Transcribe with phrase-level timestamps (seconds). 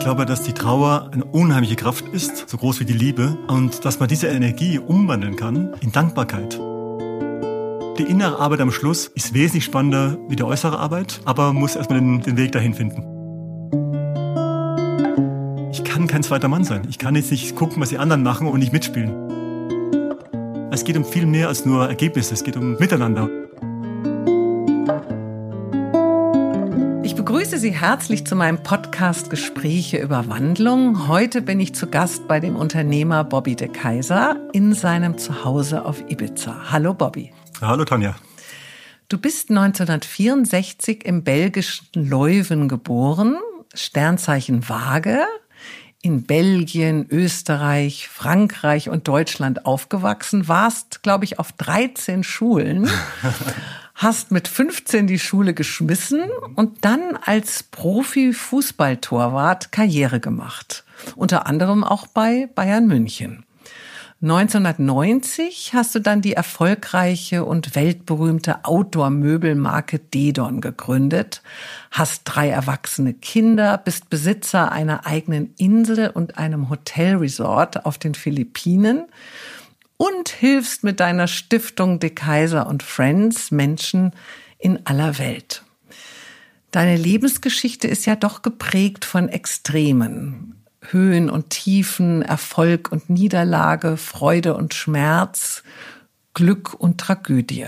[0.00, 4.00] glaube, dass die Trauer eine unheimliche Kraft ist, so groß wie die Liebe, und dass
[4.00, 6.58] man diese Energie umwandeln kann in Dankbarkeit.
[7.98, 12.00] Die innere Arbeit am Schluss ist wesentlich spannender wie die äußere Arbeit, aber muss erstmal
[12.00, 13.04] den, den Weg dahin finden.
[15.70, 16.86] Ich kann kein zweiter Mann sein.
[16.88, 19.12] Ich kann jetzt nicht gucken, was die anderen machen und nicht mitspielen.
[20.72, 22.32] Es geht um viel mehr als nur Ergebnisse.
[22.32, 23.28] Es geht um Miteinander.
[27.60, 31.08] Sie herzlich zu meinem Podcast Gespräche über Wandlung.
[31.08, 36.00] Heute bin ich zu Gast bei dem Unternehmer Bobby de Kaiser in seinem Zuhause auf
[36.08, 36.70] Ibiza.
[36.70, 37.34] Hallo Bobby.
[37.60, 38.16] Hallo Tanja.
[39.10, 43.36] Du bist 1964 im belgischen Leuven geboren,
[43.74, 45.18] Sternzeichen Waage,
[46.00, 52.88] in Belgien, Österreich, Frankreich und Deutschland aufgewachsen, warst, glaube ich, auf 13 Schulen,
[54.00, 56.22] hast mit 15 die Schule geschmissen
[56.56, 60.84] und dann als Profi-Fußballtorwart Karriere gemacht.
[61.16, 63.44] Unter anderem auch bei Bayern München.
[64.22, 71.42] 1990 hast du dann die erfolgreiche und weltberühmte Outdoor-Möbelmarke Dedon gegründet,
[71.90, 79.04] hast drei erwachsene Kinder, bist Besitzer einer eigenen Insel und einem Hotelresort auf den Philippinen
[80.00, 84.12] und hilfst mit deiner Stiftung De Kaiser und Friends Menschen
[84.58, 85.62] in aller Welt.
[86.70, 90.54] Deine Lebensgeschichte ist ja doch geprägt von Extremen.
[90.80, 95.62] Höhen und Tiefen, Erfolg und Niederlage, Freude und Schmerz,
[96.32, 97.66] Glück und Tragödie.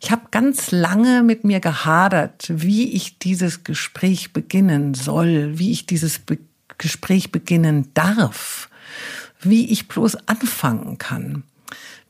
[0.00, 5.86] Ich habe ganz lange mit mir gehadert, wie ich dieses Gespräch beginnen soll, wie ich
[5.86, 6.38] dieses Be
[6.78, 8.68] Gespräch beginnen darf,
[9.42, 11.44] wie ich bloß anfangen kann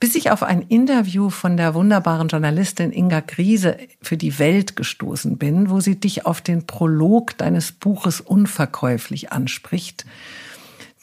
[0.02, 5.38] bis ich auf ein Interview von der wunderbaren Journalistin Inga Griese für die Welt gestoßen
[5.38, 10.05] bin, wo sie dich auf den Prolog deines Buches unverkäuflich anspricht,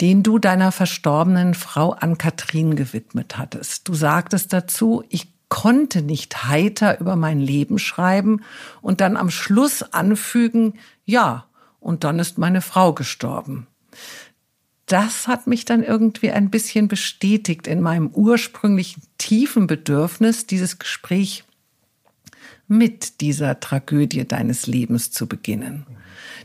[0.01, 3.87] den du deiner verstorbenen Frau Ann-Kathrin gewidmet hattest.
[3.87, 8.41] Du sagtest dazu, ich konnte nicht heiter über mein Leben schreiben
[8.81, 10.73] und dann am Schluss anfügen,
[11.05, 11.45] ja,
[11.79, 13.68] und dann ist meine Frau gestorben
[14.91, 21.43] das hat mich dann irgendwie ein bisschen bestätigt in meinem ursprünglichen tiefen Bedürfnis, dieses Gespräch
[22.67, 25.85] mit dieser Tragödie deines Lebens zu beginnen.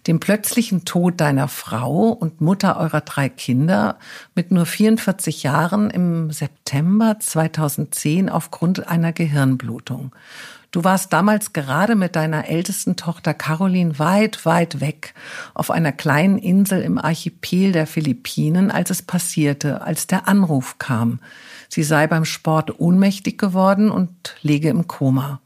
[0.06, 3.98] Dem plötzlichen Tod deiner Frau und Mutter eurer drei Kinder
[4.34, 10.14] mit nur 44 Jahren im September 2010 aufgrund einer Gehirnblutung.
[10.74, 15.14] Du warst damals gerade mit deiner ältesten Tochter Caroline weit, weit weg
[15.54, 21.20] auf einer kleinen Insel im Archipel der Philippinen, als es passierte, als der Anruf kam.
[21.68, 25.40] Sie sei beim Sport ohnmächtig geworden und lege im Koma.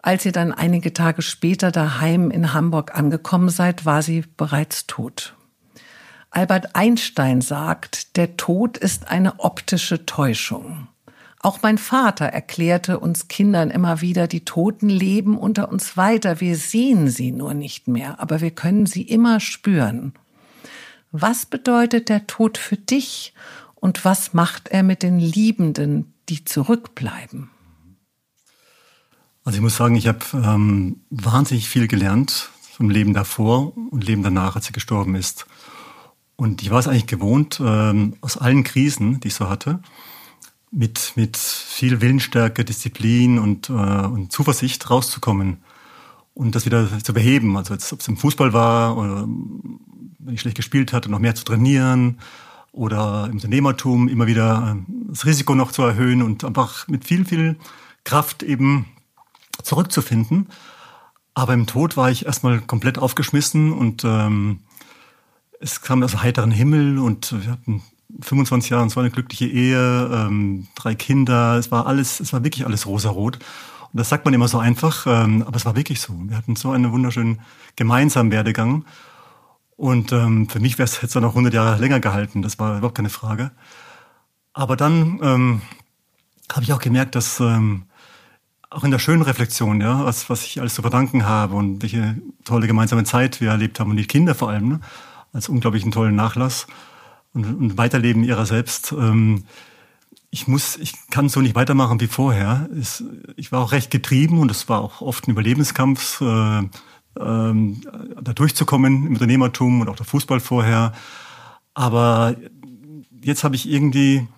[0.00, 5.34] Als ihr dann einige Tage später daheim in Hamburg angekommen seid, war sie bereits tot.
[6.30, 10.88] Albert Einstein sagt, der Tod ist eine optische Täuschung.
[11.42, 16.54] Auch mein Vater erklärte uns Kindern immer wieder, die Toten leben unter uns weiter, wir
[16.56, 20.12] sehen sie nur nicht mehr, aber wir können sie immer spüren.
[21.12, 23.32] Was bedeutet der Tod für dich
[23.74, 27.48] und was macht er mit den Liebenden, die zurückbleiben?
[29.42, 34.22] Also ich muss sagen, ich habe ähm, wahnsinnig viel gelernt vom Leben davor und Leben
[34.22, 35.46] danach, als sie gestorben ist.
[36.36, 39.80] Und ich war es eigentlich gewohnt, ähm, aus allen Krisen, die ich so hatte,
[40.70, 45.58] mit, mit viel Willensstärke, Disziplin und, äh, und Zuversicht rauszukommen
[46.34, 47.56] und das wieder zu beheben.
[47.56, 51.34] Also jetzt, ob es im Fußball war oder wenn ich schlecht gespielt hatte, noch mehr
[51.34, 52.18] zu trainieren
[52.72, 57.24] oder im Unternehmertum immer wieder äh, das Risiko noch zu erhöhen und einfach mit viel,
[57.24, 57.56] viel
[58.04, 58.86] Kraft eben
[59.62, 60.48] zurückzufinden.
[61.34, 64.60] Aber im Tod war ich erstmal komplett aufgeschmissen und ähm,
[65.60, 67.82] es kam aus heiteren Himmel und wir hatten
[68.20, 72.44] 25 Jahre und so eine glückliche Ehe, ähm, drei Kinder, es war alles, es war
[72.44, 73.36] wirklich alles rosarot.
[73.36, 76.14] Und das sagt man immer so einfach, ähm, aber es war wirklich so.
[76.26, 77.40] Wir hatten so einen wunderschönen
[77.76, 78.84] gemeinsamen Werdegang.
[79.76, 82.96] Und ähm, für mich wäre es jetzt noch 100 Jahre länger gehalten, das war überhaupt
[82.96, 83.50] keine Frage.
[84.52, 85.62] Aber dann ähm,
[86.52, 87.84] habe ich auch gemerkt, dass ähm,
[88.68, 92.16] auch in der schönen Reflexion, ja, was, was ich alles zu verdanken habe und welche
[92.44, 94.80] tolle gemeinsame Zeit wir erlebt haben und die Kinder vor allem, ne,
[95.32, 96.66] als unglaublichen tollen Nachlass
[97.34, 98.92] und, und Weiterleben ihrer selbst.
[98.92, 99.44] Ähm,
[100.30, 102.68] ich muss, ich kann so nicht weitermachen wie vorher.
[102.78, 103.02] Es,
[103.36, 106.68] ich war auch recht getrieben und es war auch oft ein Überlebenskampf, äh,
[107.18, 107.80] ähm,
[108.20, 110.92] da durchzukommen im Unternehmertum und auch der Fußball vorher.
[111.74, 112.36] Aber
[113.22, 114.28] jetzt habe ich irgendwie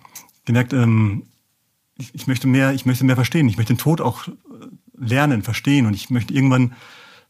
[0.45, 1.27] gemerkt, ähm,
[1.95, 3.47] ich, ich, möchte mehr, ich möchte mehr verstehen.
[3.47, 4.27] Ich möchte den Tod auch
[4.97, 6.73] lernen, verstehen und ich möchte irgendwann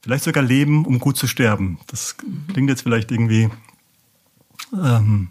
[0.02, 1.80] vielleicht sogar leben, um gut zu sterben.
[1.88, 2.16] Das
[2.48, 3.50] klingt jetzt vielleicht irgendwie
[4.74, 5.30] Ähm,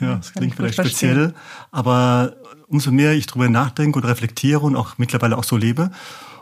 [0.00, 1.34] ja, das klingt vielleicht speziell,
[1.70, 2.34] aber
[2.68, 5.90] umso mehr ich darüber nachdenke und reflektiere und auch mittlerweile auch so lebe,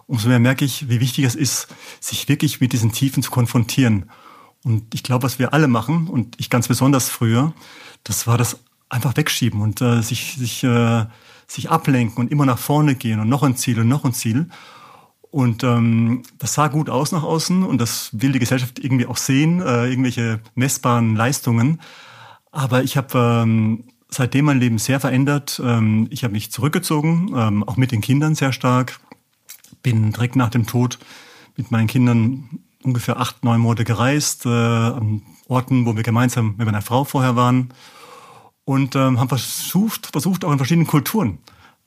[0.06, 1.68] umso mehr merke ich, wie wichtig es ist,
[2.00, 4.10] sich wirklich mit diesen Tiefen zu konfrontieren.
[4.62, 7.52] Und ich glaube, was wir alle machen, und ich ganz besonders früher,
[8.04, 8.58] das war das
[8.88, 11.06] einfach wegschieben und äh, sich, sich, äh,
[11.46, 14.48] sich ablenken und immer nach vorne gehen und noch ein Ziel und noch ein Ziel.
[15.30, 19.16] Und ähm, das sah gut aus nach außen und das will die Gesellschaft irgendwie auch
[19.16, 21.80] sehen, äh, irgendwelche messbaren Leistungen.
[22.50, 25.60] Aber ich habe ähm, seitdem mein Leben sehr verändert.
[25.64, 29.00] Ähm, ich habe mich zurückgezogen, ähm, auch mit den Kindern sehr stark.
[29.82, 30.98] Bin direkt nach dem Tod
[31.56, 36.66] mit meinen Kindern ungefähr acht, neun Monate gereist, äh, an Orten, wo wir gemeinsam mit
[36.66, 37.72] meiner Frau vorher waren.
[38.64, 41.38] Und ähm, haben versucht, versucht auch in verschiedenen Kulturen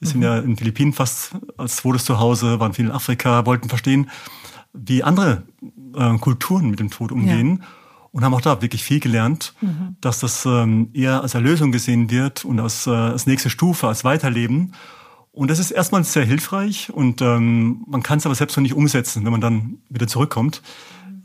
[0.04, 3.69] wir sind ja in den Philippinen fast als zweites Zuhause, waren viel in Afrika, wollten
[3.69, 4.10] verstehen,
[4.74, 5.44] wie andere
[5.95, 7.60] äh, Kulturen mit dem Tod umgehen.
[7.62, 7.68] Ja.
[8.13, 9.98] Und haben auch da wirklich viel gelernt, mhm.
[10.00, 14.06] dass das ähm, eher als Erlösung gesehen wird und als, äh, als nächste Stufe, als
[14.06, 14.74] Weiterleben.
[15.31, 18.75] Und das ist erstmal sehr hilfreich und ähm, man kann es aber selbst noch nicht
[18.75, 20.62] umsetzen, wenn man dann wieder zurückkommt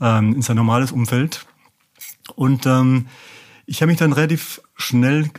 [0.01, 1.45] ähm, in sein normales Umfeld.
[2.35, 3.07] Und ähm,
[3.67, 5.31] ich habe mich dann relativ schnell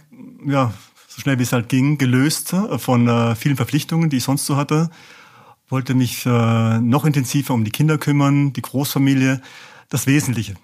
[0.46, 0.74] ja,
[1.08, 4.46] so schnell wie es halt ging, gelöst äh, von äh, vielen Verpflichtungen, die ich sonst
[4.46, 4.90] so hatte.
[5.68, 9.42] Wollte mich äh, noch intensiver um die Kinder kümmern, die Großfamilie,
[9.90, 10.56] das Wesentliche.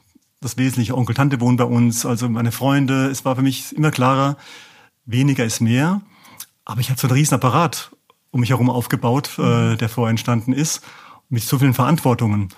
[0.45, 0.95] Das Wesentliche.
[0.95, 3.07] Onkel, Tante wohnen bei uns, also meine Freunde.
[3.07, 4.37] Es war für mich immer klarer,
[5.03, 6.03] weniger ist mehr.
[6.65, 7.89] Aber ich hatte so einen riesen Apparat
[8.29, 10.83] um mich herum aufgebaut, äh, der vorher entstanden ist,
[11.29, 12.49] mit so vielen Verantwortungen.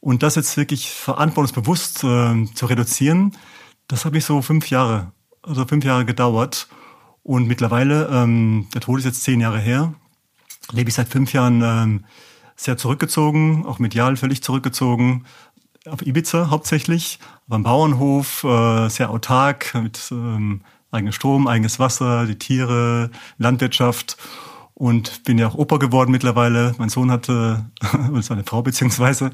[0.00, 3.36] Und das jetzt wirklich verantwortungsbewusst äh, zu reduzieren,
[3.86, 6.66] das hat mich so fünf Jahre, also fünf Jahre gedauert.
[7.22, 9.94] Und mittlerweile, ähm, der Tod ist jetzt zehn Jahre her,
[10.72, 12.04] lebe ich seit fünf Jahren ähm,
[12.56, 15.24] sehr zurückgezogen, auch medial völlig zurückgezogen,
[15.86, 22.38] auf Ibiza hauptsächlich, beim Bauernhof, äh, sehr autark, mit ähm, eigenem Strom, eigenes Wasser, die
[22.38, 24.16] Tiere, Landwirtschaft
[24.74, 26.74] und bin ja auch Opa geworden mittlerweile.
[26.78, 27.66] Mein Sohn hatte,
[28.12, 29.32] und seine Frau beziehungsweise,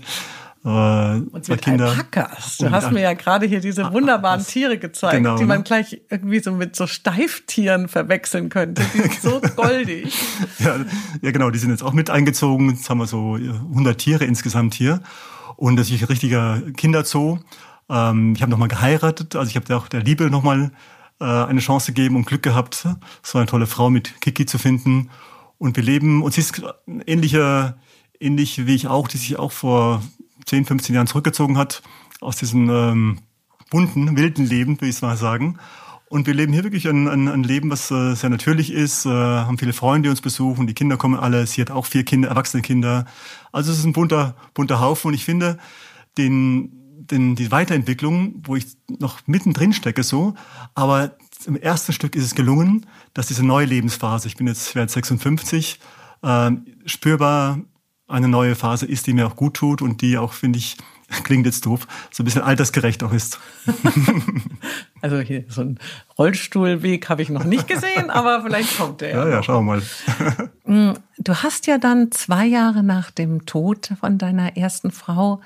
[0.64, 1.91] äh, und zwei Kinder.
[1.91, 2.56] Alpakas.
[2.56, 5.64] Du hast mir ja gerade hier diese wunderbaren ah, Tiere gezeigt, genau, die man ne?
[5.64, 8.82] gleich irgendwie so mit so Steiftieren verwechseln könnte.
[8.94, 10.14] Die sind so goldig.
[10.58, 10.76] ja,
[11.20, 12.70] ja, genau, die sind jetzt auch mit eingezogen.
[12.70, 15.00] Jetzt haben wir so 100 Tiere insgesamt hier.
[15.56, 17.39] Und das ist ein richtiger Kinderzoo.
[17.89, 20.73] Ähm, ich habe nochmal geheiratet, also ich habe auch der Liebe nochmal
[21.21, 22.87] äh, eine Chance gegeben und Glück gehabt,
[23.23, 25.11] so eine tolle Frau mit Kiki zu finden.
[25.59, 26.62] Und wir leben, und sie ist
[27.06, 27.77] ähnlicher,
[28.21, 30.03] ähnlich wie ich auch, die sich auch vor
[30.47, 31.83] 10, 15 Jahren zurückgezogen hat
[32.21, 33.19] aus diesem ähm,
[33.71, 35.59] bunten, wilden Leben, will ich mal sagen.
[36.09, 39.09] Und wir leben hier wirklich ein, ein, ein Leben, was äh, sehr natürlich ist, äh,
[39.09, 42.29] haben viele Freunde, die uns besuchen, die Kinder kommen alle, sie hat auch vier Kinder,
[42.29, 43.06] erwachsene Kinder.
[43.53, 45.09] Also es ist ein bunter, bunter Haufen.
[45.09, 45.59] Und ich finde,
[46.19, 46.71] den,
[47.11, 48.67] den, die Weiterentwicklung, wo ich
[49.01, 50.35] noch mittendrin stecke so,
[50.75, 51.17] aber
[51.47, 55.81] im ersten Stück ist es gelungen, dass diese neue Lebensphase, ich bin jetzt, werde 56,
[56.23, 56.51] äh,
[56.87, 57.59] spürbar
[58.06, 60.77] eine neue Phase ist, die mir auch gut tut und die auch, finde ich,
[61.25, 63.39] klingt jetzt doof, so ein bisschen altersgerecht auch ist.
[65.05, 65.79] Also hier so ein
[66.19, 69.11] Rollstuhlweg habe ich noch nicht gesehen, aber vielleicht kommt der.
[69.15, 69.83] Ja, ja, schauen wir mal.
[70.65, 75.43] Mm, du hast ja dann zwei Jahre nach dem Tod von deiner ersten Frau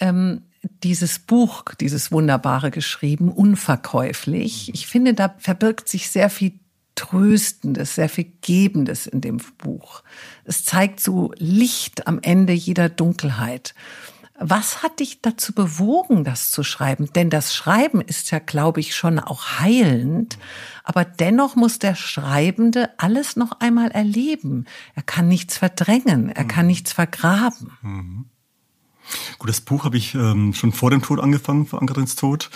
[0.00, 0.40] ähm,
[0.82, 4.70] dieses Buch, dieses wunderbare geschrieben, unverkäuflich.
[4.72, 6.52] Ich finde, da verbirgt sich sehr viel
[6.94, 10.02] Tröstendes, sehr viel Gebendes in dem Buch.
[10.44, 13.74] Es zeigt so Licht am Ende jeder Dunkelheit.
[14.46, 17.10] Was hat dich dazu bewogen, das zu schreiben?
[17.14, 20.36] Denn das Schreiben ist ja, glaube ich, schon auch heilend.
[20.82, 24.66] Aber dennoch muss der Schreibende alles noch einmal erleben.
[24.94, 26.72] Er kann nichts verdrängen, er kann mhm.
[26.72, 27.72] nichts vergraben.
[27.80, 28.26] Mhm.
[29.38, 32.50] Gut, das Buch habe ich ähm, schon vor dem Tod angefangen, vor Ankarins Tod,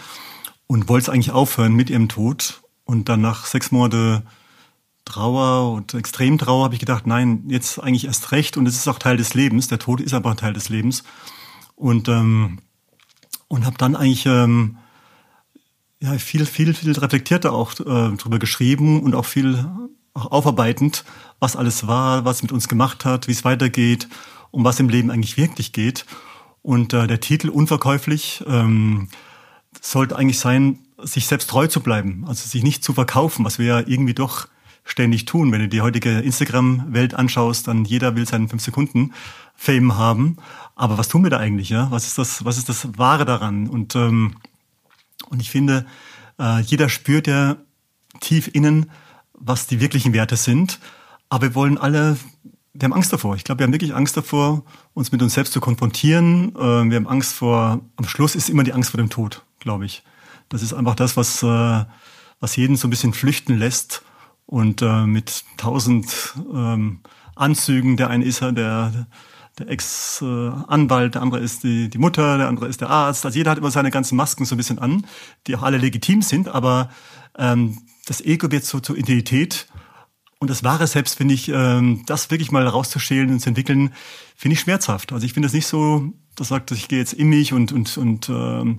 [0.67, 2.61] und wollte es eigentlich aufhören mit ihrem Tod.
[2.85, 4.25] Und dann nach sechs Monate
[5.07, 8.99] Trauer und Extremtrauer habe ich gedacht, nein, jetzt eigentlich erst recht und es ist auch
[8.99, 9.69] Teil des Lebens.
[9.69, 11.03] Der Tod ist aber ein Teil des Lebens.
[11.79, 12.59] Und, ähm,
[13.47, 14.79] und habe dann eigentlich ähm,
[16.01, 19.65] ja, viel, viel, viel reflektierter auch äh, drüber geschrieben und auch viel
[20.15, 21.05] auch aufarbeitend,
[21.39, 24.09] was alles war, was mit uns gemacht hat, wie es weitergeht,
[24.51, 26.05] um was im Leben eigentlich wirklich geht.
[26.63, 29.09] Und äh, der Titel Unverkäuflich ähm,
[29.81, 33.67] sollte eigentlich sein, sich selbst treu zu bleiben, also sich nicht zu verkaufen, was wir
[33.67, 34.49] ja irgendwie doch
[34.85, 35.53] ständig tun.
[35.53, 39.13] Wenn du die heutige Instagram-Welt anschaust, dann jeder will seinen 5 Sekunden
[39.55, 40.39] Fame haben.
[40.79, 41.71] Aber was tun wir da eigentlich?
[41.71, 42.45] Ja, was ist das?
[42.45, 43.69] Was ist das Wahre daran?
[43.69, 44.37] Und ähm,
[45.29, 45.85] und ich finde,
[46.39, 47.57] äh, jeder spürt ja
[48.21, 48.91] tief innen,
[49.35, 50.79] was die wirklichen Werte sind.
[51.29, 52.17] Aber wir wollen alle,
[52.73, 53.35] wir haben Angst davor.
[53.35, 56.55] Ich glaube, wir haben wirklich Angst davor, uns mit uns selbst zu konfrontieren.
[56.55, 59.85] Äh, wir haben Angst vor, am Schluss ist immer die Angst vor dem Tod, glaube
[59.85, 60.05] ich.
[60.49, 61.85] Das ist einfach das, was, äh,
[62.39, 64.03] was jeden so ein bisschen flüchten lässt
[64.47, 67.01] und äh, mit tausend ähm,
[67.35, 69.07] Anzügen, der eine ist der,
[69.59, 73.25] der Ex-Anwalt, der andere ist die, die Mutter, der andere ist der Arzt.
[73.25, 75.07] Also jeder hat immer seine ganzen Masken so ein bisschen an,
[75.47, 76.91] die auch alle legitim sind, aber
[77.37, 79.67] ähm, das Ego wird so zur Identität
[80.41, 83.93] und das wahre Selbst finde ich, ähm, das wirklich mal rauszuschälen und zu entwickeln,
[84.37, 85.13] finde ich schmerzhaft.
[85.13, 87.97] Also ich finde es nicht so, das sagt, ich gehe jetzt in mich und und
[87.99, 88.79] und ähm,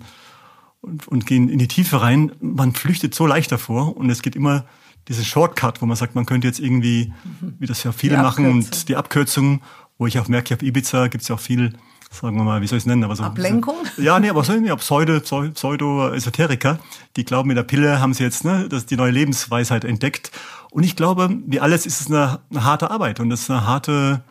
[0.81, 2.31] und, und gehen in die Tiefe rein.
[2.39, 4.65] Man flüchtet so leicht davor und es geht immer
[5.09, 8.88] diese Shortcut, wo man sagt, man könnte jetzt irgendwie, wie das ja viele machen, und
[8.89, 9.62] die Abkürzung,
[9.99, 11.73] wo ich auch merke, auf Ibiza gibt es ja auch viel,
[12.09, 13.03] sagen wir mal, wie soll ich es nennen?
[13.03, 13.75] Aber so, Ablenkung?
[13.97, 16.79] Ja, nee, aber so ja, Pseudo, Pseudo-Esoteriker,
[17.17, 20.31] die glauben, mit der Pille haben sie jetzt ne, das, die neue Lebensweisheit entdeckt.
[20.71, 23.67] Und ich glaube, wie alles ist es eine, eine harte Arbeit und es ist eine
[23.67, 24.23] harte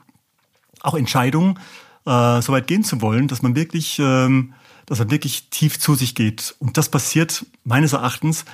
[0.81, 1.59] auch Entscheidung,
[2.07, 4.55] äh, so weit gehen zu wollen, dass man wirklich, ähm,
[4.87, 6.55] dass man wirklich tief zu sich geht.
[6.61, 8.47] Und das passiert meines Erachtens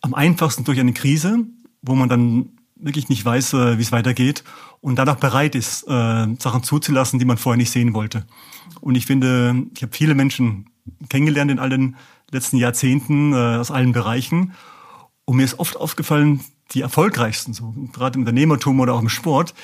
[0.00, 1.38] am einfachsten durch eine Krise,
[1.80, 4.44] wo man dann wirklich nicht weiß, äh, wie es weitergeht
[4.80, 8.26] und dann auch bereit ist, äh, Sachen zuzulassen, die man vorher nicht sehen wollte.
[8.80, 10.66] Und ich finde, ich habe viele Menschen
[11.08, 11.96] kennengelernt in allen
[12.30, 14.52] letzten Jahrzehnten äh, aus allen Bereichen.
[15.24, 16.40] Und mir ist oft aufgefallen,
[16.72, 19.54] die erfolgreichsten, so gerade im Unternehmertum oder auch im Sport,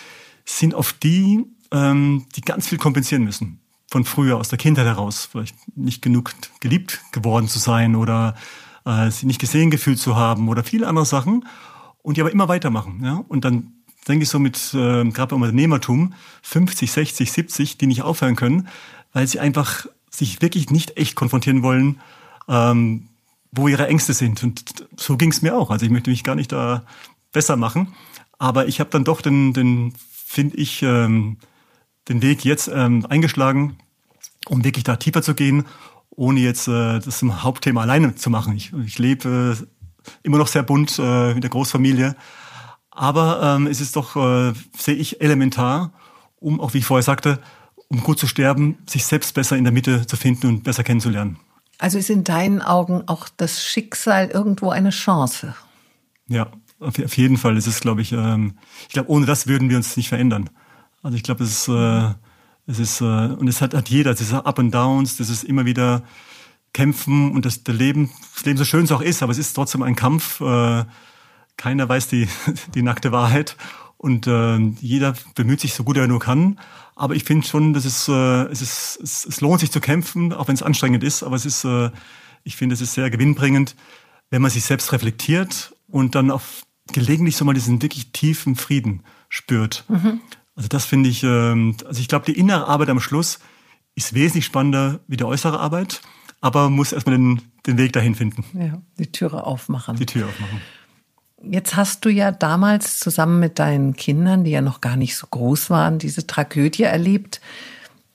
[0.44, 3.60] sind oft die, ähm, die ganz viel kompensieren müssen.
[3.90, 8.34] Von früher, aus der Kindheit heraus, vielleicht nicht genug geliebt geworden zu sein oder
[8.84, 11.44] äh, sie nicht gesehen gefühlt zu haben oder viele andere Sachen
[12.08, 13.02] und die aber immer weitermachen.
[13.04, 13.22] Ja?
[13.28, 13.74] Und dann
[14.08, 18.68] denke ich so mit, äh, gerade beim Unternehmertum, 50, 60, 70, die nicht aufhören können,
[19.12, 22.00] weil sie einfach sich wirklich nicht echt konfrontieren wollen,
[22.48, 23.08] ähm,
[23.52, 24.42] wo ihre Ängste sind.
[24.42, 25.70] Und so ging es mir auch.
[25.70, 26.82] Also ich möchte mich gar nicht da
[27.30, 27.94] besser machen.
[28.38, 31.36] Aber ich habe dann doch den, den finde ich, ähm,
[32.08, 33.76] den Weg jetzt ähm, eingeschlagen,
[34.46, 35.66] um wirklich da tiefer zu gehen,
[36.08, 38.56] ohne jetzt äh, das zum Hauptthema alleine zu machen.
[38.56, 39.66] Ich, ich lebe äh,
[40.22, 42.16] immer noch sehr bunt äh, mit der Großfamilie.
[42.90, 45.92] Aber ähm, es ist doch, äh, sehe ich, elementar,
[46.40, 47.40] um, auch wie ich vorher sagte,
[47.88, 51.38] um gut zu sterben, sich selbst besser in der Mitte zu finden und besser kennenzulernen.
[51.78, 55.54] Also ist in deinen Augen auch das Schicksal irgendwo eine Chance?
[56.26, 56.48] Ja,
[56.80, 57.56] auf, jeden Fall.
[57.56, 60.50] Es ist, glaube ich, ähm, ich glaube, ohne das würden wir uns nicht verändern.
[61.02, 62.14] Also ich glaube, es ist, äh,
[62.66, 65.64] es ist, äh, und es hat, hat jeder, diese Up and Downs, das ist immer
[65.64, 66.02] wieder
[66.72, 69.54] kämpfen und das, das Leben, das Leben so schön es auch ist, aber es ist
[69.54, 70.40] trotzdem ein Kampf.
[70.40, 70.84] Äh,
[71.56, 72.28] keiner weiß die,
[72.74, 73.56] die nackte Wahrheit
[73.98, 76.58] und äh, jeder bemüht sich so gut er nur kann.
[76.94, 80.32] Aber ich finde schon, dass es, äh, es, ist, es, es lohnt sich zu kämpfen,
[80.32, 81.22] auch wenn es anstrengend ist.
[81.22, 81.90] Aber es ist, äh,
[82.44, 83.76] ich finde, es ist sehr gewinnbringend,
[84.30, 89.02] wenn man sich selbst reflektiert und dann auf gelegentlich so mal diesen wirklich tiefen Frieden
[89.28, 89.84] spürt.
[89.88, 90.20] Mhm.
[90.54, 93.40] Also das finde ich, äh, also ich glaube, die innere Arbeit am Schluss
[93.94, 96.02] ist wesentlich spannender wie die äußere Arbeit
[96.40, 98.44] aber muss erstmal den, den Weg dahin finden.
[98.58, 99.96] Ja, die Türe aufmachen.
[99.96, 100.60] Die Tür aufmachen.
[101.42, 105.26] Jetzt hast du ja damals zusammen mit deinen Kindern, die ja noch gar nicht so
[105.28, 107.40] groß waren, diese Tragödie erlebt.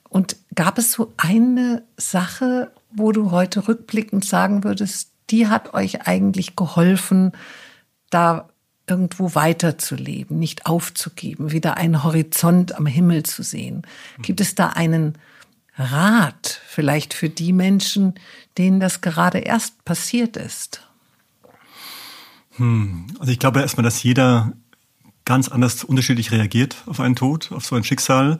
[0.09, 6.05] Und gab es so eine Sache, wo du heute rückblickend sagen würdest, die hat euch
[6.05, 7.31] eigentlich geholfen,
[8.09, 8.49] da
[8.87, 13.83] irgendwo weiterzuleben, nicht aufzugeben, wieder einen Horizont am Himmel zu sehen?
[14.21, 15.17] Gibt es da einen
[15.77, 18.15] Rat vielleicht für die Menschen,
[18.57, 20.87] denen das gerade erst passiert ist?
[22.57, 23.07] Hm.
[23.19, 24.53] Also ich glaube erstmal, dass jeder
[25.25, 28.39] ganz anders unterschiedlich reagiert auf einen Tod, auf so ein Schicksal.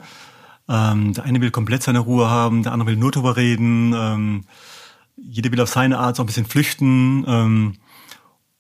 [0.69, 3.93] Ähm, der eine will komplett seine Ruhe haben, der andere will nur drüber reden.
[3.93, 4.45] Ähm,
[5.17, 7.25] jeder will auf seine Art so ein bisschen flüchten.
[7.27, 7.77] Ähm,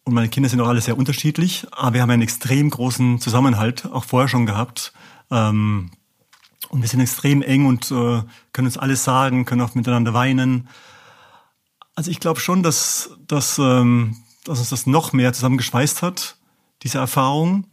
[0.03, 3.85] und meine Kinder sind auch alle sehr unterschiedlich, aber wir haben einen extrem großen Zusammenhalt
[3.85, 4.91] auch vorher schon gehabt.
[5.31, 5.91] Ähm,
[6.73, 10.67] und wir sind extrem eng und äh, können uns alles sagen, können auch miteinander weinen.
[11.93, 16.35] Also ich glaube schon, dass, dass, ähm, dass uns das noch mehr zusammengeschweißt hat,
[16.81, 17.67] diese Erfahrung.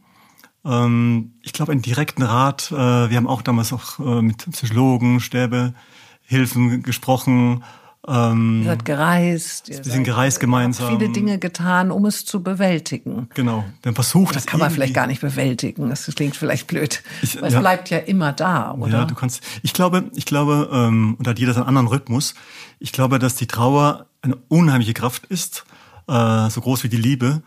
[0.63, 5.19] Ähm, ich glaube, einen direkten Rat, äh, wir haben auch damals auch äh, mit Psychologen,
[5.19, 7.63] Sterbehilfen gesprochen,
[8.07, 9.69] ähm, ihr seid gereist.
[9.69, 10.97] Ihr wir sind gereist gemeinsam.
[10.97, 13.29] Viele Dinge getan, um es zu bewältigen.
[13.35, 13.63] Genau.
[13.85, 15.89] Haben versucht, das kann man vielleicht gar nicht bewältigen.
[15.89, 17.03] Das klingt vielleicht blöd.
[17.21, 17.59] Ich, es ja.
[17.59, 18.99] bleibt ja immer da, oder?
[18.99, 19.43] Ja, du kannst.
[19.61, 22.33] Ich glaube, ich glaube, ähm, und hat jeder seinen anderen Rhythmus.
[22.79, 25.65] Ich glaube, dass die Trauer eine unheimliche Kraft ist,
[26.07, 27.43] äh, so groß wie die Liebe,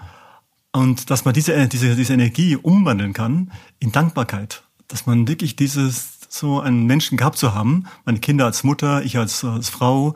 [0.73, 4.62] und dass man diese diese diese Energie umwandeln kann in Dankbarkeit.
[4.87, 9.17] Dass man wirklich dieses so einen Menschen gehabt zu haben, meine Kinder als Mutter, ich
[9.17, 10.14] als, als Frau,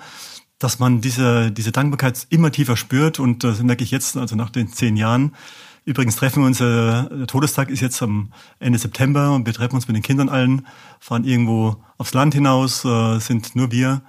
[0.58, 4.50] dass man diese, diese Dankbarkeit immer tiefer spürt und das merke ich jetzt, also nach
[4.50, 5.36] den zehn Jahren.
[5.84, 9.76] Übrigens treffen wir uns, äh, der Todestag ist jetzt am Ende September und wir treffen
[9.76, 10.66] uns mit den Kindern allen,
[10.98, 14.02] fahren irgendwo aufs Land hinaus, äh, sind nur wir,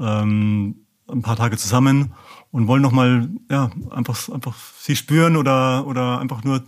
[0.00, 2.12] ähm, ein paar Tage zusammen
[2.50, 6.64] und wollen nochmal, ja, einfach, einfach sie spüren oder, oder einfach nur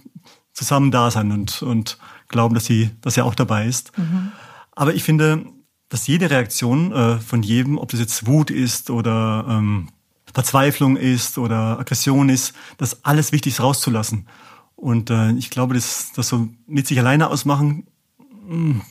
[0.53, 1.99] zusammen da sein und, und
[2.29, 3.97] glauben, dass sie, dass er auch dabei ist.
[3.99, 4.31] Mhm.
[4.75, 5.47] Aber ich finde,
[5.89, 9.89] dass jede Reaktion äh, von jedem, ob das jetzt Wut ist oder ähm,
[10.33, 14.27] Verzweiflung ist oder Aggression ist, das alles wichtig ist rauszulassen.
[14.75, 17.87] Und äh, ich glaube, dass das so mit sich alleine ausmachen,
[18.19, 18.83] mh, hm,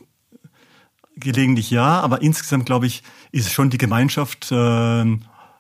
[1.15, 5.03] gelegentlich ja, aber insgesamt glaube ich, ist es schon die Gemeinschaft äh,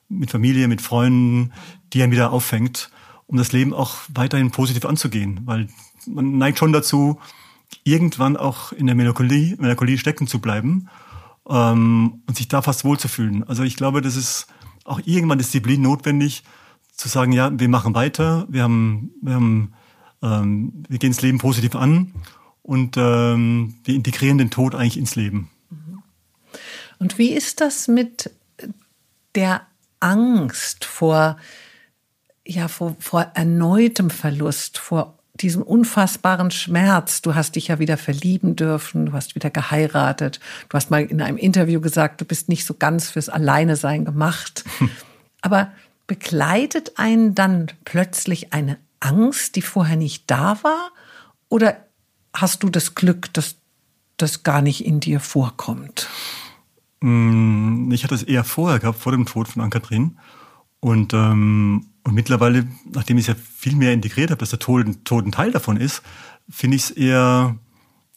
[0.09, 1.51] mit Familie, mit Freunden,
[1.91, 2.89] die einen wieder auffängt,
[3.27, 5.41] um das Leben auch weiterhin positiv anzugehen.
[5.45, 5.67] Weil
[6.07, 7.19] man neigt schon dazu,
[7.83, 10.89] irgendwann auch in der Melancholie, Melancholie stecken zu bleiben
[11.49, 13.43] ähm, und sich da fast wohlzufühlen.
[13.43, 14.47] Also ich glaube, das ist
[14.85, 16.43] auch irgendwann Disziplin notwendig,
[16.95, 19.73] zu sagen, ja, wir machen weiter, wir haben, wir haben,
[20.21, 22.13] ähm, wir gehen das Leben positiv an
[22.61, 25.49] und ähm, wir integrieren den Tod eigentlich ins Leben.
[26.99, 28.31] Und wie ist das mit
[29.35, 29.65] der
[29.99, 31.37] Angst vor,
[32.45, 37.21] ja, vor, vor erneutem Verlust, vor diesem unfassbaren Schmerz.
[37.21, 40.39] Du hast dich ja wieder verlieben dürfen, du hast wieder geheiratet.
[40.69, 44.63] Du hast mal in einem Interview gesagt, du bist nicht so ganz fürs Alleinesein gemacht.
[45.41, 45.71] Aber
[46.07, 50.91] begleitet einen dann plötzlich eine Angst, die vorher nicht da war?
[51.49, 51.77] Oder
[52.33, 53.55] hast du das Glück, dass
[54.17, 56.07] das gar nicht in dir vorkommt?
[57.01, 60.17] Mm, ich hatte es eher vorher gehabt, vor dem Tod von Ann-Kathrin.
[60.79, 64.85] Und, ähm, und mittlerweile, nachdem ich es ja viel mehr integriert habe, dass der Tod,
[65.05, 66.01] Tod ein Teil davon ist,
[66.49, 67.55] finde ich es eher,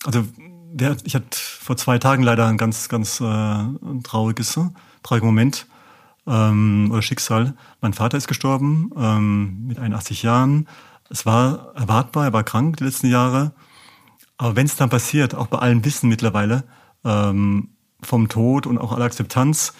[0.04, 0.26] also
[0.72, 3.64] der, ich hatte vor zwei Tagen leider ein ganz, ganz äh,
[4.02, 4.68] trauriges, äh,
[5.02, 5.66] trauriger Moment
[6.26, 7.54] ähm, oder Schicksal.
[7.80, 10.68] Mein Vater ist gestorben ähm, mit 81 Jahren.
[11.08, 13.52] Es war erwartbar, er war krank die letzten Jahre.
[14.36, 16.64] Aber wenn es dann passiert, auch bei allem Wissen mittlerweile
[17.04, 17.70] ähm,
[18.02, 19.72] vom Tod und auch aller Akzeptanz,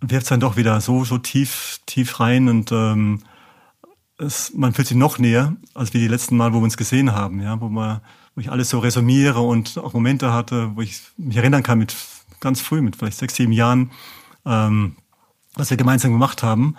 [0.00, 3.22] wirft es dann doch wieder so, so tief, tief rein und ähm,
[4.18, 7.12] es, man fühlt sich noch näher, als wie die letzten Mal, wo wir uns gesehen
[7.12, 8.00] haben, ja, wo man,
[8.34, 11.94] wo ich alles so resumiere und auch Momente hatte, wo ich mich erinnern kann mit
[12.40, 13.90] ganz früh, mit vielleicht sechs, sieben Jahren,
[14.44, 14.96] ähm,
[15.54, 16.76] was wir gemeinsam gemacht haben.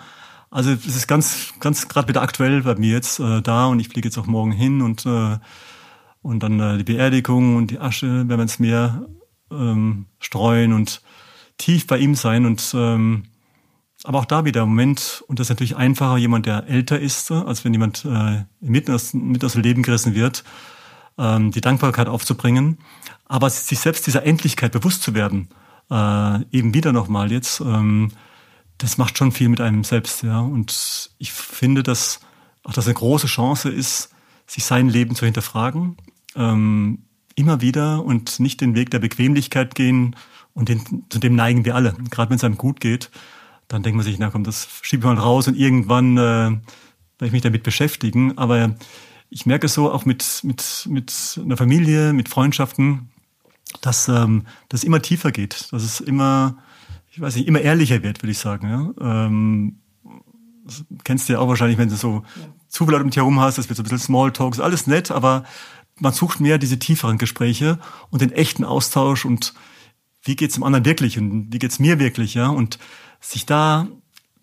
[0.50, 3.88] Also es ist ganz, ganz gerade wieder aktuell bei mir jetzt äh, da und ich
[3.88, 5.38] fliege jetzt auch morgen hin und äh,
[6.22, 9.06] und dann äh, die Beerdigung und die Asche werden wir ins Meer
[9.50, 11.02] ähm, streuen und
[11.60, 13.24] tief bei ihm sein und ähm,
[14.04, 17.30] aber auch da wieder im Moment, und das ist natürlich einfacher, jemand, der älter ist,
[17.30, 20.42] als wenn jemand äh, mitten, aus, mitten aus dem Leben gerissen wird,
[21.18, 22.78] ähm, die Dankbarkeit aufzubringen,
[23.26, 25.48] aber sich selbst dieser Endlichkeit bewusst zu werden,
[25.90, 28.12] äh, eben wieder nochmal jetzt, ähm,
[28.78, 30.40] das macht schon viel mit einem selbst, ja.
[30.40, 32.20] Und ich finde, dass
[32.62, 34.10] auch das eine große Chance ist,
[34.46, 35.98] sich sein Leben zu hinterfragen,
[36.36, 40.16] ähm, immer wieder und nicht den Weg der Bequemlichkeit gehen,
[40.54, 41.94] und den, zu dem neigen wir alle.
[42.10, 43.10] Gerade wenn es einem gut geht,
[43.68, 47.26] dann denkt man sich, na komm, das schiebe ich mal raus und irgendwann äh, werde
[47.26, 48.36] ich mich damit beschäftigen.
[48.36, 48.74] Aber
[49.28, 53.10] ich merke es so auch mit, mit, mit einer Familie, mit Freundschaften,
[53.80, 56.58] dass ähm, das immer tiefer geht, dass es immer,
[57.10, 58.68] ich weiß nicht, immer ehrlicher wird, würde ich sagen.
[58.68, 59.22] Ja?
[59.22, 59.78] Ähm,
[61.04, 62.46] kennst du ja auch wahrscheinlich, wenn du so ja.
[62.68, 64.88] zu viel Leute um dich herum hast, das wird so ein bisschen Smalltalk, ist alles
[64.88, 65.44] nett, aber
[66.00, 67.78] man sucht mehr diese tieferen Gespräche
[68.10, 69.54] und den echten Austausch und
[70.22, 72.48] wie geht's dem anderen wirklich und wie geht's mir wirklich, ja?
[72.48, 72.78] Und
[73.20, 73.88] sich da,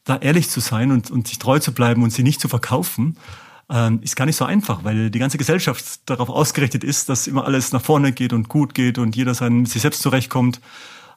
[0.03, 3.17] da ehrlich zu sein und, und sich treu zu bleiben und sie nicht zu verkaufen,
[3.69, 7.45] ähm, ist gar nicht so einfach, weil die ganze Gesellschaft darauf ausgerichtet ist, dass immer
[7.45, 10.61] alles nach vorne geht und gut geht und jeder sein, mit sich selbst zurechtkommt.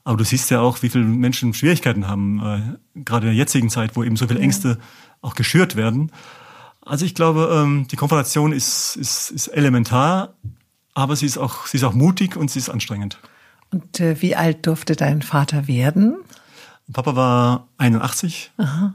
[0.03, 3.71] Aber du siehst ja auch, wie viele Menschen Schwierigkeiten haben, äh, gerade in der jetzigen
[3.71, 4.79] Zeit, wo eben so viele Ängste
[5.21, 6.11] auch geschürt werden.
[6.81, 10.35] Also ich glaube, ähm, die Konfrontation ist, ist, ist elementar,
[10.95, 13.21] aber sie ist auch, sie ist auch mutig und sie ist anstrengend.
[13.73, 16.17] Und äh, wie alt durfte dein Vater werden?
[16.93, 18.51] Papa war 81.
[18.57, 18.95] Aha.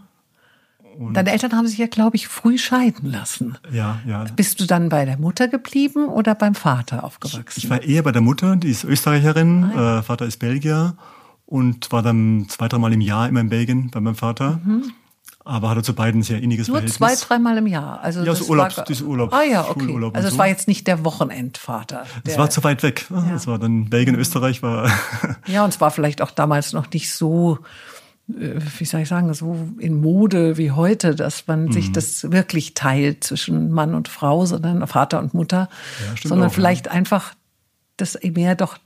[0.98, 3.58] Und Deine Eltern haben sich ja, glaube ich, früh scheiden lassen.
[3.72, 4.26] Ja, ja.
[4.36, 7.54] Bist du dann bei der Mutter geblieben oder beim Vater aufgewachsen?
[7.58, 10.00] Ich war eher bei der Mutter, die ist Österreicherin, ah, ja.
[10.00, 10.96] äh, Vater ist Belgier
[11.46, 14.62] und war dann zwei, dreimal im Jahr immer in Belgien bei meinem Vater.
[14.64, 14.94] Mhm
[15.46, 17.00] aber hatte zu beiden sehr inniges Nur Verhältnis.
[17.00, 18.02] Nur zwei, dreimal im Jahr.
[18.02, 19.32] Also ja, so Urlaubs, war, Urlaub.
[19.32, 19.96] Ah ja, okay.
[20.14, 20.40] Also es so.
[20.40, 22.06] war jetzt nicht der Wochenendvater.
[22.26, 23.06] Es war zu weit weg.
[23.12, 23.36] Ja.
[23.36, 24.90] Es war dann Belgien, Österreich war.
[25.48, 27.60] ja, und es war vielleicht auch damals noch nicht so,
[28.28, 31.72] äh, wie soll ich sagen, so in Mode wie heute, dass man mhm.
[31.74, 35.70] sich das wirklich teilt zwischen Mann und Frau, sondern Vater und Mutter,
[36.08, 36.92] ja, sondern auch, vielleicht ja.
[36.92, 37.36] einfach
[37.98, 38.80] das mehr doch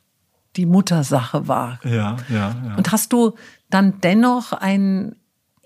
[0.57, 1.79] die Muttersache war.
[1.85, 2.75] Ja, ja, ja.
[2.75, 3.35] Und hast du
[3.69, 5.15] dann dennoch ein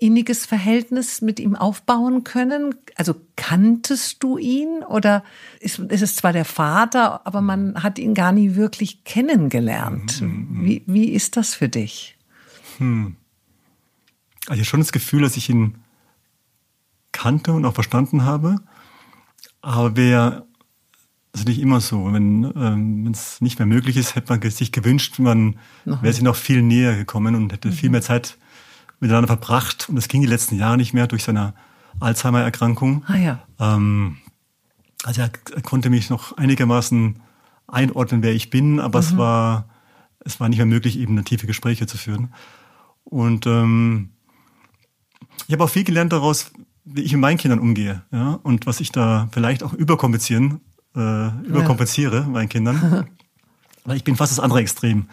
[0.04, 2.74] inniges Verhältnis mit ihm aufbauen können?
[2.96, 5.24] Also kanntest du ihn oder
[5.60, 10.20] ist, ist es zwar der Vater, aber man hat ihn gar nie wirklich kennengelernt?
[10.20, 10.64] Mhm, mhm.
[10.66, 12.16] Wie, wie ist das für dich?
[12.78, 13.16] Hm.
[14.46, 15.76] Also ich habe schon das Gefühl, dass ich ihn
[17.12, 18.56] kannte und auch verstanden habe.
[19.62, 20.46] Aber wäre
[21.32, 22.12] also nicht immer so.
[22.12, 26.36] Wenn ähm, es nicht mehr möglich ist, hätte man sich gewünscht, man wäre sich noch
[26.36, 27.72] viel näher gekommen und hätte mhm.
[27.72, 28.36] viel mehr Zeit
[29.00, 29.88] miteinander verbracht.
[29.88, 31.54] Und das ging die letzten Jahre nicht mehr durch seine
[32.00, 33.04] Alzheimer-Erkrankung.
[33.06, 33.42] Ah, ja.
[33.58, 34.18] Ähm,
[35.04, 37.20] also er, er, konnte mich noch einigermaßen
[37.66, 39.04] einordnen, wer ich bin, aber mhm.
[39.06, 39.66] es war
[40.24, 42.32] es war nicht mehr möglich, eben tiefe Gespräche zu führen.
[43.04, 44.10] Und ähm,
[45.46, 46.50] ich habe auch viel gelernt daraus,
[46.84, 50.60] wie ich mit meinen Kindern umgehe, ja, und was ich da vielleicht auch überkompensieren,
[50.96, 52.26] äh, überkompensiere ja.
[52.26, 53.06] meinen Kindern.
[53.84, 55.08] Weil ich bin fast das andere Extrem,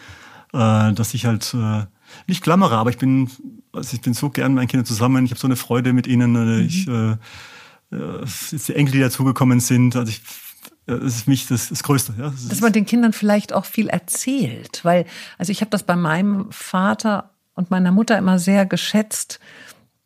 [0.54, 1.86] äh, dass ich halt äh,
[2.28, 3.30] nicht klammere, aber ich bin,
[3.74, 5.26] also ich bin so gern mit meinen Kindern zusammen.
[5.26, 6.36] Ich habe so eine Freude mit ihnen.
[6.36, 6.66] Äh, mhm.
[6.66, 7.12] Ich, äh,
[7.92, 9.96] äh, jetzt die Enkel, die dazugekommen sind.
[9.96, 10.22] Also ich
[10.86, 12.14] das ist für mich das, das Größte.
[12.18, 12.30] Ja.
[12.30, 15.06] Das Dass man den Kindern vielleicht auch viel erzählt, weil
[15.38, 19.40] also ich habe das bei meinem Vater und meiner Mutter immer sehr geschätzt,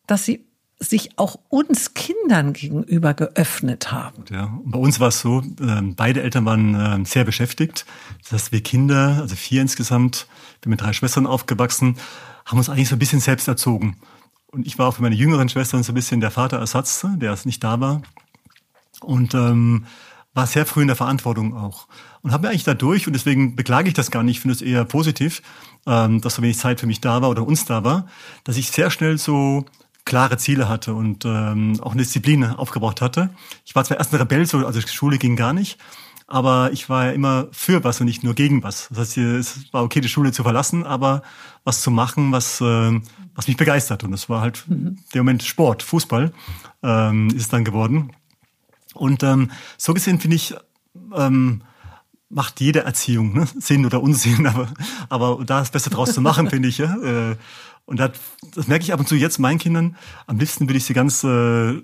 [0.07, 0.45] dass sie
[0.77, 4.25] sich auch uns Kindern gegenüber geöffnet haben.
[4.29, 7.85] Ja, und bei uns war es so, ähm, beide Eltern waren ähm, sehr beschäftigt.
[8.23, 10.27] Das heißt, wir Kinder, also vier insgesamt,
[10.61, 11.97] bin mit drei Schwestern aufgewachsen,
[12.45, 13.97] haben uns eigentlich so ein bisschen selbst erzogen.
[14.47, 17.63] Und ich war auch für meine jüngeren Schwestern so ein bisschen der Vaterersatz, der nicht
[17.63, 18.01] da war.
[19.01, 19.85] Und ähm,
[20.33, 21.87] war sehr früh in der Verantwortung auch.
[22.21, 24.85] Und habe mir eigentlich dadurch, und deswegen beklage ich das gar nicht, finde es eher
[24.85, 25.41] positiv,
[25.87, 28.07] ähm, dass so wenig Zeit für mich da war oder uns da war,
[28.43, 29.65] dass ich sehr schnell so
[30.05, 33.31] klare Ziele hatte und ähm, auch eine Disziplin aufgebracht hatte.
[33.65, 35.79] Ich war zwar erst ein Rebell, so, also Schule ging gar nicht,
[36.27, 38.87] aber ich war ja immer für was und nicht nur gegen was.
[38.89, 41.21] Das heißt, es war okay, die Schule zu verlassen, aber
[41.63, 42.99] was zu machen, was, äh,
[43.35, 44.03] was mich begeistert.
[44.03, 44.97] Und das war halt mhm.
[45.13, 46.31] der Moment Sport, Fußball
[46.83, 48.11] ähm, ist es dann geworden.
[48.93, 50.55] Und ähm, so gesehen finde ich,
[51.13, 51.61] ähm,
[52.29, 53.47] macht jede Erziehung ne?
[53.59, 54.69] Sinn oder Unsinn, aber,
[55.09, 56.79] aber da das Beste draus zu machen, finde ich.
[56.79, 56.95] Ja?
[57.01, 57.35] Äh,
[57.87, 58.11] und das,
[58.55, 59.95] das merke ich ab und zu jetzt meinen Kindern.
[60.25, 61.83] Am liebsten würde ich sie ganz äh,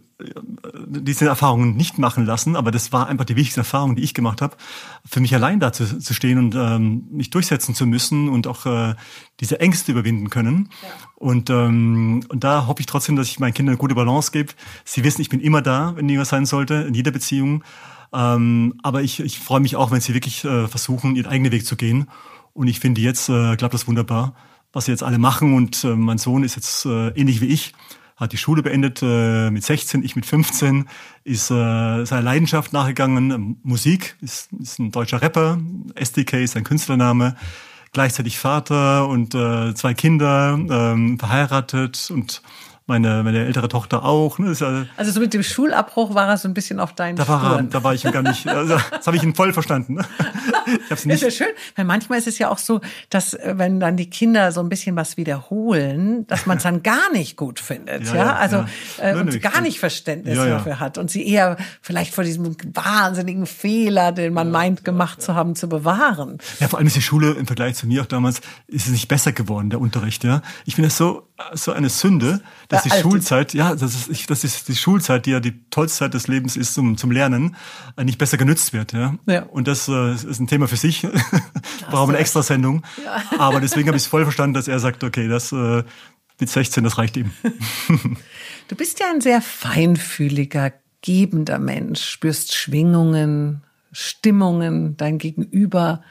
[0.87, 4.41] diese Erfahrungen nicht machen lassen, aber das war einfach die wichtigste Erfahrung, die ich gemacht
[4.41, 4.57] habe,
[5.05, 8.65] für mich allein da zu, zu stehen und ähm, mich durchsetzen zu müssen und auch
[8.65, 8.95] äh,
[9.41, 10.69] diese Ängste überwinden können.
[10.81, 10.89] Ja.
[11.15, 14.53] Und, ähm, und da hoffe ich trotzdem, dass ich meinen Kindern eine gute Balance gebe.
[14.83, 17.63] Sie wissen, ich bin immer da, wenn irgendwas sein sollte, in jeder Beziehung.
[18.11, 21.67] Ähm, aber ich, ich freue mich auch, wenn sie wirklich äh, versuchen, ihren eigenen Weg
[21.67, 22.07] zu gehen.
[22.53, 24.33] Und ich finde jetzt, äh, klappt das wunderbar
[24.73, 25.53] was sie jetzt alle machen.
[25.53, 27.73] Und äh, mein Sohn ist jetzt äh, ähnlich wie ich,
[28.21, 30.87] hat die Schule beendet äh, mit 16, ich mit 15,
[31.23, 33.57] ist äh, seiner Leidenschaft nachgegangen.
[33.63, 35.59] Musik, ist, ist ein deutscher Rapper,
[35.95, 37.35] SDK ist sein Künstlername,
[37.93, 42.41] gleichzeitig Vater und äh, zwei Kinder, ähm, verheiratet und
[42.91, 44.37] meine, meine ältere Tochter auch.
[44.37, 44.53] Ne?
[44.59, 47.57] Ja, also so mit dem Schulabbruch war er so ein bisschen auf deinen da war
[47.57, 49.95] er, Da war ich gar nicht, also, das habe ich ihn voll verstanden.
[49.95, 50.05] Ne?
[50.65, 51.21] Ich hab's nicht.
[51.21, 53.95] Das ist ja schön, weil manchmal ist es ja auch so, dass äh, wenn dann
[53.95, 58.07] die Kinder so ein bisschen was wiederholen, dass man es dann gar nicht gut findet.
[58.07, 58.35] ja, ja?
[58.35, 58.65] also
[58.97, 59.11] ja.
[59.11, 64.11] Äh, und gar nicht Verständnis dafür hat und sie eher vielleicht vor diesem wahnsinnigen Fehler,
[64.11, 66.39] den man meint gemacht zu haben, zu bewahren.
[66.59, 69.07] Ja, vor allem ist die Schule im Vergleich zu mir auch damals, ist es nicht
[69.07, 70.23] besser geworden, der Unterricht.
[70.23, 74.43] Ja, Ich finde das so, so eine Sünde, dass die Schulzeit, ja, das ist, das
[74.43, 77.55] ist die Schulzeit, die ja die tollste Zeit des Lebens ist zum, zum Lernen,
[77.97, 78.93] äh, nicht besser genützt wird.
[78.93, 79.15] Ja?
[79.27, 79.43] ja.
[79.43, 81.01] Und das äh, ist ein Thema für sich.
[81.89, 82.83] Brauchen wir eine extra Sendung.
[83.03, 83.39] Ja.
[83.39, 85.83] Aber deswegen habe ich es voll verstanden, dass er sagt, okay, das äh,
[86.39, 87.31] mit 16, das reicht ihm.
[88.67, 96.03] du bist ja ein sehr feinfühliger, gebender Mensch, spürst Schwingungen, Stimmungen, dein Gegenüber.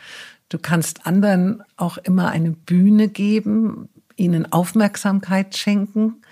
[0.48, 6.22] Du kannst anderen auch immer eine Bühne geben, ihnen Aufmerksamkeit schenken,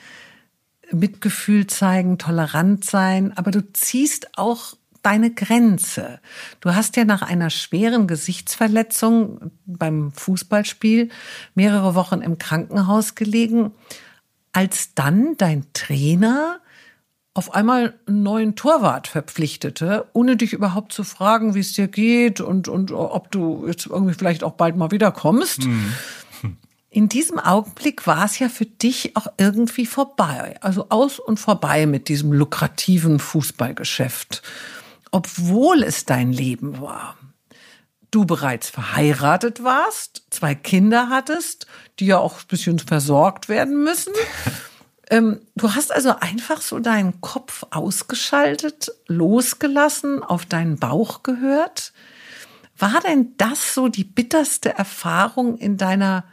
[0.93, 6.21] Mitgefühl zeigen, tolerant sein, aber du ziehst auch deine Grenze.
[6.61, 11.11] Du hast ja nach einer schweren Gesichtsverletzung beim Fußballspiel
[11.55, 13.73] mehrere Wochen im Krankenhaus gelegen,
[14.53, 16.61] als dann dein Trainer
[17.35, 22.41] auf einmal einen neuen Torwart verpflichtete, ohne dich überhaupt zu fragen, wie es dir geht
[22.41, 25.65] und, und ob du jetzt irgendwie vielleicht auch bald mal wiederkommst.
[25.65, 25.95] Mhm
[26.99, 30.57] in diesem Augenblick war es ja für dich auch irgendwie vorbei.
[30.63, 34.43] Also aus und vorbei mit diesem lukrativen Fußballgeschäft.
[35.13, 37.17] Obwohl es dein Leben war.
[38.11, 41.69] Du bereits verheiratet warst, zwei Kinder hattest,
[42.01, 44.13] die ja auch ein bisschen versorgt werden müssen.
[45.11, 51.95] Ähm, du hast also einfach so deinen Kopf ausgeschaltet, losgelassen, auf deinen Bauch gehört.
[52.77, 56.25] War denn das so die bitterste Erfahrung in deiner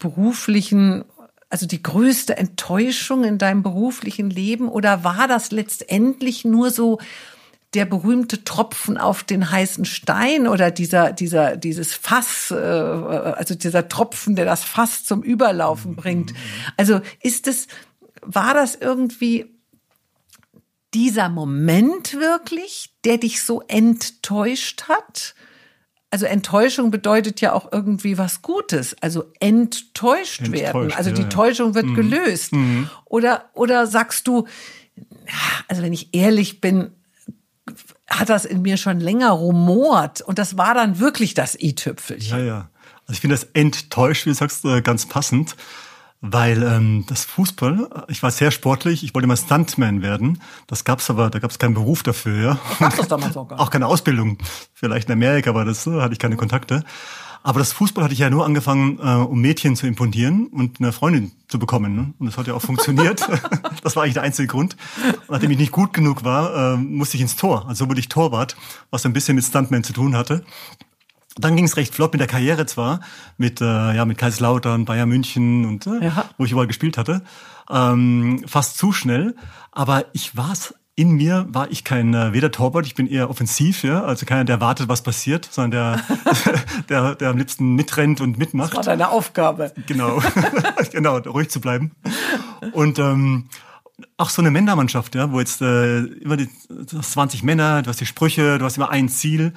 [0.00, 1.04] beruflichen,
[1.48, 4.68] also die größte Enttäuschung in deinem beruflichen Leben?
[4.68, 6.98] Oder war das letztendlich nur so
[7.74, 13.88] der berühmte Tropfen auf den heißen Stein oder dieser, dieser, dieses Fass, äh, also dieser
[13.88, 16.34] Tropfen, der das Fass zum Überlaufen bringt?
[16.76, 17.68] Also ist es,
[18.22, 19.54] war das irgendwie
[20.94, 25.36] dieser Moment wirklich, der dich so enttäuscht hat?
[26.12, 30.92] Also Enttäuschung bedeutet ja auch irgendwie was Gutes, also enttäuscht, enttäuscht werden.
[30.92, 31.94] Also die ja, Täuschung wird mhm.
[31.94, 32.52] gelöst.
[32.52, 32.90] Mhm.
[33.04, 34.48] Oder, oder sagst du,
[35.68, 36.90] also wenn ich ehrlich bin,
[38.08, 42.38] hat das in mir schon länger rumort und das war dann wirklich das i-Tüpfelchen.
[42.38, 42.70] Ja, ja.
[43.02, 45.54] Also ich finde das enttäuscht, wie du sagst, äh, ganz passend.
[46.22, 50.40] Weil ähm, das Fußball, ich war sehr sportlich, ich wollte immer Stuntman werden.
[50.66, 52.58] Das gab's aber, da gab's keinen Beruf dafür, ja.
[52.78, 53.62] Gab's das damals auch gar nicht.
[53.66, 54.36] Auch keine Ausbildung.
[54.74, 56.84] Vielleicht in Amerika, aber das äh, hatte ich keine Kontakte.
[57.42, 60.92] Aber das Fußball hatte ich ja nur angefangen, äh, um Mädchen zu imponieren und eine
[60.92, 61.96] Freundin zu bekommen.
[61.96, 62.12] Ne?
[62.18, 63.26] Und das hat ja auch funktioniert.
[63.82, 64.76] das war eigentlich der einzige Grund.
[65.26, 67.66] Und nachdem ich nicht gut genug war, äh, musste ich ins Tor.
[67.66, 68.56] Also wurde ich Torwart,
[68.90, 70.44] was ein bisschen mit Stuntman zu tun hatte.
[71.36, 73.00] Dann ging es recht flott mit der Karriere zwar,
[73.36, 76.24] mit, äh, ja, mit Kaiserslautern, Bayern München und äh, ja.
[76.36, 77.22] wo ich überall gespielt hatte.
[77.70, 79.36] Ähm, fast zu schnell.
[79.70, 83.84] Aber ich war's in mir war ich kein äh, weder Torwart, ich bin eher offensiv,
[83.84, 86.18] ja, also keiner, der wartet, was passiert, sondern der,
[86.90, 88.72] der, der am liebsten mitrennt und mitmacht.
[88.72, 89.72] Das war deine Aufgabe.
[89.86, 90.20] Genau,
[90.92, 91.92] genau, ruhig zu bleiben.
[92.72, 93.48] Und ähm,
[94.16, 97.88] auch so eine Männermannschaft, ja, wo jetzt äh, immer die, du hast 20 Männer, du
[97.88, 99.52] hast die Sprüche, du hast immer ein Ziel.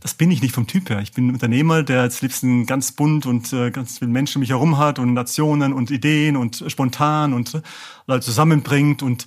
[0.00, 1.00] Das bin ich nicht vom Typ her.
[1.00, 4.40] Ich bin ein Unternehmer, der als liebsten ganz bunt und äh, ganz viele Menschen um
[4.40, 7.62] mich herum hat und Nationen und Ideen und spontan und äh,
[8.06, 9.26] Leute zusammenbringt und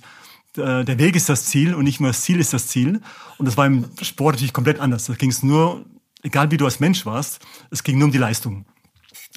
[0.56, 3.00] äh, der Weg ist das Ziel und nicht nur das Ziel ist das Ziel.
[3.38, 5.06] Und das war im Sport natürlich komplett anders.
[5.06, 5.84] Da ging es nur,
[6.22, 8.66] egal wie du als Mensch warst, es ging nur um die Leistung.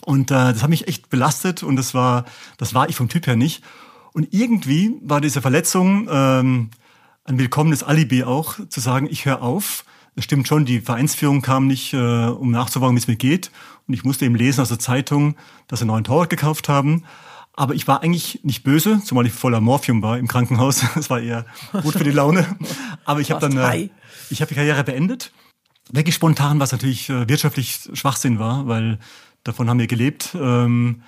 [0.06, 2.26] Und äh, das hat mich echt belastet und das war,
[2.58, 3.64] das war ich vom Typ her nicht.
[4.14, 6.70] Und irgendwie war diese Verletzung ähm,
[7.26, 9.86] ein willkommenes Alibi auch, zu sagen, ich höre auf.
[10.16, 13.52] Das stimmt schon, die Vereinsführung kam nicht, äh, um nachzuwagen, wie es mir geht.
[13.88, 15.36] Und ich musste eben lesen aus der Zeitung,
[15.68, 17.06] dass sie einen neuen Torwart gekauft haben.
[17.56, 20.84] Aber ich war eigentlich nicht böse, zumal ich voller Morphium war im Krankenhaus.
[20.96, 21.46] Das war eher
[21.82, 22.46] gut für die Laune.
[23.06, 23.90] Aber ich habe dann, äh,
[24.30, 25.32] ich habe die Karriere beendet.
[25.92, 29.00] Wirklich spontan, was natürlich äh, wirtschaftlich Schwachsinn war, weil
[29.44, 30.36] davon haben wir gelebt.
[30.40, 31.02] Ähm,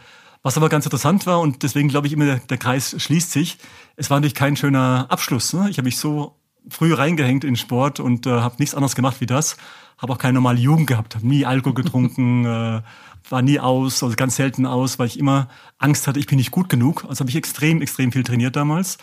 [0.46, 3.58] was aber ganz interessant war und deswegen glaube ich immer, der, der, Kreis schließt sich.
[3.96, 5.52] Es war natürlich kein schöner Abschluss.
[5.54, 5.72] Ne?
[5.72, 6.36] Ich habe mich so
[6.70, 9.58] früh reingehängt in Sport und äh, habe nichts anderes gemacht wie das.
[9.98, 12.82] Habe auch keine normale Jugend gehabt, habe nie Alkohol getrunken, äh,
[13.28, 15.48] war nie aus, also ganz selten aus, weil ich immer
[15.80, 17.06] Angst hatte, ich bin nicht gut genug.
[17.10, 19.00] Also habe ich extrem, extrem viel trainiert damals.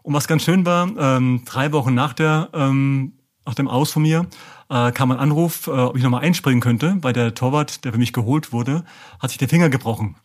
[0.00, 3.12] Und was ganz schön war, ähm, drei Wochen nach der ähm,
[3.44, 4.26] nach dem Aus von mir
[4.70, 7.98] äh, kam ein Anruf, äh, ob ich nochmal einspringen könnte, weil der Torwart, der für
[7.98, 8.84] mich geholt wurde,
[9.20, 10.16] hat sich den Finger gebrochen.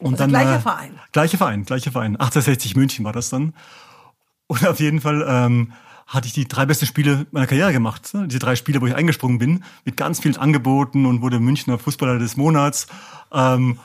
[0.00, 1.00] Und also dann, gleicher äh, Verein.
[1.12, 2.16] Gleicher Verein, gleicher Verein.
[2.16, 3.54] 1860 München war das dann.
[4.46, 5.72] Und auf jeden Fall ähm,
[6.06, 8.12] hatte ich die drei besten Spiele meiner Karriere gemacht.
[8.14, 8.26] Ne?
[8.26, 12.18] Diese drei Spiele, wo ich eingesprungen bin, mit ganz vielen Angeboten und wurde Münchner Fußballer
[12.18, 12.88] des Monats.
[13.32, 13.78] Ähm,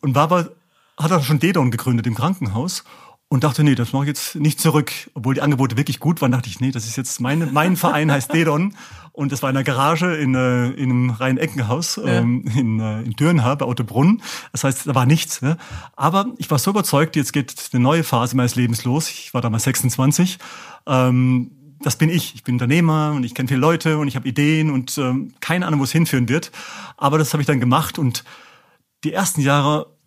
[0.00, 0.50] und war aber,
[0.98, 2.84] hat auch schon Dedon gegründet im Krankenhaus
[3.30, 4.90] und dachte, nee, das mache ich jetzt nicht zurück.
[5.12, 8.10] Obwohl die Angebote wirklich gut waren, dachte ich, nee, das ist jetzt mein, mein Verein
[8.10, 8.74] heißt Dedon.
[9.12, 12.04] Und das war in einer Garage in, äh, in einem Rhein-Eckenhaus ja.
[12.04, 14.22] ähm, in, äh, in Dürnhaar bei Ottobrunn.
[14.52, 15.42] Das heißt, da war nichts.
[15.42, 15.58] Ne?
[15.94, 19.10] Aber ich war so überzeugt, jetzt geht eine neue Phase meines Lebens los.
[19.10, 20.38] Ich war damals 26.
[20.86, 22.34] Ähm, das bin ich.
[22.34, 25.66] Ich bin Unternehmer und ich kenne viele Leute und ich habe Ideen und ähm, keine
[25.66, 26.50] Ahnung, wo es hinführen wird.
[26.96, 28.24] Aber das habe ich dann gemacht und
[29.04, 29.97] die ersten Jahre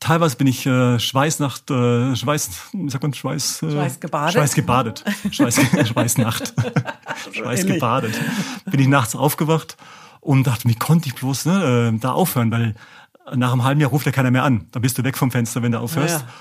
[0.00, 4.32] Teilweise bin ich äh, Schweißnacht, äh, Schweiß, wie sagt man, Schweiß, äh, Schweißgebadet.
[4.32, 5.04] Schweißgebadet.
[5.30, 6.54] Schweiß, Schweißnacht.
[7.32, 8.18] Schweißgebadet.
[8.64, 9.76] Bin ich nachts aufgewacht
[10.20, 12.74] und dachte, wie konnte ich bloß ne, äh, da aufhören, weil
[13.34, 14.66] nach einem halben Jahr ruft ja keiner mehr an.
[14.72, 16.20] Da bist du weg vom Fenster, wenn du aufhörst.
[16.20, 16.32] Ja, ja.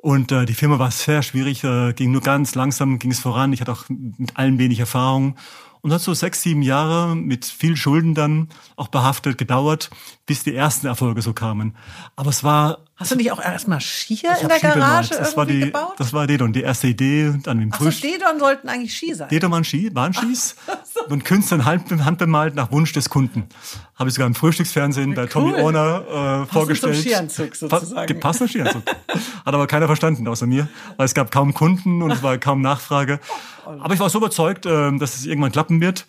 [0.00, 3.52] Und äh, die Firma war sehr schwierig, äh, ging nur ganz langsam, ging es voran.
[3.52, 5.36] Ich hatte auch mit allen wenig Erfahrung.
[5.80, 9.90] Und hat so sechs, sieben Jahre mit viel Schulden dann auch behaftet gedauert,
[10.28, 11.74] bis die ersten Erfolge so kamen.
[12.14, 15.60] Aber es war Hast du nicht auch erstmal Skier in der Garage das war die,
[15.60, 15.94] gebaut?
[15.98, 17.32] Das war Dedon, die erste Idee.
[17.44, 19.28] Dann im Ach so, Dedon sollten eigentlich Ski sein.
[19.28, 20.56] Dedon waren Ski, waren Skis.
[20.92, 21.06] so.
[21.06, 23.44] Und Künstler handbemalt nach Wunsch des Kunden.
[23.94, 25.28] Habe ich sogar im Frühstücksfernsehen bei cool.
[25.28, 26.96] Tommy Orner äh, vorgestellt.
[26.96, 28.20] Zum Skianzug sozusagen.
[28.20, 28.82] Passender Skianzug.
[28.84, 32.60] Hat aber keiner verstanden außer mir, weil es gab kaum Kunden und es war kaum
[32.60, 33.20] Nachfrage.
[33.80, 36.06] Aber ich war so überzeugt, äh, dass es irgendwann klappen wird.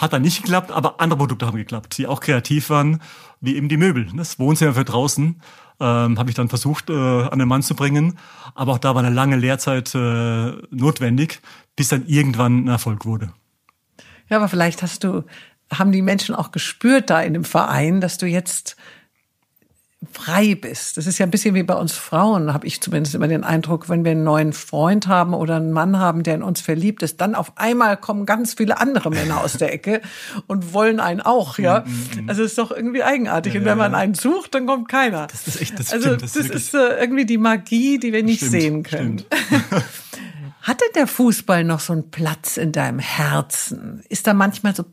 [0.00, 3.00] Hat dann nicht geklappt, aber andere Produkte haben geklappt, die auch kreativ waren,
[3.40, 4.06] wie eben die Möbel.
[4.14, 5.40] Das Wohnzimmer für draußen
[5.80, 8.18] ähm, habe ich dann versucht, äh, an den Mann zu bringen.
[8.54, 11.40] Aber auch da war eine lange Lehrzeit äh, notwendig,
[11.76, 13.32] bis dann irgendwann ein Erfolg wurde.
[14.28, 15.24] Ja, aber vielleicht hast du,
[15.72, 18.76] haben die Menschen auch gespürt da in dem Verein, dass du jetzt
[20.12, 20.96] frei bist.
[20.96, 23.88] Das ist ja ein bisschen wie bei uns Frauen, habe ich zumindest immer den Eindruck,
[23.88, 27.20] wenn wir einen neuen Freund haben oder einen Mann haben, der in uns verliebt ist,
[27.20, 30.00] dann auf einmal kommen ganz viele andere Männer aus der Ecke
[30.46, 31.80] und wollen einen auch, ja.
[31.80, 32.28] Mm, mm, mm.
[32.28, 33.54] Also es ist doch irgendwie eigenartig.
[33.54, 35.26] Ja, und wenn man einen sucht, dann kommt keiner.
[35.26, 38.12] Das ist echt, das also stimmt, das, das ist, ist äh, irgendwie die Magie, die
[38.12, 39.24] wir nicht stimmt, sehen können.
[40.62, 44.02] Hatte der Fußball noch so einen Platz in deinem Herzen?
[44.08, 44.84] Ist da manchmal so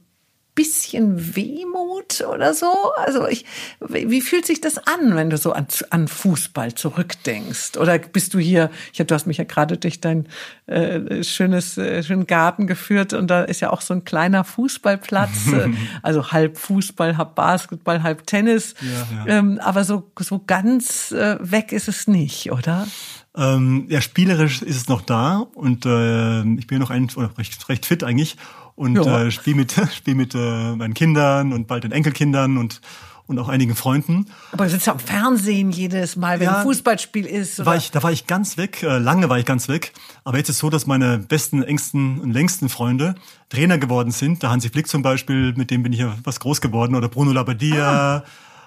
[0.56, 2.72] bisschen Wehmut oder so?
[2.98, 3.46] Also ich,
[3.80, 7.78] wie fühlt sich das an, wenn du so an, an Fußball zurückdenkst?
[7.78, 10.28] Oder bist du hier, ich hab, du hast mich ja gerade durch dein
[10.68, 15.52] äh, schönes, äh, schönen Garten geführt und da ist ja auch so ein kleiner Fußballplatz,
[15.54, 15.70] äh,
[16.04, 18.76] also halb Fußball, halb Basketball, halb Tennis.
[18.82, 19.38] Ja, ja.
[19.38, 22.88] Ähm, aber so, so ganz äh, weg ist es nicht, oder?
[23.36, 27.86] Ähm, ja, spielerisch ist es noch da und äh, ich bin noch ein, recht, recht
[27.86, 28.38] fit eigentlich
[28.76, 29.24] und ja.
[29.24, 32.82] äh, spiele mit, spiel mit äh, meinen Kindern und bald den Enkelkindern und
[33.26, 34.26] und auch einigen Freunden.
[34.52, 37.58] Aber du sitzt ja am Fernsehen jedes Mal, wenn ja, ein Fußballspiel ist.
[37.58, 37.68] Oder?
[37.68, 39.94] War ich, da war ich ganz weg, äh, lange war ich ganz weg.
[40.26, 43.16] Aber jetzt ist es so, dass meine besten, engsten und längsten Freunde
[43.48, 44.44] Trainer geworden sind.
[44.44, 46.96] Der Hansi Flick zum Beispiel, mit dem bin ich ja was groß geworden.
[46.96, 48.18] Oder Bruno Labbadia.
[48.18, 48.24] Ah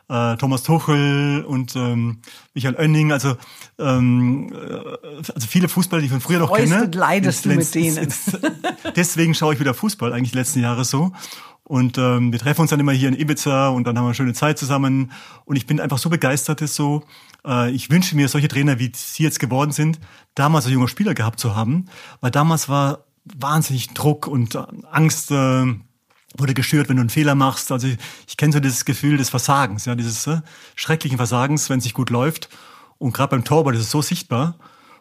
[0.09, 2.19] äh, Thomas Tuchel und ähm,
[2.55, 3.37] Michael Oenning, also,
[3.79, 6.85] ähm, äh, also viele Fußballer, die ich von früher noch Freust kenne.
[6.85, 8.13] Und leidest du mit denen.
[8.97, 11.13] Deswegen schaue ich wieder Fußball eigentlich die letzten Jahre so.
[11.65, 14.15] Und ähm, wir treffen uns dann immer hier in Ibiza und dann haben wir eine
[14.15, 15.11] schöne Zeit zusammen.
[15.45, 17.03] Und ich bin einfach so begeistert, ist so.
[17.45, 19.99] Äh, ich wünsche mir solche Trainer, wie sie jetzt geworden sind,
[20.37, 21.87] damals als junger Spieler gehabt zu haben,
[22.21, 24.57] weil damals war wahnsinnig Druck und
[24.93, 25.33] Angst.
[25.33, 25.75] Äh,
[26.39, 27.73] wurde geschürt, wenn du einen Fehler machst.
[27.73, 30.41] Also ich, ich kenne so dieses Gefühl des Versagens, ja, dieses äh,
[30.75, 32.49] schrecklichen Versagens, wenn es nicht gut läuft.
[32.99, 34.57] Und gerade beim Torwart ist es so sichtbar.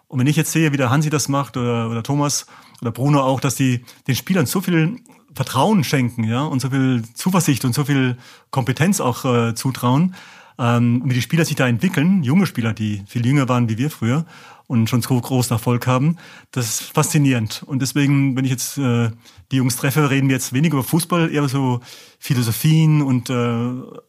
[0.08, 2.45] Und wenn ich jetzt sehe, wie der Hansi das macht oder, oder Thomas
[2.82, 5.00] oder Bruno auch, dass die den Spielern so viel
[5.34, 8.17] Vertrauen schenken, ja, und so viel Zuversicht und so viel
[8.52, 10.15] Kompetenz auch äh, zutrauen,
[10.58, 13.89] ähm, wie die Spieler sich da entwickeln, junge Spieler, die viel jünger waren wie wir
[13.89, 14.26] früher
[14.67, 16.17] und schon so großen Erfolg haben,
[16.51, 17.63] das ist faszinierend.
[17.65, 19.12] Und deswegen, wenn ich jetzt äh,
[19.51, 21.82] die Jungs treffe, reden wir jetzt weniger über Fußball, eher so
[22.19, 23.34] Philosophien und äh,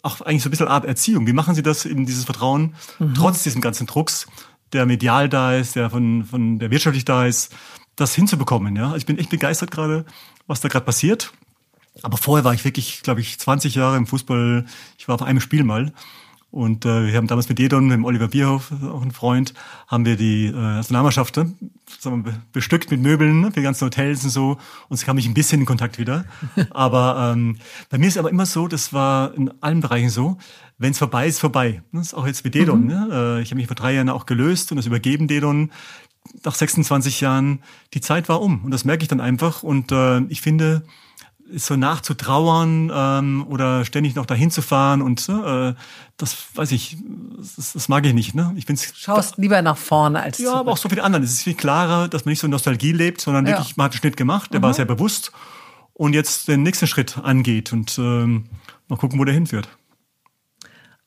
[0.03, 1.27] auch eigentlich so ein bisschen Art Erziehung.
[1.27, 3.15] Wie machen Sie das, eben dieses Vertrauen, mhm.
[3.15, 4.27] trotz diesem ganzen Drucks,
[4.73, 7.55] der medial da ist, der von, von der wirtschaftlich da ist,
[7.95, 8.77] das hinzubekommen.
[8.77, 10.05] Ja, ich bin echt begeistert gerade,
[10.47, 11.33] was da gerade passiert.
[12.03, 14.67] Aber vorher war ich wirklich, glaube ich, 20 Jahre im Fußball.
[14.99, 15.93] Ich war auf einem Spiel mal
[16.51, 19.53] und äh, wir haben damals mit Edon, mit dem Oliver Bierhoff, auch ein Freund,
[19.89, 21.53] haben wir die äh, Nationalmannschaft ne,
[22.03, 24.53] wir, bestückt mit Möbeln ne, für die ganzen Hotels und so.
[24.89, 26.25] Und es kam ich ein bisschen in Kontakt wieder.
[26.71, 27.59] aber ähm,
[27.91, 30.39] bei mir ist aber immer so, das war in allen Bereichen so,
[30.79, 31.83] wenn es vorbei ist, vorbei.
[31.93, 32.83] Das ist auch jetzt mit Dedon.
[32.83, 32.87] Mhm.
[32.87, 33.09] Ne?
[33.13, 35.73] Äh, ich habe mich vor drei Jahren auch gelöst und das übergeben Dedon.
[36.45, 37.61] Nach 26 Jahren,
[37.93, 38.65] die Zeit war um.
[38.65, 39.63] Und das merke ich dann einfach.
[39.63, 40.85] Und äh, ich finde,
[41.55, 45.75] so nachzutrauern ähm, oder ständig noch dahin zu fahren und äh,
[46.17, 46.97] das weiß ich,
[47.57, 48.35] das, das mag ich nicht.
[48.35, 48.53] Ne?
[48.57, 50.61] Ich bin's, Schaust lieber nach vorne als Ja, zurück.
[50.61, 51.23] aber auch so viele andere.
[51.23, 53.53] Es ist viel klarer, dass man nicht so Nostalgie lebt, sondern ja.
[53.53, 54.65] wirklich, man hat einen Schnitt gemacht, der mhm.
[54.65, 55.33] war sehr bewusst
[55.93, 58.47] und jetzt den nächsten Schritt angeht und ähm,
[58.89, 59.69] mal gucken, wo der hinführt.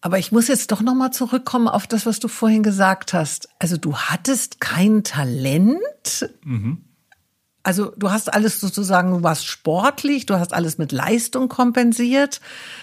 [0.02, 3.50] Aber ich muss jetzt doch noch mal zurückkommen auf das, was du vorhin gesagt hast.
[3.60, 6.30] Also du hattest kein Talent.
[6.44, 6.86] Mhm
[7.64, 12.40] also du hast alles sozusagen, du warst sportlich, du hast alles mit Leistung kompensiert,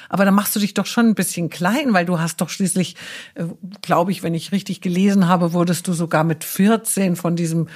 [0.08, 2.96] aber da machst du dich doch schon ein bisschen klein, weil du hast doch schließlich,
[3.34, 3.44] äh,
[3.82, 7.68] glaube ich, wenn ich richtig gelesen habe, wurdest du sogar mit 14 von diesem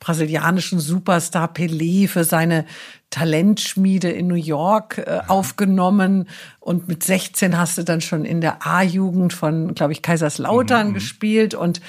[0.00, 2.64] brasilianischen Superstar Pelé für seine
[3.10, 6.28] Talentschmiede in New York äh, aufgenommen
[6.60, 10.94] und mit 16 hast du dann schon in der A-Jugend von, glaube ich, Kaiserslautern mhm.
[10.94, 11.80] gespielt und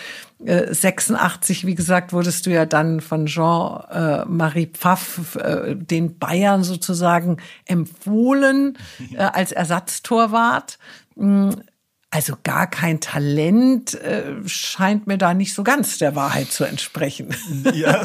[0.45, 6.63] äh, 86, wie gesagt, wurdest du ja dann von Jean-Marie äh, Pfaff äh, den Bayern
[6.63, 8.77] sozusagen empfohlen
[9.13, 10.79] äh, als Ersatztorwart.
[12.11, 17.35] Also gar kein Talent äh, scheint mir da nicht so ganz der Wahrheit zu entsprechen.
[17.73, 18.01] Ja,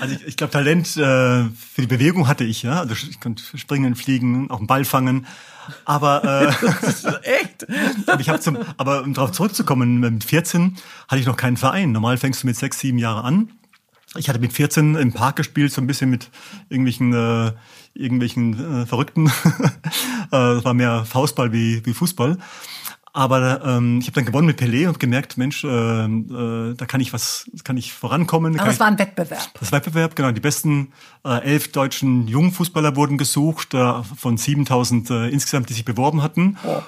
[0.00, 2.80] also ich, ich glaube, Talent äh, für die Bewegung hatte ich, ja.
[2.80, 5.26] Also ich konnte springen, fliegen, auch einen Ball fangen.
[5.84, 6.46] Aber äh,
[7.42, 7.66] echt.
[8.08, 11.92] aber ich habe zum, aber um darauf zurückzukommen, mit 14 hatte ich noch keinen Verein.
[11.92, 13.52] Normal fängst du mit sechs, sieben Jahren an.
[14.16, 16.30] Ich hatte mit 14 im Park gespielt, so ein bisschen mit
[16.70, 17.52] irgendwelchen äh,
[17.94, 19.26] irgendwelchen äh, Verrückten.
[19.26, 19.30] äh,
[20.30, 22.38] das war mehr Faustball wie, wie Fußball.
[23.12, 27.00] Aber ähm, ich habe dann gewonnen mit Pelé und gemerkt, Mensch, äh, äh, da kann
[27.00, 28.58] ich was, kann ich vorankommen.
[28.58, 29.48] Aber es war ein Wettbewerb.
[29.58, 30.30] Das Wettbewerb, genau.
[30.30, 30.92] Die besten
[31.24, 36.58] äh, elf deutschen Jungfußballer wurden gesucht, äh, von 7000 äh, insgesamt, die sich beworben hatten.
[36.64, 36.82] Oh.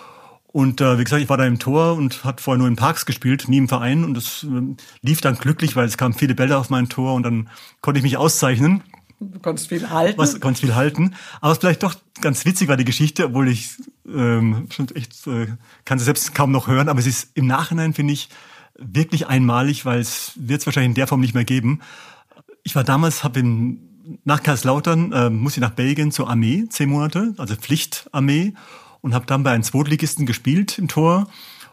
[0.53, 3.07] Und äh, wie gesagt, ich war da im Tor und hat vorher nur in Parks
[3.07, 4.05] gespielt, nie im Verein.
[4.05, 7.23] Und das äh, lief dann glücklich, weil es kamen viele Bälle auf mein Tor und
[7.23, 7.49] dann
[7.81, 8.83] konnte ich mich auszeichnen.
[9.21, 10.19] Du konntest viel halten.
[10.19, 11.15] Was konntest viel halten.
[11.43, 13.77] Aber es vielleicht doch ganz witzig war die Geschichte, obwohl ich
[14.09, 15.47] ähm, schon echt äh,
[15.85, 18.31] kann sie selbst kaum noch hören, aber es ist im Nachhinein finde ich
[18.77, 21.81] wirklich einmalig, weil es wird es wahrscheinlich in der Form nicht mehr geben.
[22.63, 23.87] Ich war damals, habe in
[24.25, 28.55] nach Karlslautern äh, muss ich nach Belgien zur Armee zehn Monate, also Pflichtarmee
[29.03, 31.29] und habe dann bei einem Zweitligisten gespielt im Tor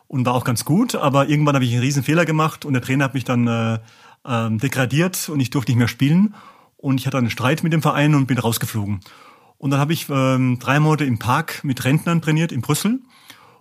[0.07, 2.81] und war auch ganz gut, aber irgendwann habe ich einen riesen Fehler gemacht und der
[2.81, 3.79] Trainer hat mich dann äh,
[4.25, 6.35] äh, degradiert und ich durfte nicht mehr spielen
[6.77, 9.01] Und ich hatte einen Streit mit dem Verein und bin rausgeflogen.
[9.57, 12.99] Und dann habe ich ähm, drei Monate im Park mit Rentnern trainiert in Brüssel.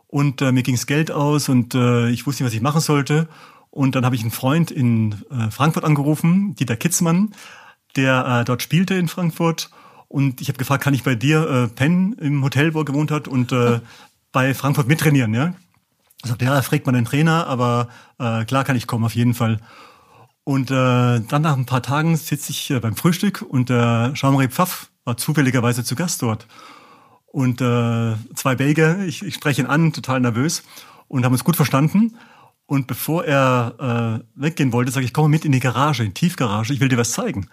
[0.06, 3.28] Und äh, mir ging's Geld aus und äh, ich wusste nicht, was ich machen sollte.
[3.70, 7.34] Und dann habe ich einen Freund in äh, Frankfurt angerufen, Dieter Kitzmann,
[7.96, 9.70] der äh, dort spielte in Frankfurt.
[10.08, 13.10] Und ich habe gefragt, kann ich bei dir äh, pennen im Hotel, wo er gewohnt
[13.10, 13.80] hat und äh,
[14.32, 15.54] bei Frankfurt mittrainieren, ja?
[16.22, 17.88] Er sagte, ja, fragt man den Trainer, aber
[18.18, 19.60] äh, klar kann ich kommen, auf jeden Fall.
[20.48, 24.46] Und äh, dann nach ein paar Tagen sitze ich äh, beim Frühstück und äh, Jean-Marie
[24.46, 26.46] Pfaff war zufälligerweise zu Gast dort.
[27.26, 30.62] Und äh, zwei Belgier, ich, ich spreche ihn an, total nervös
[31.08, 32.16] und haben uns gut verstanden.
[32.66, 36.20] Und bevor er äh, weggehen wollte, sage ich, komm mit in die Garage, in die
[36.20, 37.48] Tiefgarage, ich will dir was zeigen.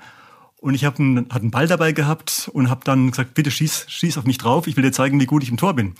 [0.57, 3.85] Und ich habe einen, hatte einen Ball dabei gehabt und habe dann gesagt, bitte schieß,
[3.87, 5.95] schieß auf mich drauf, ich will dir zeigen, wie gut ich im Tor bin.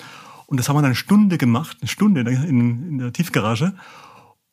[0.45, 3.73] Und das haben wir dann eine Stunde gemacht, eine Stunde in, in der Tiefgarage.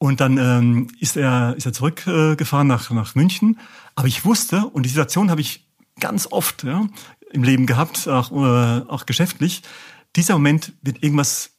[0.03, 3.59] Und dann ähm, ist er ist er zurückgefahren äh, nach nach München.
[3.95, 5.69] Aber ich wusste und die Situation habe ich
[6.01, 6.87] ganz oft ja,
[7.31, 9.61] im Leben gehabt, auch äh, auch geschäftlich.
[10.17, 11.51] Dieser Moment wird irgendwas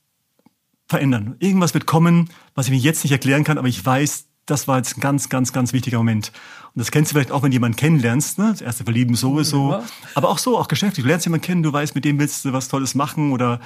[0.88, 1.36] verändern.
[1.38, 4.78] Irgendwas wird kommen, was ich mir jetzt nicht erklären kann, aber ich weiß, das war
[4.78, 6.32] jetzt ein ganz, ganz, ganz wichtiger Moment.
[6.74, 8.50] Und das kennst du vielleicht auch, wenn du jemanden kennenlernst, ne?
[8.50, 9.74] Das erste Verlieben sowieso.
[9.74, 9.84] Ja.
[10.16, 11.04] Aber auch so, auch geschäftlich.
[11.04, 13.60] Du lernst jemanden kennen, du weißt, mit dem willst du was Tolles machen oder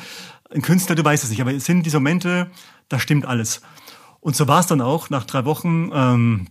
[0.53, 1.39] ein Künstler, du weißt es nicht.
[1.39, 2.51] Aber es sind diese Momente,
[2.89, 3.61] da stimmt alles.
[4.26, 5.11] Und so war es dann auch.
[5.11, 6.47] Nach drei Wochen ähm,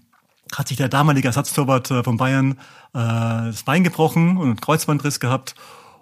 [0.54, 2.56] hat sich der damalige Ersatztorwart äh, von Bayern äh,
[2.92, 5.56] das Bein gebrochen und einen Kreuzbandriss gehabt.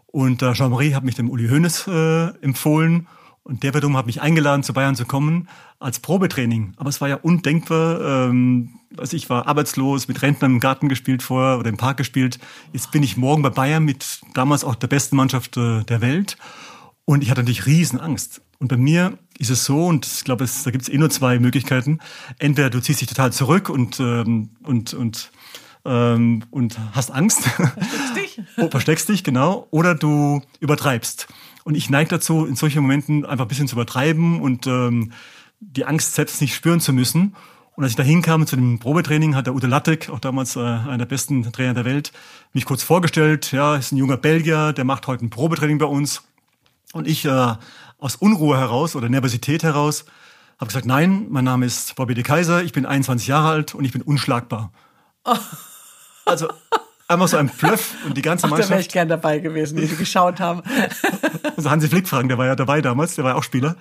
[0.05, 3.09] Und äh, Jean-Marie hat mich dem Uli Hoeneß äh, empfohlen.
[3.43, 5.49] Und der wiederum hat mich eingeladen, zu Bayern zu kommen
[5.79, 6.75] als Probetraining.
[6.77, 8.03] Aber es war ja undenkbar.
[8.03, 12.39] Ähm, also ich war arbeitslos, mit Rentnern im Garten gespielt vorher oder im Park gespielt.
[12.75, 16.37] Jetzt bin ich morgen bei Bayern mit damals auch der besten Mannschaft äh, der Welt.
[17.07, 18.43] Und ich hatte natürlich Riesenangst.
[18.59, 21.11] Und bei mir ist es so, und ich glaube, es, da gibt es eh nur
[21.11, 21.99] zwei Möglichkeiten.
[22.39, 25.33] Entweder du ziehst dich total zurück und, ähm, und, und,
[25.85, 27.43] ähm, und hast Angst.
[27.43, 28.41] Versteckst dich.
[28.59, 29.67] oh, versteckst dich, genau.
[29.73, 31.27] Oder du übertreibst.
[31.65, 35.13] Und ich neige dazu, in solchen Momenten einfach ein bisschen zu übertreiben und ähm,
[35.59, 37.35] die Angst selbst nicht spüren zu müssen.
[37.75, 40.61] Und als ich da hinkam zu dem Probetraining, hat der Ute Lattek, auch damals äh,
[40.61, 42.13] einer der besten Trainer der Welt,
[42.53, 43.51] mich kurz vorgestellt.
[43.51, 46.23] Ja, ist ein junger Belgier, der macht heute ein Probetraining bei uns.
[46.93, 47.55] Und ich äh,
[48.03, 50.05] aus Unruhe heraus oder Nervosität heraus
[50.59, 53.85] habe gesagt, nein, mein Name ist Bobby de Kaiser, ich bin 21 Jahre alt und
[53.85, 54.73] ich bin unschlagbar.
[55.25, 55.37] Oh.
[56.25, 56.47] Also
[57.09, 58.71] einmal so ein Plöff und die ganze Ach, Mannschaft.
[58.71, 60.63] Da wäre ich gern dabei gewesen, die sie geschaut haben.
[61.57, 63.75] also Hansi Flick fragen, der war ja dabei damals, der war ja auch Spieler.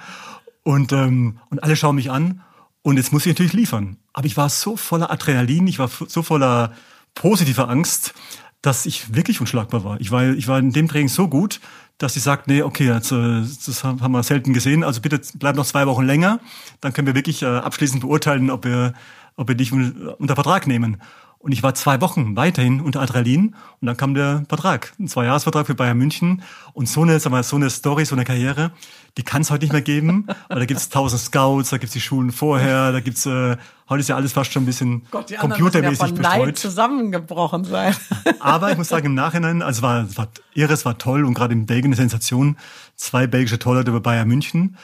[0.64, 2.42] Und, ähm, und alle schauen mich an
[2.82, 3.98] und jetzt muss ich natürlich liefern.
[4.12, 6.74] Aber ich war so voller Adrenalin, ich war so voller
[7.14, 8.16] positiver Angst,
[8.64, 10.02] dass ich wirklich unschlagbar war.
[10.02, 11.60] Ich war, ich war in dem Training so gut,
[12.02, 15.66] dass sie sagt, nee, okay, also, das haben wir selten gesehen, also bitte bleib noch
[15.66, 16.40] zwei Wochen länger,
[16.80, 18.94] dann können wir wirklich äh, abschließend beurteilen, ob wir,
[19.36, 21.02] ob wir dich unter Vertrag nehmen.
[21.42, 25.66] Und ich war zwei Wochen weiterhin unter Adrenalin und dann kam der Vertrag, ein Zweijahresvertrag
[25.66, 26.44] für Bayern München.
[26.74, 28.72] Und so eine, sag mal, so eine Story, so eine Karriere,
[29.18, 30.28] die kann es heute nicht mehr geben.
[30.50, 33.58] Aber da gibt's tausend Scouts, da gibt's die Schulen vorher, da gibt's äh,
[33.90, 36.46] heute ist ja alles fast schon ein bisschen Gott, die computermäßig ja von bestreut.
[36.46, 37.96] Neid zusammengebrochen sein.
[38.40, 41.26] Aber ich muss sagen, im Nachhinein, also es war, es war irre, es war toll
[41.26, 42.56] und gerade in Belgien eine Sensation.
[42.96, 44.78] Zwei belgische Torleute über Bayern München.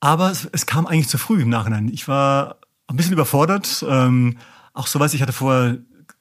[0.00, 1.88] Aber es, es kam eigentlich zu früh im Nachhinein.
[1.92, 3.84] Ich war ein bisschen überfordert.
[3.86, 4.38] Ähm,
[4.74, 5.78] auch so was, ich hatte vorher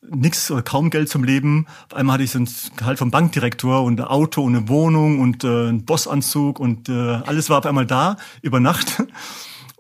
[0.10, 1.68] nix oder kaum Geld zum Leben.
[1.90, 5.20] Auf einmal hatte ich so ein Gehalt vom Bankdirektor und ein Auto und eine Wohnung
[5.20, 9.04] und äh, einen Bossanzug und äh, alles war auf einmal da über Nacht.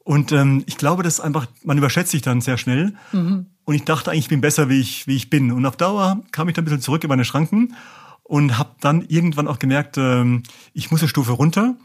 [0.03, 2.95] Und ähm, ich glaube, dass einfach, man überschätzt sich dann sehr schnell.
[3.11, 3.45] Mhm.
[3.65, 5.51] Und ich dachte eigentlich, ich bin besser, wie ich, wie ich bin.
[5.51, 7.75] Und auf Dauer kam ich dann ein bisschen zurück in meine Schranken
[8.23, 10.41] und habe dann irgendwann auch gemerkt, ähm,
[10.73, 11.75] ich muss eine Stufe runter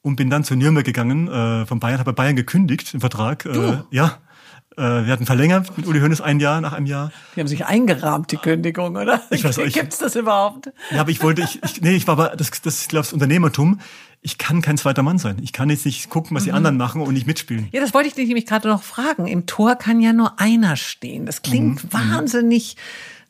[0.00, 3.44] und bin dann zu Nürnberg gegangen, äh, von Bayern, habe bei Bayern gekündigt, den Vertrag.
[3.44, 4.10] Äh, ja, äh,
[4.78, 7.12] wir hatten verlängert mit Uli Hoeneß ein Jahr nach einem Jahr.
[7.34, 9.22] Die haben sich eingerahmt, die Kündigung, oder?
[9.30, 9.74] Ich weiß nicht.
[9.74, 10.72] Gibt's das überhaupt?
[10.90, 13.12] Ja, aber ich wollte, ich, ich nee, ich war aber, das, das ist, glaube ich,
[13.12, 13.80] Unternehmertum.
[14.20, 15.36] Ich kann kein zweiter Mann sein.
[15.42, 16.56] Ich kann jetzt nicht gucken, was die mhm.
[16.56, 17.68] anderen machen und nicht mitspielen.
[17.72, 19.26] Ja, das wollte ich dich nämlich gerade noch fragen.
[19.26, 21.26] Im Tor kann ja nur einer stehen.
[21.26, 21.90] Das klingt mhm.
[21.92, 22.14] mhm.
[22.14, 22.76] wahnsinnig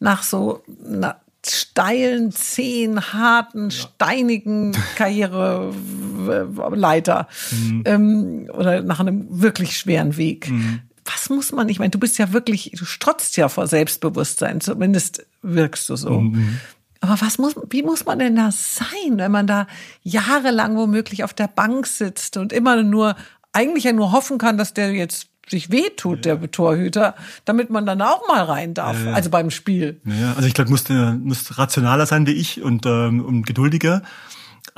[0.01, 3.71] nach so einer steilen, zehn, harten, ja.
[3.71, 7.83] steinigen Karriereleiter mhm.
[7.85, 10.51] ähm, oder nach einem wirklich schweren Weg.
[10.51, 10.81] Mhm
[11.13, 15.27] was muss man, ich meine, du bist ja wirklich, du strotzt ja vor Selbstbewusstsein, zumindest
[15.43, 16.21] wirkst du so.
[16.21, 16.61] Mhm.
[17.01, 19.67] Aber was muss, wie muss man denn da sein, wenn man da
[20.03, 23.15] jahrelang womöglich auf der Bank sitzt und immer nur,
[23.53, 26.37] eigentlich ja nur hoffen kann, dass der jetzt sich wehtut, ja.
[26.37, 29.13] der Torhüter, damit man dann auch mal rein darf, ja, ja.
[29.15, 30.01] also beim Spiel.
[30.05, 34.03] Ja, also ich glaube, muss, muss rationaler sein wie ich und, ähm, und geduldiger.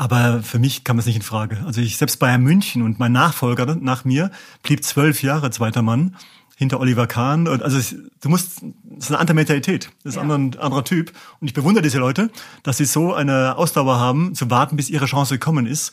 [0.00, 1.58] Aber für mich kam es nicht in Frage.
[1.66, 4.30] Also ich selbst Bayern München und mein Nachfolger nach mir
[4.62, 6.16] blieb zwölf Jahre zweiter Mann.
[6.56, 7.46] hinter Oliver Kahn.
[7.48, 10.22] Also es, du musst, das ist eine andere Mentalität, das ist Ja.
[10.22, 11.12] ein anderer, anderer Typ.
[11.40, 12.30] Und ich bewundere diese Leute,
[12.62, 15.92] dass sie so eine Ausdauer haben, zu warten, bis ihre Chance gekommen ist.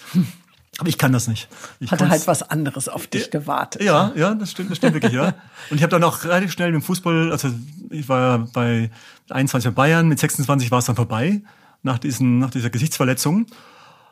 [0.77, 1.47] Aber ich kann das nicht.
[1.79, 3.81] Ich Hatte halt was anderes auf dich gewartet.
[3.81, 5.33] ja, ja, das stimmt, das stimmt wirklich, ja.
[5.69, 7.49] Und ich habe dann auch relativ schnell mit dem Fußball, also
[7.89, 8.89] ich war ja bei
[9.29, 11.41] 21 bei Bayern, mit 26 war es dann vorbei,
[11.83, 13.45] nach, diesen, nach dieser Gesichtsverletzung.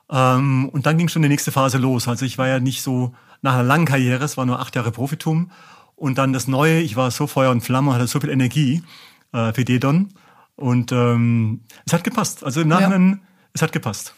[0.09, 2.07] Ähm, und dann ging schon die nächste Phase los.
[2.07, 4.91] Also ich war ja nicht so nach einer langen Karriere, es war nur acht Jahre
[4.91, 5.51] Profitum.
[5.95, 8.83] Und dann das Neue, ich war so Feuer und Flamme, hatte so viel Energie
[9.31, 10.13] äh, für Dedon.
[10.55, 12.43] Und ähm, es hat gepasst.
[12.43, 13.21] Also im Nachhinein,
[13.53, 14.13] es hat gepasst.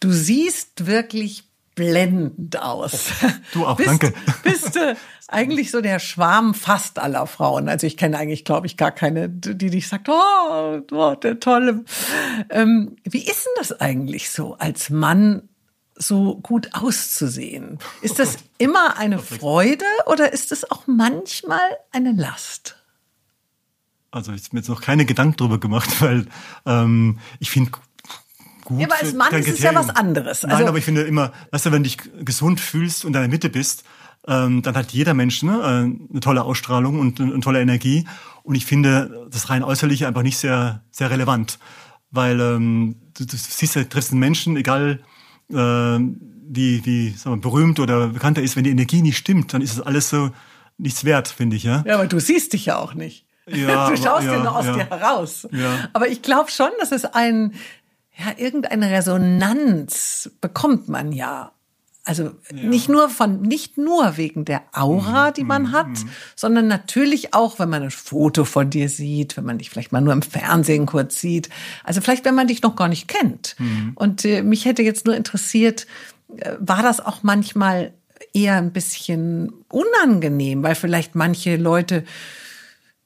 [0.00, 1.49] Du siehst wirklich
[1.80, 3.10] blendend aus.
[3.54, 4.12] Du auch, bist, danke.
[4.42, 4.96] Bist du
[5.28, 7.70] eigentlich so der Schwarm fast aller Frauen.
[7.70, 11.84] Also ich kenne eigentlich, glaube ich, gar keine, die dich sagt, oh, oh der tolle.
[12.50, 15.48] Ähm, wie ist denn das eigentlich so, als Mann
[15.94, 17.78] so gut auszusehen?
[18.02, 22.76] Ist das immer eine Freude oder ist es auch manchmal eine Last?
[24.10, 26.26] Also ich habe mir jetzt noch keine Gedanken drüber gemacht, weil
[26.66, 27.70] ähm, ich finde
[28.70, 28.80] gut.
[28.80, 30.42] Ja, aber als Mann ist es ja was anderes.
[30.42, 33.20] Nein, Also- aber ich finde immer, weißt du, wenn du dich gesund fühlst und in
[33.20, 33.84] der Mitte bist,
[34.26, 38.06] ähm, dann hat jeder Mensch ne, äh, eine tolle Ausstrahlung und eine, eine tolle Energie.
[38.42, 41.58] Und ich finde das rein äußerliche einfach nicht sehr, sehr relevant.
[42.10, 45.00] Weil ähm, du, du siehst ja, triffst einen Menschen, egal
[45.50, 45.54] äh,
[46.52, 49.62] wie, wie sagen wir, berühmt oder bekannt er ist, wenn die Energie nicht stimmt, dann
[49.62, 50.30] ist es alles so
[50.78, 51.84] nichts wert, finde ich, ja.
[51.86, 53.24] Ja, aber du siehst dich ja auch nicht.
[53.46, 54.72] Ja, du aber- schaust ja, ja nur aus ja.
[54.74, 55.48] dir heraus.
[55.52, 55.88] Ja.
[55.92, 57.54] Aber ich glaube schon, dass es ein,
[58.16, 61.52] ja, irgendeine Resonanz bekommt man ja.
[62.02, 65.86] Also nicht nur von, nicht nur wegen der Aura, die man hat,
[66.34, 70.00] sondern natürlich auch, wenn man ein Foto von dir sieht, wenn man dich vielleicht mal
[70.00, 71.50] nur im Fernsehen kurz sieht.
[71.84, 73.54] Also vielleicht, wenn man dich noch gar nicht kennt.
[73.96, 75.86] Und äh, mich hätte jetzt nur interessiert,
[76.36, 77.92] äh, war das auch manchmal
[78.32, 82.04] eher ein bisschen unangenehm, weil vielleicht manche Leute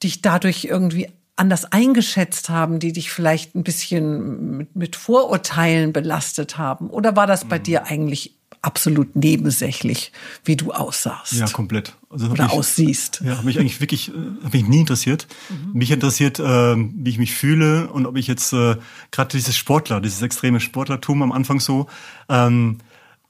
[0.02, 6.58] dich dadurch irgendwie anders eingeschätzt haben, die dich vielleicht ein bisschen mit, mit Vorurteilen belastet
[6.58, 6.90] haben?
[6.90, 10.12] Oder war das bei dir eigentlich absolut nebensächlich,
[10.44, 11.32] wie du aussahst?
[11.34, 11.96] Ja, komplett.
[12.08, 13.20] Also Oder mich- aussiehst?
[13.24, 15.26] Ja, hat mich eigentlich wirklich, äh, hat mich nie interessiert.
[15.72, 18.76] Mich interessiert, ähm, wie ich mich fühle und ob ich jetzt äh,
[19.10, 21.88] gerade dieses Sportler, dieses extreme Sportlertum am Anfang so,
[22.28, 22.78] ähm,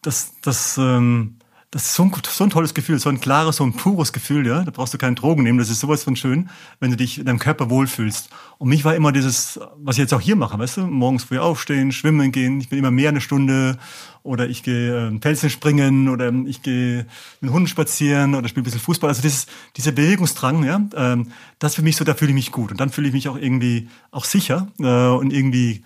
[0.03, 1.37] das, das, ähm,
[1.75, 4.47] das ist so ein, so ein tolles Gefühl, so ein klares, so ein pures Gefühl,
[4.47, 4.63] ja.
[4.63, 5.59] Da brauchst du keine Drogen nehmen.
[5.59, 6.49] Das ist sowas von schön,
[6.79, 8.31] wenn du dich in deinem Körper wohlfühlst.
[8.59, 11.41] Und mich war immer dieses, was ich jetzt auch hier mache, weißt du, morgens früh
[11.41, 12.61] aufstehen, schwimmen gehen.
[12.61, 13.77] Ich bin immer mehr eine Stunde
[14.23, 17.07] oder ich gehe äh, Felsen springen oder ich gehe
[17.41, 19.09] mit Hunden spazieren oder spiele ein bisschen Fußball.
[19.09, 19.47] Also dieses,
[19.77, 22.91] dieser Bewegungsdrang, ja, ähm, das für mich so, da fühle ich mich gut und dann
[22.91, 25.83] fühle ich mich auch irgendwie auch sicher äh, und irgendwie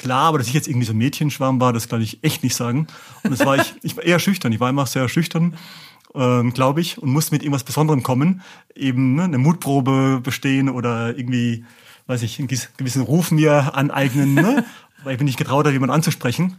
[0.00, 2.56] klar, aber dass ich jetzt irgendwie so ein Mädchenschwarm war, das kann ich echt nicht
[2.56, 2.86] sagen.
[3.22, 4.52] Und das war ich, ich war eher schüchtern.
[4.52, 5.56] Ich war immer sehr schüchtern,
[6.14, 8.42] ähm, glaube ich, und musste mit irgendwas Besonderem kommen,
[8.74, 11.64] eben ne, eine Mutprobe bestehen oder irgendwie,
[12.06, 14.64] weiß ich, einen gewiss- gewissen Ruf mir aneignen, ne,
[15.04, 16.56] weil ich mich nicht getraut habe, jemanden anzusprechen.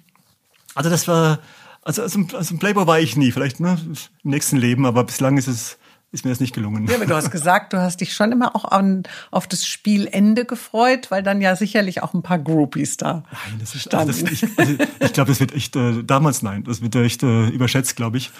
[0.75, 1.39] Also das war,
[1.81, 3.77] also, also, ein- also ein Playboy war ich nie, vielleicht ne,
[4.23, 5.77] im nächsten Leben, aber bislang ist es,
[6.11, 6.87] ist mir das nicht gelungen.
[6.87, 10.45] Ja, aber du hast gesagt, du hast dich schon immer auch an, auf das Spielende
[10.45, 14.29] gefreut, weil dann ja sicherlich auch ein paar Groupies da Nein, das ist, also standen.
[14.29, 17.47] das, ich, also ich glaube, das wird echt, äh, damals nein, das wird echt äh,
[17.47, 18.31] überschätzt, glaube ich.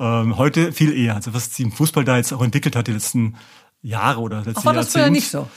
[0.00, 1.16] Ähm, heute viel eher.
[1.16, 3.36] Also was sie im Fußball da jetzt auch entwickelt hat, die letzten
[3.82, 5.48] Jahre oder letzten Ach, war das früher nicht so?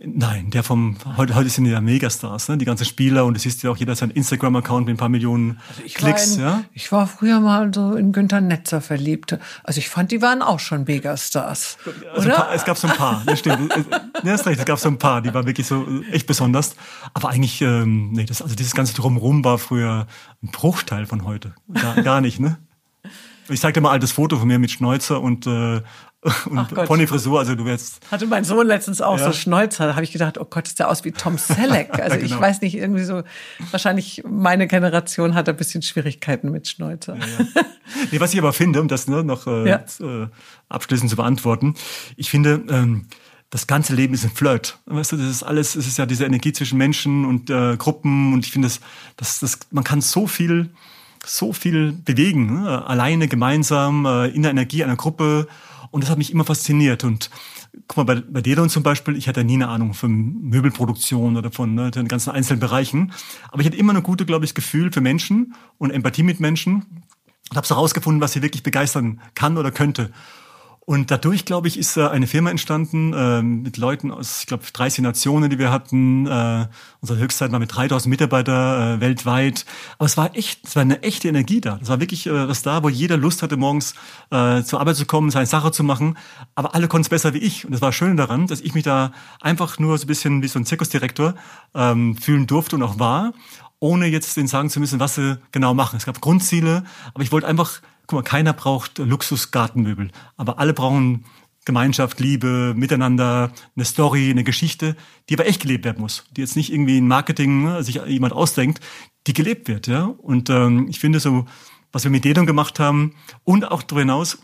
[0.00, 2.56] Nein, der vom, heute, heute sind ja Megastars, ne?
[2.56, 5.58] die ganzen Spieler und du siehst ja auch jeder seinen Instagram-Account mit ein paar Millionen
[5.92, 6.64] Klicks, war in, ja.
[6.72, 9.36] Ich war früher mal so in Günther Netzer verliebt.
[9.64, 11.78] Also ich fand, die waren auch schon Megastars.
[12.14, 13.74] Also paar, es gab so ein paar, das stimmt.
[14.24, 16.74] Ja, hast recht, es gab so ein paar, die waren wirklich so äh, echt besonders.
[17.14, 20.06] Aber eigentlich, ähm, nee, das, also dieses ganze Drumherum war früher
[20.42, 21.54] ein Bruchteil von heute.
[21.72, 22.58] Gar, gar nicht, ne?
[23.48, 25.82] Ich zeig dir mal altes Foto von mir mit Schnäuzer und, äh,
[26.50, 26.74] und.
[26.74, 27.38] Ponyfrisur.
[27.38, 29.26] Also du wärst, Hatte mein Sohn letztens auch Ja.
[29.26, 29.86] so Schnäuzer.
[29.86, 31.98] Da habe ich gedacht, oh Gott, ist der aus wie Tom Selleck.
[32.00, 32.40] Also ich genau.
[32.40, 33.22] weiß nicht, irgendwie so,
[33.70, 37.16] wahrscheinlich meine Generation hat ein bisschen Schwierigkeiten mit Schnäuzer.
[38.10, 39.84] nee, was ich aber finde, um das ne, noch äh, Ja.
[40.00, 40.26] äh,
[40.68, 41.74] abschließend zu beantworten,
[42.16, 43.06] ich finde, ähm,
[43.50, 44.78] das ganze Leben ist ein Flirt.
[44.86, 48.34] Weißt du, das ist alles, es ist ja diese Energie zwischen Menschen und äh, Gruppen
[48.34, 48.80] und ich finde, das,
[49.16, 50.68] das, das, man kann so viel,
[51.24, 52.84] so viel bewegen, ne?
[52.86, 55.46] alleine, gemeinsam, äh, in der Energie einer Gruppe
[55.90, 57.30] und das hat mich immer fasziniert und
[57.86, 61.50] guck mal, bei, bei Dedon zum Beispiel, ich hatte nie eine Ahnung von Möbelproduktion oder
[61.50, 63.12] von ne, den ganzen einzelnen Bereichen,
[63.50, 67.04] aber ich hatte immer ein gutes, glaube ich, Gefühl für Menschen und Empathie mit Menschen
[67.50, 70.12] und habe herausgefunden, was sie wirklich begeistern kann oder könnte.
[70.88, 75.04] Und dadurch, glaube ich, ist eine Firma entstanden äh, mit Leuten aus, ich glaube, 30
[75.04, 76.26] Nationen, die wir hatten.
[76.26, 76.66] Äh,
[77.02, 79.66] unsere Höchstzeit war mit 3000 Mitarbeiter äh, weltweit.
[79.98, 81.78] Aber es war echt, es war eine echte Energie da.
[81.82, 83.96] Es war wirklich äh, was da, wo jeder Lust hatte, morgens
[84.30, 86.16] äh, zur Arbeit zu kommen, seine Sache zu machen.
[86.54, 87.66] Aber alle konnten es besser wie ich.
[87.66, 89.12] Und das war schön daran, dass ich mich da
[89.42, 91.34] einfach nur so ein bisschen wie so ein Zirkusdirektor
[91.74, 93.34] ähm, fühlen durfte und auch war
[93.80, 95.98] ohne jetzt denen sagen zu müssen, was sie genau machen.
[95.98, 96.82] Es gab Grundziele,
[97.14, 101.24] aber ich wollte einfach guck mal, keiner braucht Luxusgartenmöbel, aber alle brauchen
[101.64, 104.96] Gemeinschaft, Liebe, Miteinander, eine Story, eine Geschichte,
[105.28, 108.32] die aber echt gelebt werden muss, die jetzt nicht irgendwie in Marketing ne, sich jemand
[108.32, 108.80] ausdenkt,
[109.26, 110.06] die gelebt wird, ja.
[110.06, 111.44] Und ähm, ich finde so,
[111.92, 114.38] was wir mit Dedon gemacht haben und auch darüber hinaus,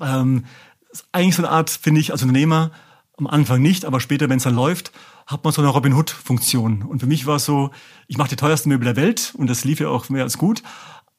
[0.00, 0.44] ähm,
[0.92, 2.70] ist eigentlich so eine Art, finde ich, als Unternehmer
[3.18, 4.92] am Anfang nicht, aber später, wenn es dann läuft,
[5.26, 6.82] hat man so eine Robin Hood-Funktion.
[6.82, 7.70] Und für mich war es so,
[8.06, 10.62] ich mache die teuersten Möbel der Welt und das lief ja auch mehr als gut.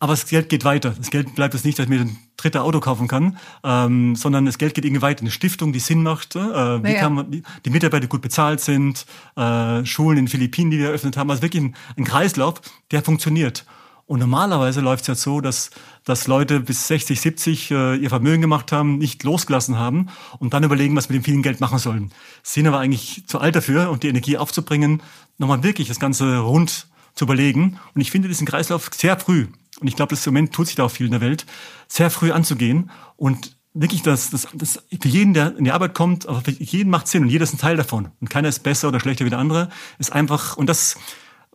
[0.02, 0.96] Aber das Geld geht weiter.
[0.98, 4.48] Das Geld bleibt jetzt nicht, dass ich mir ein drittes Auto kaufen kann, ähm, sondern
[4.48, 5.22] das Geld geht irgendwie weiter.
[5.22, 7.00] Eine Stiftung, die Sinn macht, äh, wie naja.
[7.02, 10.88] kann man, die, die Mitarbeiter gut bezahlt sind, äh, Schulen in den Philippinen, die wir
[10.88, 11.30] eröffnet haben.
[11.30, 13.64] Also wirklich ein, ein Kreislauf, der funktioniert.
[14.08, 15.70] Und normalerweise läuft es ja so, dass,
[16.04, 20.08] dass Leute bis 60, 70 äh, ihr Vermögen gemacht haben, nicht losgelassen haben
[20.40, 22.12] und dann überlegen, was mit dem vielen Geld machen sollen.
[22.42, 25.04] Sind aber eigentlich zu alt dafür und die Energie aufzubringen,
[25.38, 27.78] nochmal wirklich das Ganze rund zu überlegen.
[27.94, 29.46] Und ich finde diesen Kreislauf sehr früh
[29.82, 31.46] und ich glaube, das Moment tut sich da auch viel in der Welt,
[31.88, 36.28] sehr früh anzugehen und wirklich das, das, das für jeden, der in die Arbeit kommt,
[36.28, 38.10] aber für jeden macht Sinn und jeder ist ein Teil davon.
[38.20, 39.70] Und keiner ist besser oder schlechter wie der andere.
[39.98, 40.98] Ist einfach, und das,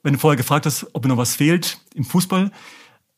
[0.03, 2.51] wenn du vorher gefragt hast, ob mir noch was fehlt im Fußball,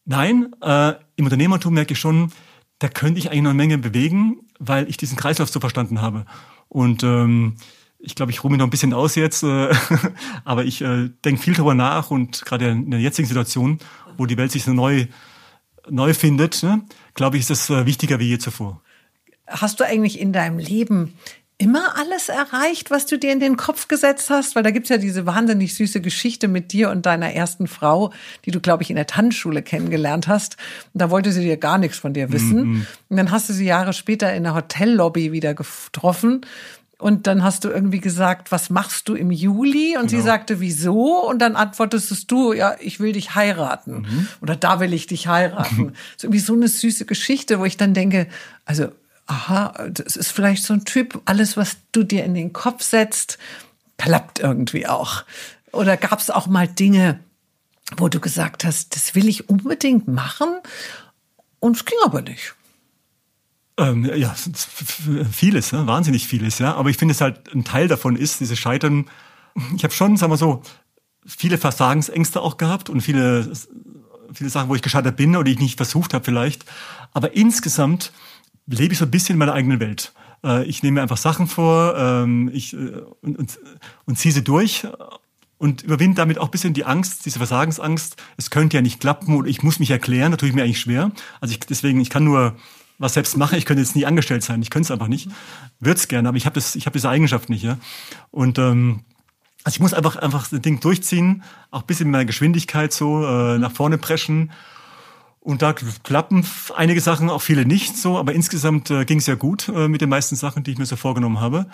[0.05, 2.33] nein, äh, im Unternehmertum merke ich schon,
[2.81, 6.27] da könnte ich eigentlich noch eine Menge bewegen, weil ich diesen Kreislauf so verstanden habe.
[6.69, 7.57] Und ähm,
[7.99, 9.75] ich glaube, ich ruhe mich noch ein bisschen aus jetzt, äh,
[10.45, 13.79] aber ich äh, denke viel darüber nach und gerade in der jetzigen Situation
[14.19, 15.07] wo die Welt sich so neu,
[15.89, 16.83] neu findet, ne,
[17.15, 18.83] glaube ich, ist das äh, wichtiger wie je zuvor.
[19.47, 21.15] Hast du eigentlich in deinem Leben
[21.59, 24.55] immer alles erreicht, was du dir in den Kopf gesetzt hast?
[24.55, 28.13] Weil da gibt's ja diese wahnsinnig süße Geschichte mit dir und deiner ersten Frau,
[28.45, 30.57] die du, glaube ich, in der Tanzschule kennengelernt hast.
[30.93, 32.57] Und da wollte sie dir gar nichts von dir wissen.
[32.57, 32.87] Mm -hmm.
[33.09, 36.43] Und dann hast du sie Jahre später in der Hotellobby wieder getroffen
[37.01, 39.97] und dann hast du irgendwie gesagt, was machst du im Juli?
[39.97, 40.21] Und genau.
[40.21, 41.29] sie sagte, wieso?
[41.29, 44.01] Und dann antwortest du, ja, ich will dich heiraten.
[44.01, 44.29] Mhm.
[44.41, 45.93] Oder da will ich dich heiraten.
[46.17, 48.27] So irgendwie so eine süße Geschichte, wo ich dann denke,
[48.65, 48.89] also,
[49.27, 53.39] aha, das ist vielleicht so ein Typ, alles, was du dir in den Kopf setzt,
[53.97, 55.25] klappt irgendwie auch.
[55.71, 57.21] Oder gab es auch mal Dinge,
[57.97, 60.49] wo du gesagt hast, das will ich unbedingt machen?
[61.61, 62.55] Und es ging aber nicht.
[63.79, 64.35] Ähm, ja,
[65.31, 66.75] vieles, ja, wahnsinnig vieles, ja.
[66.75, 69.07] Aber ich finde es halt ein Teil davon ist, diese Scheitern.
[69.77, 70.63] Ich habe schon, sagen wir so,
[71.25, 73.53] viele Versagensängste auch gehabt und viele,
[74.33, 76.65] viele Sachen, wo ich gescheitert bin oder ich nicht versucht habe vielleicht.
[77.13, 78.13] Aber insgesamt
[78.67, 80.13] lebe ich so ein bisschen in meiner eigenen Welt.
[80.45, 83.59] Äh, ich nehme mir einfach Sachen vor ähm, ich, äh, und, und,
[84.07, 84.87] und ziehe sie durch
[85.59, 88.17] und überwinde damit auch ein bisschen die Angst, diese Versagensangst.
[88.37, 90.81] Es könnte ja nicht klappen oder ich muss mich erklären, da tue ich mir eigentlich
[90.81, 91.13] schwer.
[91.41, 92.57] Also ich, deswegen, ich kann nur
[92.99, 93.57] was selbst mache.
[93.57, 94.61] Ich könnte jetzt nie angestellt sein.
[94.61, 95.29] Ich könnte es einfach nicht.
[95.81, 97.63] Würde es gerne, aber ich habe das, ich habe diese Eigenschaft nicht.
[97.63, 97.79] Ja?
[98.31, 99.01] Und ähm,
[99.65, 103.25] also ich muss einfach einfach das Ding durchziehen, auch ein bisschen mit meiner Geschwindigkeit so
[103.25, 104.51] äh, nach vorne preschen.
[105.41, 106.45] Und da klappen
[106.77, 110.01] einige Sachen, auch viele nicht so, aber insgesamt äh, ging es ja gut äh, mit
[110.01, 111.67] den meisten Sachen, die ich mir so vorgenommen habe.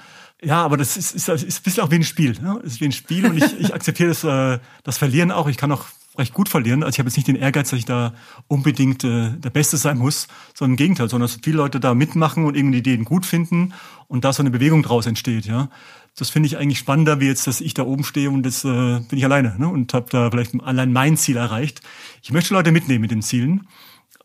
[0.43, 2.39] Ja, aber das ist, ist, ist ein bisschen auch wie ein Spiel.
[2.41, 2.61] Ne?
[2.63, 5.49] Ist wie ein Spiel und ich, ich akzeptiere das, äh, das Verlieren auch.
[5.49, 5.87] Ich kann auch
[6.17, 6.83] recht gut verlieren.
[6.83, 8.15] Also ich habe jetzt nicht den Ehrgeiz, dass ich da
[8.47, 12.45] unbedingt äh, der Beste sein muss, sondern im Gegenteil, sondern dass viele Leute da mitmachen
[12.45, 13.73] und irgendwie Ideen gut finden
[14.09, 15.47] und da so eine Bewegung draus entsteht.
[15.47, 15.71] Ja,
[16.17, 19.01] das finde ich eigentlich spannender, wie jetzt, dass ich da oben stehe und jetzt äh,
[19.01, 19.69] bin ich alleine ne?
[19.69, 21.81] und habe da vielleicht allein mein Ziel erreicht.
[22.23, 23.67] Ich möchte Leute mitnehmen mit den Zielen.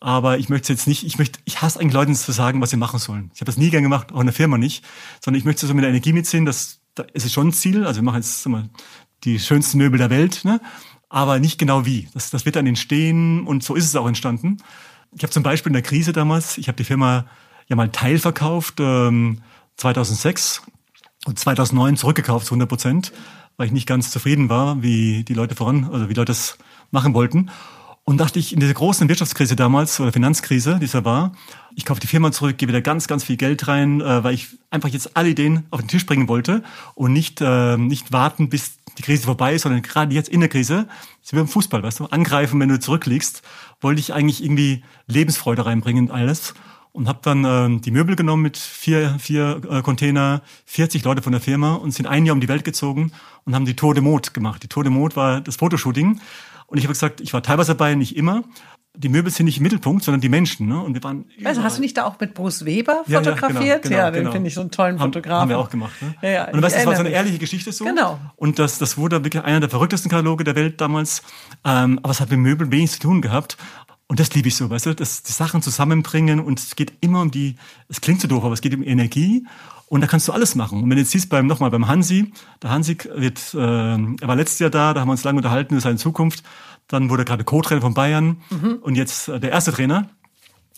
[0.02, 2.78] Aber ich möchte jetzt nicht, ich möchte, ich hasse eigentlich Leuten zu sagen, was sie
[2.78, 3.32] machen sollen.
[3.34, 4.86] Ich habe das nie gern gemacht, auch in der Firma nicht,
[5.20, 7.86] sondern ich möchte so mit der Energie mitziehen, dass da ist es schon ein Ziel.
[7.86, 8.70] Also wir machen jetzt mal
[9.24, 10.62] die schönsten Möbel der Welt, ne?
[11.10, 12.08] Aber nicht genau wie.
[12.14, 14.58] Das, das wird dann entstehen und so ist es auch entstanden.
[15.12, 17.26] Ich habe zum Beispiel in der Krise damals, ich habe die Firma
[17.68, 19.42] ja mal teilverkauft, ähm,
[19.78, 20.62] 2006
[21.26, 23.12] und 2009 zurückgekauft zu 100 Prozent,
[23.58, 26.58] weil ich nicht ganz zufrieden war, wie die Leute voran, also wie Leute das
[26.92, 27.50] machen wollten.
[28.04, 31.34] Und dachte ich, in dieser großen Wirtschaftskrise damals oder Finanzkrise, die es ja war,
[31.76, 34.48] ich kaufe die Firma zurück, gebe da ganz, ganz viel Geld rein, äh, weil ich
[34.72, 36.64] einfach jetzt alle Ideen auf den Tisch bringen wollte
[36.96, 40.50] und nicht, äh, nicht warten, bis die Krise vorbei ist, sondern gerade jetzt in der
[40.50, 40.88] Krise,
[41.24, 43.42] ist wie beim Fußball, weißt du, angreifen, wenn du zurückliegst,
[43.80, 46.54] wollte ich eigentlich irgendwie Lebensfreude reinbringen in alles
[46.92, 51.32] und habe dann äh, die Möbel genommen mit vier, vier äh, Container, 40 Leute von
[51.32, 53.14] der Firma und sind ein Jahr um die Welt gezogen
[53.46, 54.64] und haben die Tour de Mode gemacht.
[54.64, 56.20] Die Tour de Mode war das Fotoshooting
[56.68, 58.44] und ich habe gesagt, ich war teilweise dabei, nicht immer.
[58.98, 60.68] Die Möbel sind nicht im Mittelpunkt, sondern die Menschen.
[60.68, 60.82] Ne?
[60.82, 63.56] Und wir waren also hast du nicht da auch mit Bruce Weber fotografiert?
[63.56, 64.32] Ja, ja, genau, genau, ja den genau.
[64.32, 65.42] finde ich so einen tollen Fotografen.
[65.42, 65.94] Haben wir auch gemacht.
[66.02, 66.16] Ne?
[66.22, 67.86] Ja, ja, und weißt, das war so eine ehrliche Geschichte so.
[67.86, 68.20] Genau.
[68.36, 71.22] Und das, das wurde wirklich einer der verrücktesten Kataloge der Welt damals.
[71.64, 73.58] Ähm, aber es hat mit Möbeln wenig zu tun gehabt.
[74.10, 77.22] Und das liebe ich so, weißt du, dass die Sachen zusammenbringen und es geht immer
[77.22, 77.58] um die,
[77.90, 79.46] es klingt so doof, aber es geht um Energie
[79.86, 80.82] und da kannst du alles machen.
[80.82, 82.34] Und wenn du jetzt siehst beim nochmal beim Hansi,
[82.64, 85.76] der Hansi wird, äh, er war letztes Jahr da, da haben wir uns lange unterhalten
[85.76, 86.44] über seine Zukunft.
[86.88, 88.80] Dann wurde er gerade Co-Trainer von Bayern mhm.
[88.82, 90.10] und jetzt äh, der erste Trainer.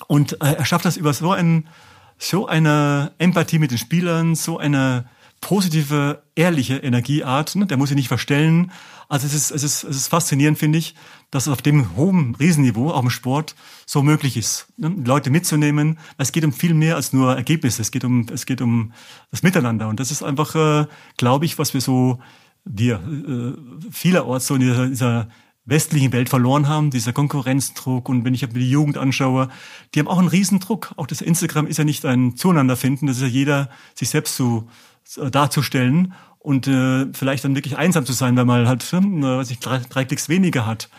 [0.08, 1.70] Und äh, er schafft das über so ein
[2.18, 5.06] so eine Empathie mit den Spielern, so eine
[5.42, 7.56] positive, ehrliche Energieart.
[7.56, 7.66] Ne?
[7.66, 8.72] Der muss sich nicht verstellen.
[9.10, 10.96] Also es ist, es ist, es ist faszinierend, finde ich,
[11.32, 14.96] dass es auf dem hohen Riesenniveau, auch im Sport, so möglich ist, ne?
[15.04, 16.00] Leute mitzunehmen.
[16.18, 17.82] Es geht um viel mehr als nur Ergebnisse.
[17.82, 18.94] Es geht um, es geht um
[19.32, 19.90] das Miteinander.
[19.90, 20.86] Und das ist einfach, äh,
[21.18, 22.20] glaube ich, was wir so,
[22.64, 25.28] wir äh, vielerorts so in dieser, dieser
[25.66, 28.10] westlichen Welt verloren haben, dieser Konkurrenzdruck.
[28.10, 29.50] Und wenn ich mir die Jugend anschaue,
[29.94, 30.94] die haben auch einen Riesendruck.
[30.96, 34.68] Auch das Instagram ist ja nicht ein Zueinanderfinden, das ist ja jeder, sich selbst zu,
[34.68, 39.52] äh, darzustellen und äh, vielleicht dann wirklich einsam zu sein, weil man halt, äh, weiß
[39.52, 40.90] ich, drei, drei Klicks weniger hat.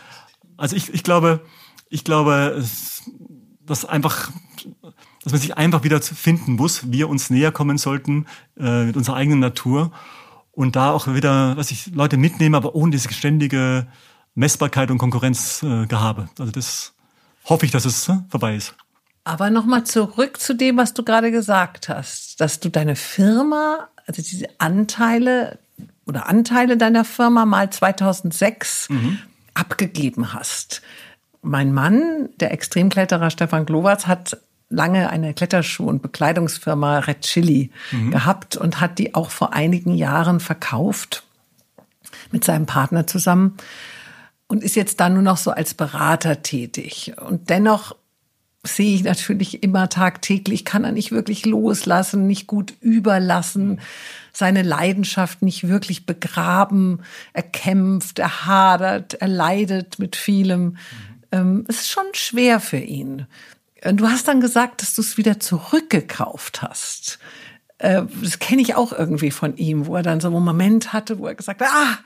[0.57, 1.41] Also ich, ich glaube,
[1.89, 2.63] ich glaube,
[3.65, 4.31] dass einfach,
[5.23, 8.25] dass man sich einfach wieder finden muss, wir uns näher kommen sollten
[8.57, 9.91] äh, mit unserer eigenen Natur
[10.51, 13.87] und da auch wieder, was ich Leute mitnehme, aber ohne diese ständige
[14.35, 16.29] Messbarkeit und Konkurrenzgehabe.
[16.37, 16.93] Äh, also das
[17.45, 18.75] hoffe ich, dass es äh, vorbei ist.
[19.25, 24.21] Aber nochmal zurück zu dem, was du gerade gesagt hast, dass du deine Firma also
[24.21, 25.59] diese Anteile
[26.05, 29.19] oder Anteile deiner Firma mal 2006 mhm.
[29.53, 30.81] abgegeben hast.
[31.41, 34.37] Mein Mann, der Extremkletterer Stefan Glowatz, hat
[34.69, 38.11] lange eine Kletterschuh- und Bekleidungsfirma Red Chili mhm.
[38.11, 41.23] gehabt und hat die auch vor einigen Jahren verkauft
[42.31, 43.57] mit seinem Partner zusammen
[44.47, 47.13] und ist jetzt da nur noch so als Berater tätig.
[47.25, 47.95] Und dennoch
[48.65, 53.81] sehe ich natürlich immer tagtäglich, kann er nicht wirklich loslassen, nicht gut überlassen,
[54.31, 57.01] seine Leidenschaft nicht wirklich begraben.
[57.33, 60.77] Er kämpft, er hadert, er leidet mit vielem.
[61.31, 61.65] Mhm.
[61.67, 63.27] Es ist schon schwer für ihn.
[63.83, 67.19] Du hast dann gesagt, dass du es wieder zurückgekauft hast.
[67.83, 71.19] Äh, das kenne ich auch irgendwie von ihm, wo er dann so einen Moment hatte,
[71.19, 71.97] wo er gesagt hat, ah,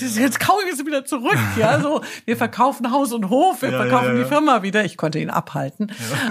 [0.00, 1.38] jetzt kaufe ich es wieder zurück.
[1.58, 4.22] Ja, so, wir verkaufen Haus und Hof, wir ja, verkaufen ja, ja.
[4.22, 4.84] die Firma wieder.
[4.84, 5.90] Ich konnte ihn abhalten.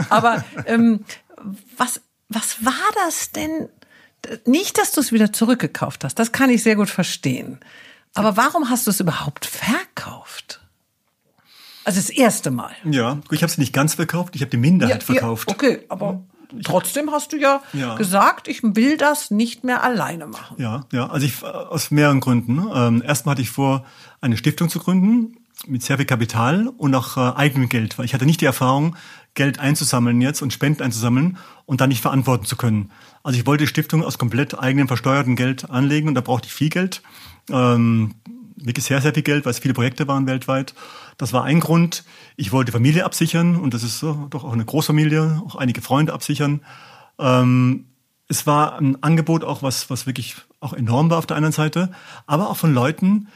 [0.09, 1.03] Aber ähm,
[1.75, 1.99] was,
[2.29, 2.73] was war
[3.03, 3.67] das denn?
[4.45, 7.59] Nicht, dass du es wieder zurückgekauft hast, das kann ich sehr gut verstehen.
[8.13, 10.61] Aber warum hast du es überhaupt verkauft?
[11.83, 12.71] Also das erste Mal.
[12.85, 15.49] Ja, ich habe es nicht ganz verkauft, ich habe die Minderheit verkauft.
[15.49, 16.23] okay, aber
[16.63, 20.57] trotzdem hast du ja, ja, gesagt, ich will das nicht mehr alleine machen.
[20.59, 22.65] Ja, ja, also ich aus mehreren Gründen.
[22.73, 23.85] Ähm, erstmal hatte ich vor,
[24.21, 25.37] eine Stiftung zu gründen
[25.67, 28.95] mit sehr viel Kapital und auch äh, eigenem Geld, weil ich hatte nicht die Erfahrung,
[29.33, 32.91] Geld einzusammeln jetzt und Spenden einzusammeln und dann nicht verantworten zu können.
[33.23, 36.53] Also ich wollte die Stiftung aus komplett eigenem versteuerten Geld anlegen und da brauchte ich
[36.53, 37.01] viel Geld.
[37.49, 38.15] Ähm,
[38.55, 40.73] wirklich sehr, sehr viel Geld, weil es viele Projekte waren weltweit.
[41.17, 42.03] Das war ein Grund.
[42.35, 46.13] Ich wollte Familie absichern und das ist so, doch auch eine Großfamilie, auch einige Freunde
[46.13, 46.61] absichern.
[47.19, 47.85] Ähm,
[48.27, 51.91] es war ein Angebot auch, was, was wirklich auch enorm war auf der anderen Seite,
[52.25, 53.27] aber auch von Leuten,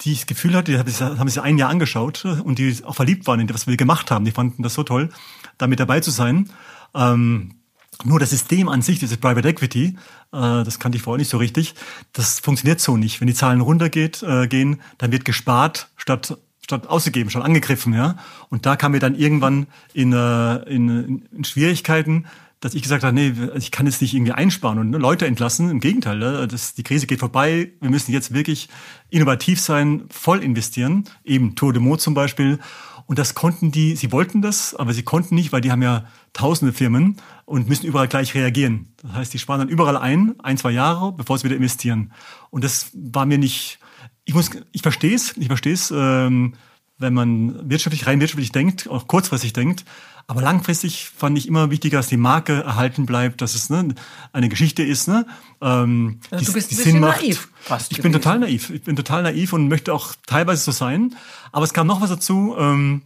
[0.00, 3.26] die ich das Gefühl hatte, die haben sich ein Jahr angeschaut und die auch verliebt
[3.26, 4.24] waren in das, was wir gemacht haben.
[4.24, 5.08] Die fanden das so toll,
[5.56, 6.50] da mit dabei zu sein.
[6.94, 7.54] Ähm,
[8.02, 9.96] nur das System an sich, dieses Private Equity,
[10.32, 11.74] äh, das kannte ich vorher nicht so richtig,
[12.12, 13.20] das funktioniert so nicht.
[13.20, 18.16] Wenn die Zahlen runtergeht, äh, gehen, dann wird gespart statt statt ausgegeben, statt angegriffen, ja.
[18.48, 22.24] Und da kam mir dann irgendwann in, äh, in, in Schwierigkeiten,
[22.60, 25.70] dass ich gesagt habe, nee, ich kann jetzt nicht irgendwie einsparen und ne, Leute entlassen.
[25.70, 27.72] Im Gegenteil, ne, das, die Krise geht vorbei.
[27.82, 28.70] Wir müssen jetzt wirklich
[29.10, 31.04] innovativ sein, voll investieren.
[31.24, 32.58] Eben Tour de Mode zum Beispiel.
[33.06, 36.06] Und das konnten die, sie wollten das, aber sie konnten nicht, weil die haben ja
[36.32, 38.94] tausende Firmen und müssen überall gleich reagieren.
[39.02, 42.12] Das heißt, die sparen dann überall ein, ein, zwei Jahre, bevor sie wieder investieren.
[42.50, 43.78] Und das war mir nicht,
[44.24, 46.54] ich muss, ich verstehe es, ich verstehe es, ähm,
[46.98, 49.84] wenn man wirtschaftlich, rein wirtschaftlich denkt, auch kurzfristig denkt.
[50.26, 53.94] Aber langfristig fand ich immer wichtiger, dass die Marke erhalten bleibt, dass es ne,
[54.32, 55.26] eine Geschichte ist, ne,
[55.64, 57.22] ähm, also die, du bist die ein Sinn macht.
[57.22, 58.12] Naiv fast ich gewesen.
[58.12, 58.70] bin total naiv.
[58.70, 61.16] Ich bin total naiv und möchte auch teilweise so sein.
[61.52, 62.54] Aber es kam noch was dazu.
[62.58, 63.02] Ähm,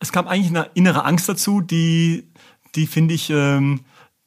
[0.00, 2.28] es kam eigentlich eine innere Angst dazu, die,
[2.74, 3.80] die finde ich, ähm,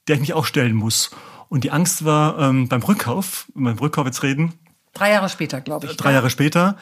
[0.07, 1.11] der ich mich auch stellen muss.
[1.49, 4.53] Und die Angst war ähm, beim Rückkauf, beim Rückkauf jetzt reden.
[4.93, 5.97] Drei Jahre später, glaube ich.
[5.97, 6.77] Drei Jahre später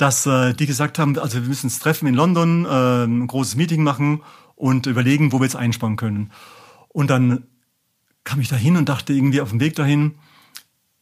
[0.00, 3.56] dass äh, die gesagt haben, also wir müssen uns treffen in London, äh, ein großes
[3.56, 4.22] Meeting machen
[4.56, 6.32] und überlegen, wo wir jetzt einsparen können.
[6.88, 7.44] Und dann
[8.30, 10.14] kam ich dahin und dachte irgendwie auf dem Weg dahin,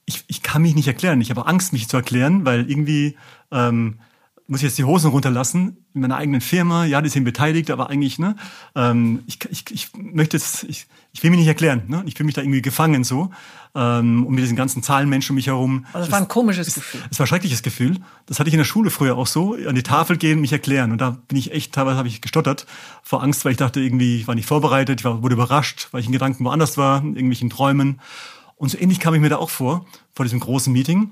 [0.07, 1.21] ich, ich kann mich nicht erklären.
[1.21, 3.19] Ich habe Angst, mich zu erklären, weil irgendwie
[3.53, 4.01] ähm,
[4.49, 6.87] muss ich jetzt die Hosen runterlassen in meiner eigenen Firma.
[6.87, 8.35] Ja, die sind beteiligt, aber eigentlich, ne,
[8.75, 12.03] ähm, ich, ich, ich möchte jetzt, ich, ich will mich nicht erklären, ne?
[12.07, 13.31] Ich fühle mich da irgendwie gefangen so.
[13.75, 15.85] Ähm, und mit diesen ganzen Zahlenmenschen um mich herum.
[15.93, 17.03] Also es war ein komisches Gefühl.
[17.11, 17.99] Es war ein schreckliches Gefühl.
[18.25, 20.93] Das hatte ich in der Schule früher auch so, an die Tafel gehen, mich erklären.
[20.93, 22.67] Und da bin ich echt, teilweise habe ich gestottert
[23.03, 26.01] vor Angst, weil ich dachte, irgendwie, ich war nicht vorbereitet, ich war, wurde überrascht, weil
[26.01, 28.01] ich in Gedanken woanders war, in irgendwelchen Träumen.
[28.57, 29.85] Und so ähnlich kam ich mir da auch vor,
[30.15, 31.11] vor diesem großen Meeting.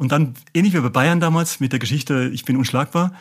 [0.00, 3.12] Und dann, ähnlich wie bei Bayern damals mit der Geschichte Ich bin unschlagbar,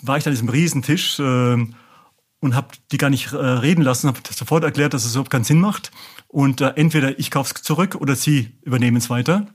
[0.00, 4.18] war ich an diesem Riesentisch äh, und habe die gar nicht äh, reden lassen, habe
[4.30, 5.90] sofort erklärt, dass es überhaupt keinen Sinn macht.
[6.28, 9.46] Und äh, entweder ich kaufe es zurück oder sie übernehmen es weiter.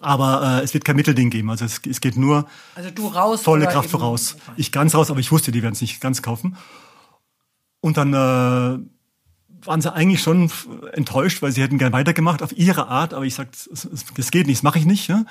[0.00, 1.48] Aber äh, es wird kein Mittelding geben.
[1.48, 4.36] Also es, es geht nur also du raus volle Kraft voraus.
[4.58, 6.58] Ich ganz raus, aber ich wusste, die werden es nicht ganz kaufen.
[7.80, 10.52] Und dann äh, waren sie eigentlich schon
[10.92, 13.14] enttäuscht, weil sie hätten gern weitergemacht auf ihre Art.
[13.14, 13.58] Aber ich sagte,
[14.14, 15.08] das geht nicht, das mache ich nicht.
[15.08, 15.24] Ja?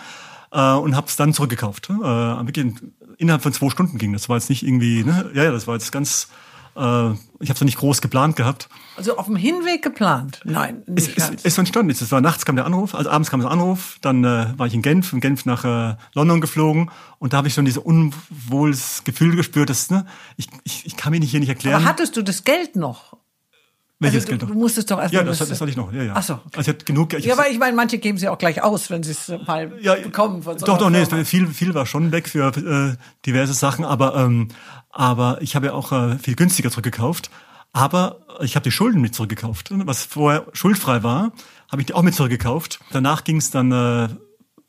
[0.52, 1.90] Äh, und habe es dann zurückgekauft.
[1.90, 2.74] Äh, wirklich
[3.18, 4.14] innerhalb von zwei Stunden ging.
[4.14, 5.32] Das war jetzt nicht irgendwie, ne?
[5.34, 6.28] ja, ja, das war jetzt ganz.
[6.76, 8.70] Äh, ich habe es nicht groß geplant gehabt.
[8.96, 10.42] Also auf dem Hinweg geplant?
[10.46, 11.10] Nein, es.
[11.10, 11.92] Es, es entstanden.
[11.92, 13.98] Es war nachts kam der Anruf, also abends kam der Anruf.
[14.02, 16.90] Dann äh, war ich in Genf, von Genf nach äh, London geflogen
[17.20, 20.06] und da habe ich schon dieses unwohles Gefühl gespürt, dass ne,
[20.38, 21.82] ich, ich, ich kann mir nicht hier nicht erklären.
[21.82, 23.18] Aber hattest du das Geld noch?
[24.02, 24.50] Welches also, Geld noch?
[24.50, 25.94] du musstest doch erst Ja, das, das hatte ich noch.
[25.94, 26.14] Ja, ja.
[26.16, 26.34] Ach so.
[26.56, 27.24] Also ich hatte genug Geld.
[27.24, 29.94] Ja, aber ich meine, manche geben sie auch gleich aus, wenn sie es mal ja,
[29.94, 30.42] bekommen.
[30.42, 32.98] Von so doch, doch, nee, viel, viel war schon weg für äh,
[33.28, 34.48] diverse Sachen, aber ähm,
[34.90, 37.30] aber ich habe ja auch äh, viel günstiger zurückgekauft.
[37.74, 39.70] Aber ich habe die Schulden mit zurückgekauft.
[39.72, 41.32] Was vorher schuldfrei war,
[41.72, 42.80] habe ich die auch mit zurückgekauft.
[42.92, 44.10] Danach ging es dann äh,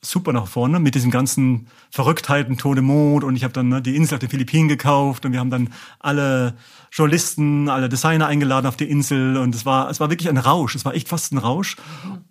[0.04, 3.94] super nach vorne mit diesen ganzen Verrücktheiten, Tode Mond und ich habe dann ne, die
[3.94, 6.54] Insel auf den Philippinen gekauft und wir haben dann alle
[6.90, 10.74] Journalisten, alle Designer eingeladen auf die Insel und es war es war wirklich ein Rausch,
[10.74, 11.76] es war echt fast ein Rausch.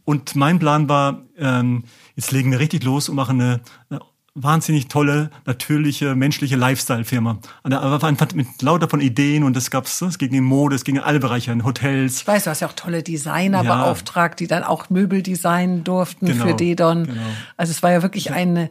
[0.03, 4.01] Und mein Plan war, ähm, jetzt legen wir richtig los und machen eine, eine
[4.33, 7.39] wahnsinnig tolle, natürliche, menschliche Lifestyle-Firma.
[7.63, 10.95] Aber einfach mit lauter von Ideen und es gab's, es ging in Mode, es ging
[10.95, 12.21] in alle Bereiche, in Hotels.
[12.21, 13.75] Ich weiß, du hast ja auch tolle Designer ja.
[13.75, 17.07] beauftragt, die dann auch Möbel designen durften genau, für Dedon.
[17.07, 17.21] Genau.
[17.57, 18.69] Also es war ja wirklich eine,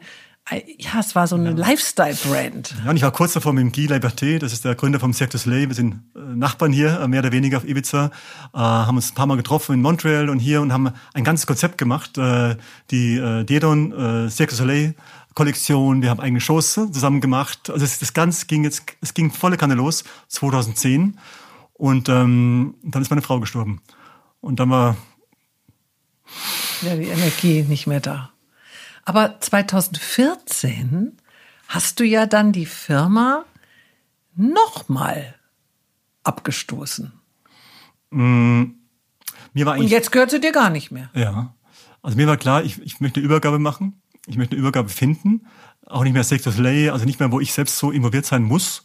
[0.79, 1.57] ja, es war so eine ja.
[1.57, 2.75] Lifestyle-Brand.
[2.85, 5.13] Ja, und ich war kurz davor mit dem Guy Liberté, das ist der Gründer vom
[5.13, 5.69] Cirque du Soleil.
[5.69, 8.11] Wir sind äh, Nachbarn hier, äh, mehr oder weniger auf Ibiza,
[8.53, 11.47] äh, haben uns ein paar Mal getroffen in Montreal und hier und haben ein ganzes
[11.47, 12.57] Konzept gemacht, äh,
[12.91, 14.95] die äh, Dedon äh, Cirque du Soleil
[15.35, 17.71] Kollektion, wir haben eigene Shows zusammen gemacht.
[17.71, 21.19] Also das, das Ganze ging jetzt, es ging volle Kanne los, 2010.
[21.73, 23.81] Und ähm, dann ist meine Frau gestorben.
[24.41, 24.97] Und dann war
[26.83, 28.31] ja die Energie nicht mehr da.
[29.05, 31.17] Aber 2014
[31.69, 33.45] hast du ja dann die Firma
[34.35, 35.37] nochmal
[36.23, 37.13] abgestoßen.
[38.11, 38.63] Mm,
[39.53, 41.11] mir war Und jetzt gehört sie dir gar nicht mehr.
[41.15, 41.55] Ja.
[42.03, 45.47] Also mir war klar, ich, ich möchte eine Übergabe machen ich möchte eine Übergabe finden,
[45.87, 48.83] auch nicht mehr Sector Lay, also nicht mehr, wo ich selbst so involviert sein muss,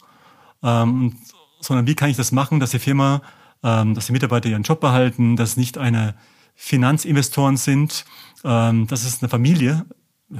[0.62, 1.16] ähm,
[1.60, 3.22] sondern wie kann ich das machen, dass die Firma,
[3.62, 6.14] ähm, dass die Mitarbeiter ihren Job behalten, dass es nicht eine
[6.54, 8.04] Finanzinvestoren sind,
[8.44, 9.86] ähm, dass es eine Familie,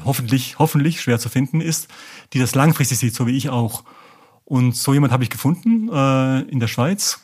[0.05, 1.89] hoffentlich, hoffentlich schwer zu finden ist,
[2.33, 3.85] die das langfristig sieht, so wie ich auch.
[4.45, 7.21] Und so jemand habe ich gefunden äh, in der Schweiz.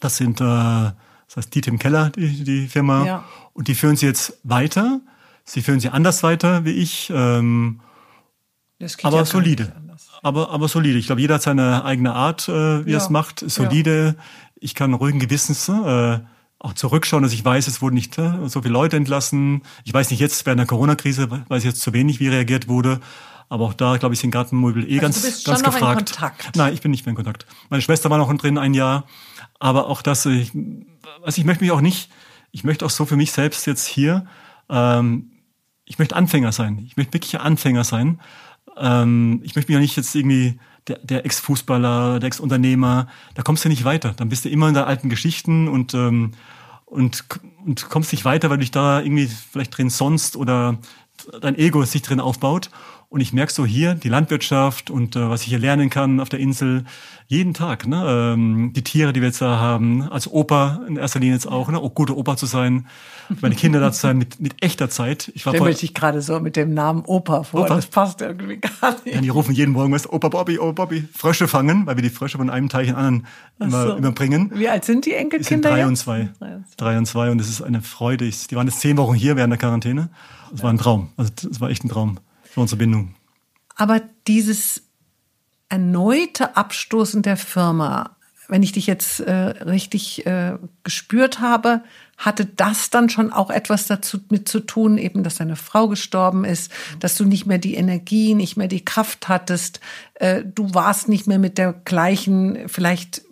[0.00, 3.04] Das sind, äh, das heißt Dietem Keller, die, die Firma.
[3.04, 3.24] Ja.
[3.52, 5.00] Und die führen sie jetzt weiter.
[5.48, 7.80] Sie führen sie anders weiter wie ich, ähm,
[9.02, 9.72] aber ja solide.
[10.22, 10.98] Aber, aber solide.
[10.98, 12.98] Ich glaube, jeder hat seine eigene Art, äh, wie ja.
[12.98, 13.40] er es macht.
[13.48, 14.14] Solide.
[14.16, 14.24] Ja.
[14.60, 16.18] Ich kann ruhigen Gewissens äh,
[16.58, 19.62] auch zurückschauen, dass ich weiß, es wurden nicht äh, so viele Leute entlassen.
[19.84, 23.00] Ich weiß nicht jetzt während der Corona-Krise, weiß ich jetzt zu wenig, wie reagiert wurde.
[23.48, 25.82] Aber auch da, glaube ich, sind Gartenmöbel eh also ganz, du bist ganz schon gefragt.
[25.82, 26.56] Noch in Kontakt.
[26.56, 27.46] Nein, ich bin nicht mehr in Kontakt.
[27.70, 29.04] Meine Schwester war noch drin ein Jahr.
[29.58, 30.52] Aber auch das, ich,
[31.22, 32.10] also ich möchte mich auch nicht,
[32.50, 34.26] ich möchte auch so für mich selbst jetzt hier
[34.68, 35.30] ähm,
[35.88, 36.84] ich möchte Anfänger sein.
[36.86, 38.20] Ich möchte wirklich Anfänger sein.
[38.76, 43.64] Ähm, ich möchte mich auch nicht jetzt irgendwie der, der Ex-Fußballer, der Ex-Unternehmer, da kommst
[43.64, 44.14] du nicht weiter.
[44.16, 46.32] Dann bist du immer in der alten Geschichten und, ähm,
[46.84, 47.24] und,
[47.64, 50.78] und kommst nicht weiter, weil du dich da irgendwie vielleicht drin sonst oder
[51.40, 52.70] dein Ego sich drin aufbaut.
[53.10, 56.28] Und ich merke so hier die Landwirtschaft und äh, was ich hier lernen kann auf
[56.28, 56.84] der Insel
[57.26, 57.86] jeden Tag.
[57.86, 58.04] Ne?
[58.06, 61.70] Ähm, die Tiere, die wir jetzt da haben, als Opa in erster Linie jetzt auch,
[61.70, 61.78] ne?
[61.78, 62.86] auch gute Opa zu sein,
[63.40, 65.32] meine Kinder da zu sein mit, mit echter Zeit.
[65.34, 67.76] Ich war Stell dich gerade so mit dem Namen Opa vor, Opa?
[67.76, 69.14] das passt irgendwie gar nicht.
[69.14, 72.10] Ja, die rufen jeden Morgen, weißt, Opa Bobby, Opa Bobby, Frösche fangen, weil wir die
[72.10, 73.26] Frösche von einem Teich in anderen
[73.58, 73.94] immer, so.
[73.94, 74.52] immer bringen.
[74.54, 75.38] Wie alt sind die Enkelkinder?
[75.38, 76.28] Die sind drei und zwei.
[76.76, 78.26] Drei und zwei und es ist eine Freude.
[78.26, 80.10] Ich, die waren jetzt zehn Wochen hier während der Quarantäne.
[80.52, 80.64] Es ja.
[80.64, 81.08] war ein Traum.
[81.16, 82.18] Also es war echt ein Traum
[82.50, 83.14] für unsere Bindung.
[83.76, 84.82] Aber dieses
[85.68, 88.16] erneute Abstoßen der Firma,
[88.48, 91.82] wenn ich dich jetzt äh, richtig äh, gespürt habe,
[92.16, 96.44] hatte das dann schon auch etwas dazu mit zu tun, eben, dass deine Frau gestorben
[96.44, 99.80] ist, dass du nicht mehr die Energie, nicht mehr die Kraft hattest,
[100.14, 103.22] äh, du warst nicht mehr mit der gleichen, vielleicht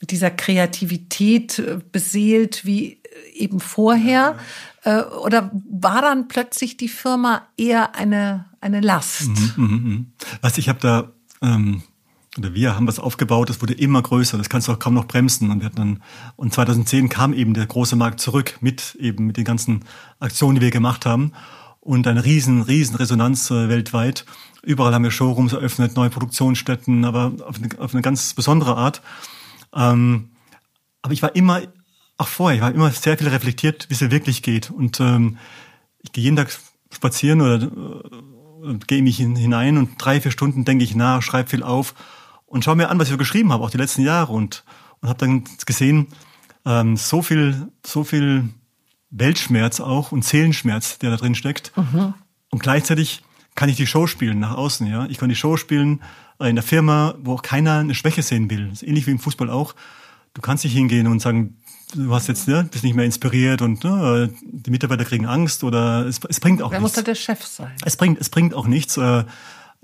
[0.00, 2.98] mit dieser Kreativität äh, beseelt wie äh,
[3.34, 4.30] eben vorher.
[4.30, 4.38] Äh,
[4.84, 9.28] oder war dann plötzlich die Firma eher eine, eine Last?
[9.28, 10.04] Mhm, mh, mh.
[10.40, 11.12] Was ich habe da
[11.42, 11.82] ähm,
[12.38, 15.06] oder wir haben was aufgebaut, das wurde immer größer, das kannst du auch kaum noch
[15.06, 15.50] bremsen.
[15.50, 16.02] Und wir hatten dann,
[16.36, 19.84] und 2010 kam eben der große Markt zurück mit eben mit den ganzen
[20.20, 21.32] Aktionen, die wir gemacht haben.
[21.80, 24.24] Und eine riesen, riesen Resonanz äh, weltweit.
[24.62, 29.00] Überall haben wir Showrooms eröffnet, neue Produktionsstätten, aber auf eine, auf eine ganz besondere Art.
[29.74, 30.30] Ähm,
[31.02, 31.62] aber ich war immer,
[32.18, 34.70] auch vorher, ich war immer sehr viel reflektiert, wie es wirklich geht.
[34.70, 35.38] Und ähm,
[36.00, 36.56] ich gehe jeden Tag
[36.92, 41.62] spazieren oder äh, gehe mich hinein und drei, vier Stunden denke ich nach, schreibe viel
[41.62, 41.94] auf
[42.46, 44.64] und schaue mir an, was ich geschrieben habe, auch die letzten Jahre und,
[45.00, 46.08] und habe dann gesehen,
[46.66, 48.48] ähm, so viel, so viel
[49.10, 51.72] Weltschmerz auch und Seelenschmerz, der da drin steckt.
[51.76, 52.14] Mhm.
[52.50, 53.22] Und gleichzeitig
[53.54, 55.06] kann ich die Show spielen nach außen, ja.
[55.06, 56.02] Ich kann die Show spielen
[56.40, 58.72] äh, in der Firma, wo auch keiner eine Schwäche sehen will.
[58.82, 59.74] Ähnlich wie im Fußball auch.
[60.34, 61.57] Du kannst nicht hingehen und sagen,
[61.94, 66.06] du hast jetzt, ne, bist nicht mehr inspiriert und ne, die Mitarbeiter kriegen Angst oder
[66.06, 66.96] es, es bringt auch Wer nichts.
[66.96, 67.72] muss da der Chef sein?
[67.84, 68.96] Es bringt, es bringt auch nichts.
[68.96, 69.24] Äh,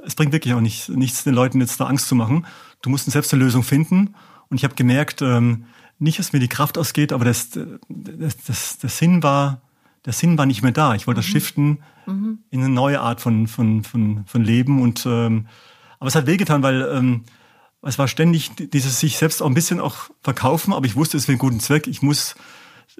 [0.04, 2.46] es bringt wirklich auch nicht, nichts, den Leuten jetzt da Angst zu machen.
[2.82, 4.14] Du musst selbst eine Lösung finden.
[4.50, 5.64] Und ich habe gemerkt, ähm,
[5.98, 7.50] nicht, dass mir die Kraft ausgeht, aber das,
[7.88, 9.60] das, das, der Sinn war,
[10.04, 10.94] der Sinn war nicht mehr da.
[10.94, 11.24] Ich wollte mhm.
[11.24, 12.38] das shiften mhm.
[12.50, 14.82] in eine neue Art von, von, von, von Leben.
[14.82, 15.46] Und ähm,
[15.98, 17.24] aber es hat wehgetan, weil ähm,
[17.86, 21.26] es war ständig dieses sich selbst auch ein bisschen auch verkaufen, aber ich wusste, es
[21.26, 21.86] für einen guten Zweck.
[21.86, 22.34] Ich muss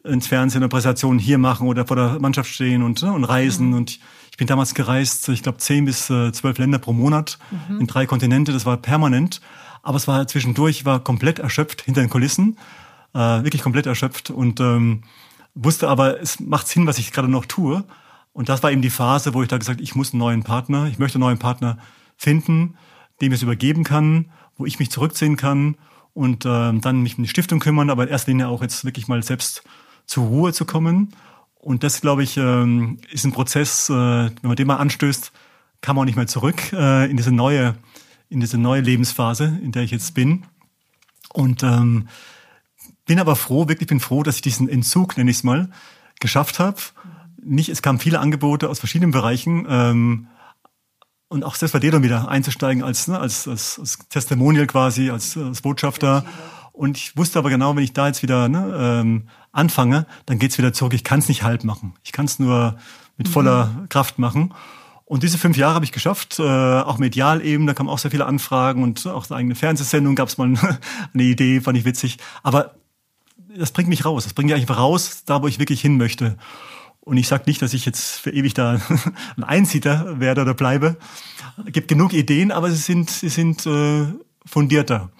[0.03, 3.69] ins Fernsehen eine Präsentation hier machen oder vor der Mannschaft stehen und, ne, und reisen.
[3.69, 3.75] Mhm.
[3.75, 3.99] Und
[4.31, 7.81] ich bin damals gereist, ich glaube, zehn bis äh, zwölf Länder pro Monat mhm.
[7.81, 8.53] in drei Kontinente.
[8.53, 9.41] Das war permanent.
[9.83, 12.59] Aber es war zwischendurch, ich war komplett erschöpft hinter den Kulissen.
[13.13, 15.03] Äh, wirklich komplett erschöpft und ähm,
[15.55, 17.85] wusste aber, es macht Sinn, was ich gerade noch tue.
[18.33, 20.87] Und das war eben die Phase, wo ich da gesagt, ich muss einen neuen Partner,
[20.87, 21.79] ich möchte einen neuen Partner
[22.17, 22.77] finden,
[23.21, 25.77] dem ich es übergeben kann, wo ich mich zurückziehen kann
[26.13, 29.09] und äh, dann mich um die Stiftung kümmern, aber in erster Linie auch jetzt wirklich
[29.09, 29.63] mal selbst
[30.07, 31.15] zur Ruhe zu kommen.
[31.55, 35.33] Und das, glaube ich, ähm, ist ein Prozess, äh, wenn man den mal anstößt,
[35.81, 37.75] kann man auch nicht mehr zurück äh, in diese neue,
[38.29, 40.45] in diese neue Lebensphase, in der ich jetzt bin.
[41.33, 42.09] Und ähm,
[43.07, 45.71] bin aber froh, wirklich bin froh, dass ich diesen Entzug, nenne ich es mal,
[46.21, 46.79] geschafft habe.
[47.43, 49.67] Nicht, es kamen viele Angebote aus verschiedenen Bereichen.
[49.69, 50.29] Ähm,
[51.29, 55.37] und auch selbst bei dann wieder einzusteigen als, ne, als, als, als Testimonial quasi, als,
[55.37, 56.25] als Botschafter.
[56.73, 60.59] Und ich wusste aber genau, wenn ich da jetzt wieder ne, ähm, anfange, dann geht's
[60.59, 60.93] wieder zurück.
[60.93, 61.95] Ich kann es nicht halb machen.
[62.03, 62.77] Ich kann es nur
[63.17, 63.89] mit voller mhm.
[63.89, 64.53] Kraft machen.
[65.07, 68.11] Und diese fünf Jahre habe ich geschafft, äh, auch medial eben, da kamen auch sehr
[68.11, 70.55] viele Anfragen und auch eine eigene Fernsehsendung gab es mal
[71.15, 72.19] eine Idee, fand ich witzig.
[72.43, 72.75] Aber
[73.57, 76.37] das bringt mich raus, das bringt mich einfach raus, da wo ich wirklich hin möchte.
[77.05, 78.81] Und ich sage nicht, dass ich jetzt für ewig da
[79.37, 80.97] ein Einzieher werde oder bleibe.
[81.67, 84.07] Es gibt genug Ideen, aber sie sind, sie sind äh,
[84.47, 85.11] fundierter.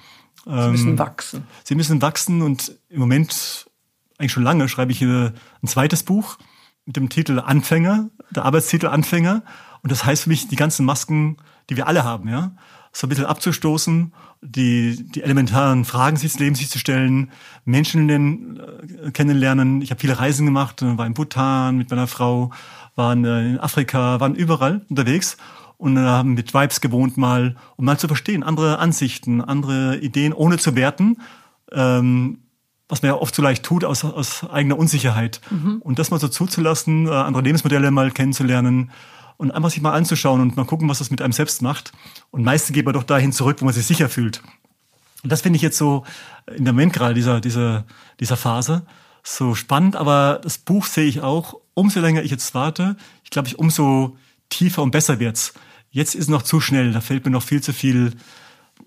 [0.45, 1.45] Sie müssen ähm, wachsen.
[1.63, 3.71] Sie müssen wachsen und im Moment,
[4.19, 5.33] eigentlich schon lange, schreibe ich ein
[5.67, 6.39] zweites Buch
[6.85, 9.43] mit dem Titel Anfänger, der Arbeitstitel Anfänger.
[9.83, 11.39] Und das heißt für mich, die ganzen Masken,
[11.71, 12.57] die wir alle haben, ja,
[12.93, 14.13] so ein bisschen abzustoßen,
[14.45, 17.31] die, die elementaren Fragen sich des Lebens sich zu stellen,
[17.65, 19.81] Menschen äh, kennenlernen.
[19.83, 22.51] Ich habe viele Reisen gemacht, war in Bhutan mit meiner Frau,
[22.95, 25.37] waren äh, in Afrika, waren überall unterwegs
[25.79, 30.59] und haben mit Vibes gewohnt mal, um mal zu verstehen, andere Ansichten, andere Ideen, ohne
[30.59, 31.19] zu werten,
[31.73, 32.39] ähm,
[32.89, 35.41] was man ja oft so leicht tut aus, aus eigener Unsicherheit.
[35.51, 35.79] Mhm.
[35.81, 38.91] Und das mal so zuzulassen, äh, andere Lebensmodelle mal kennenzulernen,
[39.45, 41.93] und einfach sich mal anzuschauen und mal gucken, was das mit einem selbst macht.
[42.31, 44.43] Und meistens geht man doch dahin zurück, wo man sich sicher fühlt.
[45.23, 46.05] Und das finde ich jetzt so
[46.55, 47.85] in der Moment gerade dieser, dieser,
[48.21, 48.87] dieser Phase
[49.23, 49.97] so spannend.
[49.97, 54.17] Aber das Buch sehe ich auch, umso länger ich jetzt warte, ich glaube, ich umso
[54.49, 55.55] tiefer und besser wird's.
[55.91, 58.15] Jetzt ist es noch zu schnell, da fällt mir noch viel zu viel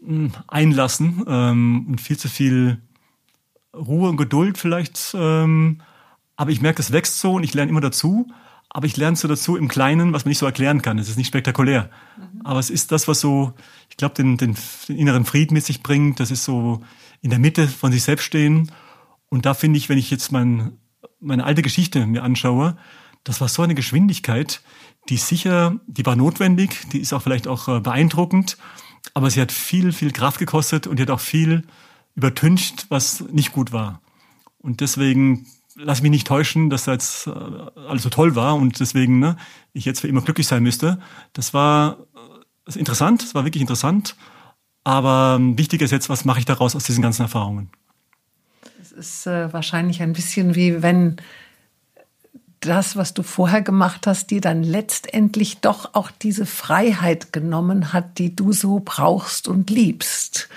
[0.04, 2.82] hm, Einlassen ähm, und viel zu viel
[3.74, 5.16] Ruhe und Geduld vielleicht.
[5.18, 5.82] Ähm,
[6.36, 8.28] aber ich merke, es wächst so und ich lerne immer dazu
[8.70, 11.00] aber ich lerne so dazu im Kleinen, was man nicht so erklären kann.
[11.00, 11.90] Es ist nicht spektakulär.
[12.18, 12.42] Mhm.
[12.44, 13.54] Aber es ist das, was so,
[13.90, 14.56] ich glaube, den, den,
[14.88, 16.20] den, inneren Frieden mit sich bringt.
[16.20, 16.82] Das ist so
[17.22, 18.72] in der Mitte von sich selbst stehen.
[19.30, 20.78] Und da finde ich, wenn ich jetzt mein,
[21.20, 22.78] meine alte Geschichte mir anschaue,
[23.24, 24.62] das war so eine Geschwindigkeit,
[25.10, 28.58] die sicher, die war notwendig, die ist auch vielleicht auch äh, beeindruckend,
[29.14, 31.64] aber sie hat viel, viel Kraft gekostet und die hat auch viel
[32.16, 34.02] übertüncht, was nicht gut war.
[34.60, 35.46] Und deswegen
[35.78, 39.38] lass mich nicht täuschen, dass das jetzt äh, alles so toll war und deswegen ne,
[39.74, 41.00] ich jetzt für immer glücklich sein müsste.
[41.34, 42.20] Das war äh,
[42.66, 44.16] das interessant, das war wirklich interessant,
[44.88, 47.70] Aber ähm, wichtig ist jetzt, was mache ich daraus aus diesen ganzen Erfahrungen?
[48.82, 51.18] Es ist äh, wahrscheinlich ein bisschen wie wenn
[52.62, 58.18] das, was du vorher gemacht hast, dir dann letztendlich doch auch diese Freiheit genommen hat,
[58.18, 60.48] die du so brauchst und liebst.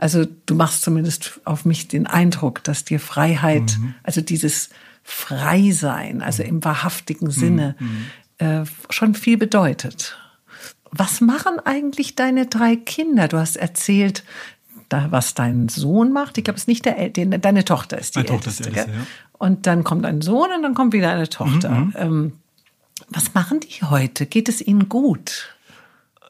[0.00, 3.94] Also du machst zumindest auf mich den Eindruck, dass dir Freiheit, mhm.
[4.02, 4.70] also dieses
[5.02, 8.06] Freisein, also im wahrhaftigen Sinne, mhm.
[8.38, 10.16] äh, schon viel bedeutet.
[10.90, 13.28] Was machen eigentlich deine drei Kinder?
[13.28, 14.24] Du hast erzählt,
[14.88, 16.38] da, was dein Sohn macht.
[16.38, 18.90] Ich glaube, es ist nicht der, den, deine Tochter ist die Meine Tochter ist älteste,
[18.90, 19.06] ja.
[19.32, 21.68] Und dann kommt ein Sohn und dann kommt wieder eine Tochter.
[21.68, 21.94] Mhm.
[21.94, 22.32] Ähm,
[23.10, 24.24] was machen die heute?
[24.24, 25.54] Geht es ihnen gut?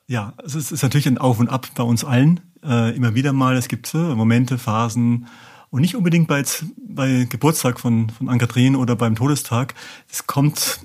[0.08, 2.40] Ja, es ist natürlich ein Auf und Ab bei uns allen.
[2.62, 3.56] Äh, immer wieder mal.
[3.56, 5.26] Es gibt äh, Momente, Phasen,
[5.70, 6.44] und nicht unbedingt bei,
[6.76, 9.74] bei Geburtstag von, von Ann-Kathrin oder beim Todestag.
[10.10, 10.80] Es kommt,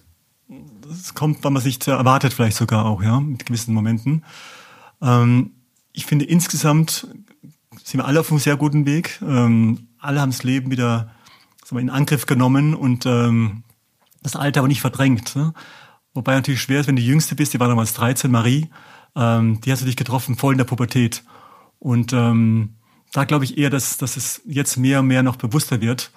[0.89, 4.23] es kommt, wann man sich erwartet, vielleicht sogar auch, ja, mit gewissen Momenten.
[5.01, 5.51] Ähm,
[5.91, 7.07] ich finde insgesamt
[7.83, 9.19] sind wir alle auf einem sehr guten Weg.
[9.21, 11.11] Ähm, alle haben das Leben wieder
[11.69, 13.63] wir, in Angriff genommen und ähm,
[14.21, 15.35] das Alter aber nicht verdrängt.
[15.35, 15.53] Ne?
[16.13, 18.69] Wobei natürlich schwer ist, wenn du die Jüngste bist, die war damals 13, Marie,
[19.15, 21.23] ähm, die hast du dich getroffen, voll in der Pubertät.
[21.79, 22.75] Und ähm,
[23.11, 26.11] da glaube ich eher, dass, dass es jetzt mehr und mehr noch bewusster wird.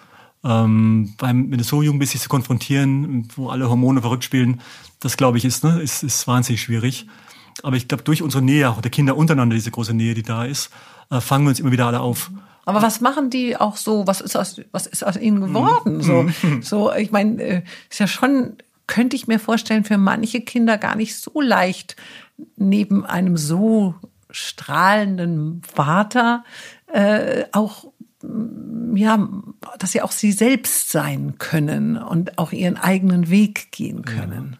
[0.44, 4.60] Ähm, wenn du so jung bist, sich zu konfrontieren, wo alle Hormone verrückt spielen,
[5.00, 7.06] das glaube ich ist, ne, ist, ist wahnsinnig schwierig.
[7.62, 10.44] Aber ich glaube, durch unsere Nähe, auch der Kinder untereinander, diese große Nähe, die da
[10.44, 10.70] ist,
[11.10, 12.30] äh, fangen wir uns immer wieder alle auf.
[12.64, 14.06] Aber was machen die auch so?
[14.06, 16.02] Was ist aus, was ist aus ihnen geworden?
[16.02, 16.62] So, mhm.
[16.62, 18.56] so, ich meine, äh, ist ja schon,
[18.86, 21.96] könnte ich mir vorstellen, für manche Kinder gar nicht so leicht,
[22.56, 23.94] neben einem so
[24.30, 26.44] strahlenden Vater
[26.92, 27.86] äh, auch
[28.94, 29.28] ja,
[29.78, 34.52] dass sie auch sie selbst sein können und auch ihren eigenen Weg gehen können.
[34.52, 34.58] Ja.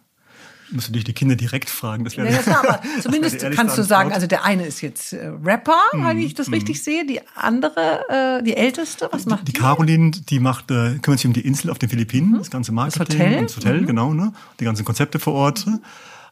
[0.71, 2.05] Musst du dich die Kinder direkt fragen.
[2.05, 5.33] Das wäre ja, ja, aber zumindest kannst du sagen, also der eine ist jetzt äh,
[5.43, 6.55] Rapper, mm, wenn ich das mm.
[6.55, 7.07] richtig sehe.
[7.07, 9.53] Die andere, äh, die älteste, was macht die?
[9.53, 12.39] Die Caroline, die macht, äh, kümmert sich um die Insel auf den Philippinen, mhm.
[12.39, 13.87] das ganze Marketing, das Hotel, das Hotel mhm.
[13.87, 14.33] genau, ne?
[14.61, 15.67] die ganzen Konzepte vor Ort.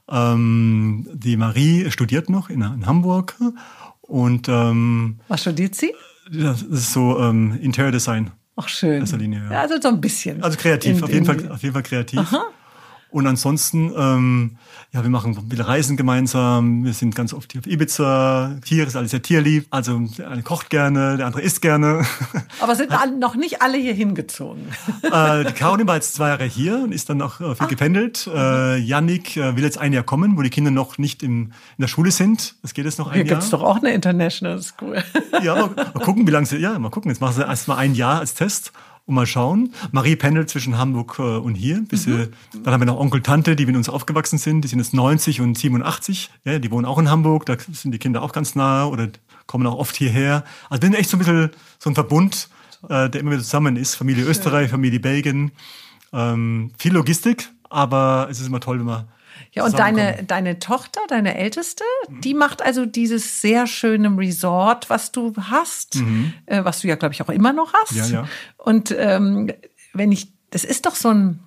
[0.09, 3.37] Ähm, die Marie studiert noch in, in Hamburg
[4.03, 5.95] und ähm, was studiert sie?
[6.31, 8.31] Das ist so ähm, Interior Design.
[8.57, 9.05] Ach schön.
[9.05, 9.53] Linie, ja.
[9.53, 9.61] ja.
[9.63, 10.43] also so ein bisschen.
[10.43, 12.19] Also kreativ, in, auf jeden Fall, auf jeden Fall kreativ.
[12.19, 12.47] Aha.
[13.17, 14.59] Und ansonsten, ähm,
[14.93, 16.85] ja, wir machen viele Reisen gemeinsam.
[16.85, 18.59] Wir sind ganz oft hier auf Ibiza.
[18.62, 19.69] Tier ist alles sehr tierlieb.
[19.71, 22.05] Also der eine kocht gerne, der andere isst gerne.
[22.61, 24.67] Aber sind noch nicht alle hier hingezogen?
[25.07, 27.69] Äh, die Caroline war jetzt zwei Jahre hier und ist dann noch äh, viel Ach.
[27.69, 28.27] gependelt.
[28.27, 31.53] Äh, Yannick äh, will jetzt ein Jahr kommen, wo die Kinder noch nicht im, in
[31.79, 32.57] der Schule sind.
[32.62, 33.27] Das geht jetzt noch ein hier Jahr.
[33.29, 35.03] Hier gibt's doch auch eine International School.
[35.43, 37.11] ja, mal, mal gucken, wie lange sie, ja, mal gucken.
[37.11, 38.73] Jetzt machen sie erst mal ein Jahr als Test
[39.07, 39.73] und mal schauen.
[39.93, 41.83] Marie pendelt zwischen Hamburg äh, und hier.
[41.89, 42.29] Bis mhm.
[42.63, 44.63] dann haben wir noch Onkel, Tante, die mit uns aufgewachsen sind.
[44.63, 46.31] Die sind jetzt 90 und 87.
[46.45, 47.47] Ja, die wohnen auch in Hamburg.
[47.47, 49.09] Da sind die Kinder auch ganz nah oder
[49.47, 50.45] kommen auch oft hierher.
[50.69, 52.49] Also wir sind echt so ein bisschen so ein Verbund,
[52.89, 53.95] äh, der immer wieder zusammen ist.
[53.95, 55.53] Familie Österreich, Familie Belgien.
[56.13, 59.05] Ähm, viel Logistik, aber es ist immer toll, wenn man
[59.53, 62.20] ja, und deine, deine Tochter, deine Älteste, mhm.
[62.20, 66.32] die macht also dieses sehr schöne Resort, was du hast, mhm.
[66.47, 67.95] äh, was du ja, glaube ich, auch immer noch hast.
[67.95, 68.28] Ja, ja.
[68.57, 69.51] Und ähm,
[69.93, 71.41] wenn ich, das ist doch so ein,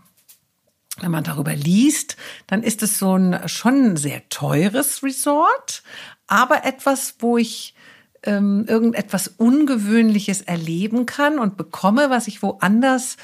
[1.02, 2.18] wenn man darüber liest,
[2.48, 5.84] dann ist es so ein schon sehr teures Resort,
[6.28, 7.74] aber etwas, wo ich
[8.24, 13.18] ähm, irgendetwas Ungewöhnliches erleben kann und bekomme, was ich woanders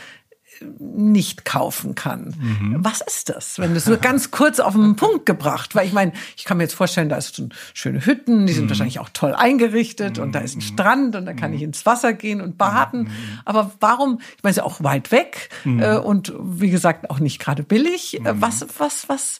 [0.80, 2.34] nicht kaufen kann.
[2.39, 2.78] Mhm.
[2.80, 3.60] Was ist das?
[3.60, 6.64] Wenn du so ganz kurz auf den Punkt gebracht, weil ich meine, ich kann mir
[6.64, 8.70] jetzt vorstellen, da ist so schöne Hütten, die sind mhm.
[8.70, 10.24] wahrscheinlich auch toll eingerichtet mhm.
[10.24, 10.62] und da ist ein mhm.
[10.62, 11.68] Strand und da kann ich mhm.
[11.68, 13.03] ins Wasser gehen und baden.
[13.03, 13.39] Mhm.
[13.45, 14.20] Aber warum?
[14.38, 17.64] Ich meine, es ist ja auch weit weg äh, und wie gesagt auch nicht gerade
[17.64, 18.20] billig.
[18.24, 19.39] Was, was, was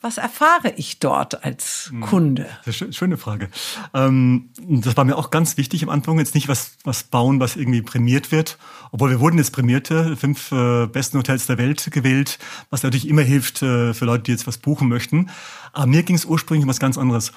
[0.00, 2.00] was erfahre ich dort als hm.
[2.02, 2.46] Kunde?
[2.90, 3.48] Schöne Frage.
[3.94, 7.56] Ähm, das war mir auch ganz wichtig am Anfang, jetzt nicht was, was bauen, was
[7.56, 8.58] irgendwie prämiert wird.
[8.90, 12.38] Obwohl wir wurden jetzt prämierte, fünf äh, besten Hotels der Welt gewählt,
[12.70, 15.30] was natürlich immer hilft äh, für Leute, die jetzt was buchen möchten.
[15.72, 17.32] Aber mir ging es ursprünglich um was ganz anderes.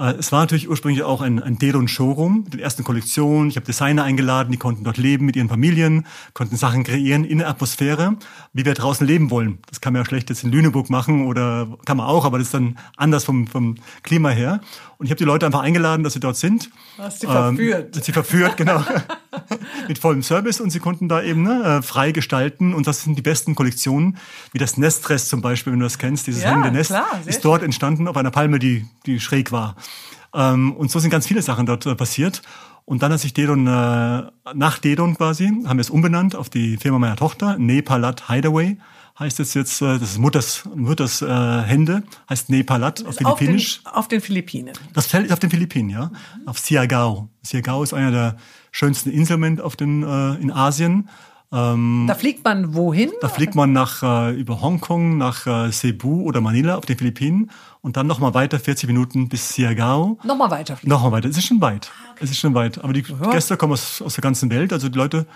[0.00, 3.50] Äh, es war natürlich ursprünglich auch ein, ein Dedon Showroom mit den ersten Kollektionen.
[3.50, 7.38] Ich habe Designer eingeladen, die konnten dort leben mit ihren Familien, konnten Sachen kreieren in
[7.38, 8.16] der Atmosphäre,
[8.52, 9.58] wie wir draußen leben wollen.
[9.68, 12.46] Das kann man ja schlecht jetzt in Lüneburg machen oder kann man auch, aber das
[12.46, 14.60] ist dann anders vom, vom Klima her.
[14.98, 16.70] Und ich habe die Leute einfach eingeladen, dass sie dort sind.
[16.96, 18.04] Hast sie ähm, verführt.
[18.04, 18.84] Sie verführt, genau.
[19.88, 22.74] mit vollem Service und sie konnten da eben ne, äh, frei gestalten.
[22.74, 24.18] Und das sind die besten Kollektionen,
[24.52, 27.44] wie das Nestdress zum Beispiel, wenn du das kennst, dieses ja, hängende Nest, klar, ist
[27.44, 29.74] dort entstanden auf einer Palme, die, die schräg war.
[30.32, 32.40] Ähm, und so sind ganz viele Sachen dort äh, passiert.
[32.84, 33.70] Und dann hat sich Dedon, äh,
[34.54, 38.76] nach Dedon quasi, haben wir es umbenannt auf die Firma meiner Tochter, Nepalat Hideaway
[39.20, 43.80] heißt es jetzt, äh, das ist Mutters, Mutters äh, Hände, heißt Nepalat auf Philippinisch.
[43.84, 44.72] Auf den, auf den Philippinen.
[44.94, 46.06] Das Feld ist auf den Philippinen, ja.
[46.06, 46.48] Mhm.
[46.48, 47.28] Auf Siagao.
[47.42, 48.36] Siagao ist einer der
[48.72, 51.08] schönsten Inseln auf den, äh, in Asien.
[51.52, 53.10] Ähm, da fliegt man wohin?
[53.20, 57.50] Da fliegt man nach äh, über Hongkong, nach äh, Cebu oder Manila auf den Philippinen
[57.80, 60.18] und dann nochmal weiter 40 Minuten bis Siagao.
[60.22, 60.90] Nochmal weiter fliegen.
[60.90, 61.28] Nochmal weiter.
[61.28, 61.90] Es ist schon weit.
[61.90, 62.24] Ah, okay.
[62.24, 62.82] Es ist schon weit.
[62.82, 63.30] Aber die ja.
[63.32, 64.72] Gäste kommen aus, aus der ganzen Welt.
[64.72, 65.26] Also die Leute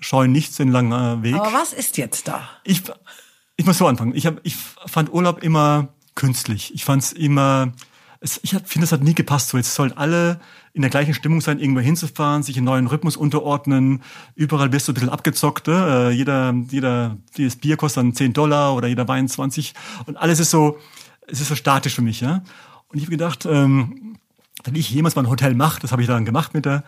[0.00, 1.34] scheuen nichts den langen äh, Weg.
[1.36, 2.48] Aber was ist jetzt da?
[2.64, 2.82] Ich,
[3.60, 4.14] ich muss so anfangen.
[4.14, 6.72] Ich, hab, ich fand Urlaub immer künstlich.
[6.74, 7.74] Ich fand es immer,
[8.22, 9.50] ich finde, es hat nie gepasst.
[9.50, 10.40] So, jetzt sollen alle
[10.72, 14.02] in der gleichen Stimmung sein, irgendwo hinzufahren, sich einen neuen Rhythmus unterordnen.
[14.34, 15.68] Überall wirst du ein bisschen abgezockt.
[15.68, 19.74] Äh, jeder, jeder, jedes Bier kostet dann 10 Dollar oder jeder Wein 20.
[20.06, 20.78] Und alles ist so,
[21.26, 22.22] es ist so statisch für mich.
[22.22, 22.42] Ja?
[22.88, 24.16] Und ich habe gedacht, ähm,
[24.64, 26.82] wenn ich jemals mal ein Hotel mache, das habe ich dann gemacht mit der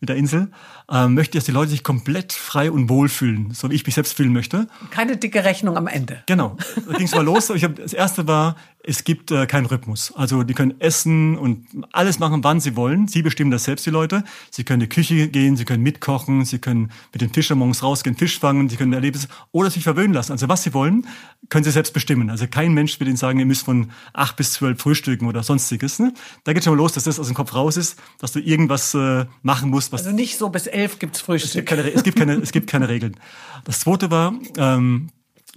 [0.00, 0.50] mit der Insel,
[0.90, 3.84] ähm, möchte ich, dass die Leute sich komplett frei und wohl fühlen, so wie ich
[3.84, 4.68] mich selbst fühlen möchte.
[4.90, 6.22] Keine dicke Rechnung am Ende.
[6.26, 6.56] Genau.
[6.88, 7.50] Da ging es mal los.
[7.50, 10.12] Ich hab, das erste war, es gibt äh, keinen Rhythmus.
[10.14, 13.08] Also die können essen und alles machen, wann sie wollen.
[13.08, 14.24] Sie bestimmen das selbst, die Leute.
[14.50, 17.82] Sie können in die Küche gehen, sie können mitkochen, sie können mit den Fischern morgens
[17.82, 20.32] rausgehen, Fisch fangen, sie können Erlebnisse oder sich verwöhnen lassen.
[20.32, 21.06] Also was sie wollen,
[21.48, 22.30] können sie selbst bestimmen.
[22.30, 25.98] Also kein Mensch wird ihnen sagen, ihr müsst von acht bis zwölf frühstücken oder sonstiges.
[25.98, 26.14] Ne?
[26.44, 28.94] Da geht schon mal los, dass das aus dem Kopf raus ist, dass du irgendwas
[28.94, 29.92] äh, machen musst.
[29.92, 31.48] Was also nicht so bis elf gibt's Frühstück.
[31.48, 33.16] Es gibt keine, es gibt keine, es gibt keine Regeln.
[33.64, 35.08] Das zweite war, ähm,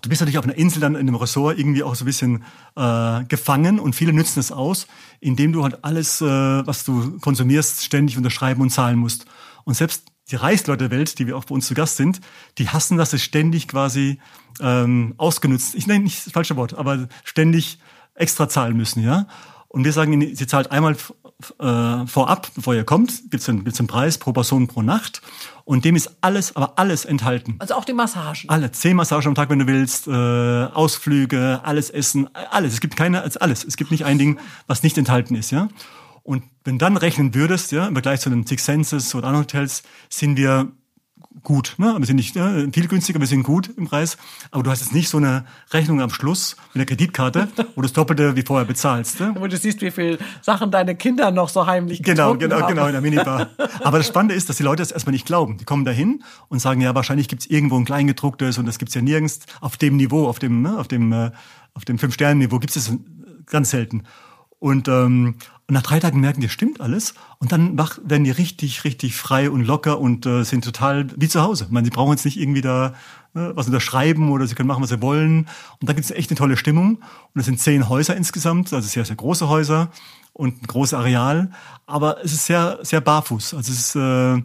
[0.01, 2.43] du bist natürlich auf einer Insel dann in einem Ressort irgendwie auch so ein bisschen
[2.75, 4.87] äh, gefangen und viele nützen es aus,
[5.19, 9.25] indem du halt alles, äh, was du konsumierst, ständig unterschreiben und zahlen musst.
[9.63, 12.21] Und selbst die Reichsleute der Welt, die wir auch bei uns zu Gast sind,
[12.57, 14.19] die hassen, dass sie ständig quasi
[14.59, 17.79] ähm, ausgenutzt, ich nenne nicht das falsche Wort, aber ständig
[18.15, 19.27] extra zahlen müssen, ja.
[19.67, 20.97] Und wir sagen, ihnen, sie zahlt einmal
[21.59, 25.21] äh, vorab, bevor ihr kommt, gibt's einen, gibt's einen Preis pro Person pro Nacht.
[25.63, 27.55] Und dem ist alles, aber alles enthalten.
[27.59, 28.49] Also auch die Massagen.
[28.49, 28.71] Alle.
[28.71, 32.73] Zehn Massagen am Tag, wenn du willst, äh, Ausflüge, alles Essen, alles.
[32.73, 33.63] Es gibt keine, alles.
[33.63, 35.69] Es gibt nicht ein Ding, was nicht enthalten ist, ja.
[36.23, 39.83] Und wenn dann rechnen würdest, ja, im Vergleich zu den Six Senses oder anderen Hotels,
[40.09, 40.71] sind wir
[41.43, 41.75] gut.
[41.77, 41.95] Ne?
[41.97, 42.69] Wir sind nicht ne?
[42.73, 44.17] viel günstiger, wir sind gut im Preis.
[44.51, 47.81] Aber du hast jetzt nicht so eine Rechnung am Schluss mit einer Kreditkarte, wo du
[47.83, 49.19] das Doppelte wie vorher bezahlst.
[49.19, 49.33] Ne?
[49.37, 52.67] Wo du siehst, wie viel Sachen deine Kinder noch so heimlich Genau, genau, haben.
[52.67, 53.49] genau, in der Minibar.
[53.83, 55.57] Aber das Spannende ist, dass die Leute das erstmal nicht glauben.
[55.57, 59.01] Die kommen dahin und sagen, ja, wahrscheinlich gibt's irgendwo ein Kleingedrucktes und das gibt's ja
[59.01, 61.31] nirgends auf dem Niveau, auf dem, ne, auf dem, äh,
[61.73, 62.93] auf dem Fünf-Sterne-Niveau gibt's es
[63.45, 64.03] ganz selten.
[64.59, 65.35] Und, ähm,
[65.71, 67.13] und nach drei Tagen merken die, stimmt alles.
[67.39, 71.41] Und dann werden die richtig, richtig frei und locker und äh, sind total wie zu
[71.43, 71.63] Hause.
[71.63, 72.87] Ich meine, sie brauchen jetzt nicht irgendwie da
[73.35, 75.47] äh, was unterschreiben oder sie können machen, was sie wollen.
[75.79, 76.95] Und da gibt es echt eine tolle Stimmung.
[77.33, 79.91] Und es sind zehn Häuser insgesamt, also sehr, sehr große Häuser
[80.33, 81.51] und ein großes Areal.
[81.85, 83.53] Aber es ist sehr, sehr barfuß.
[83.53, 84.43] Also es ist äh,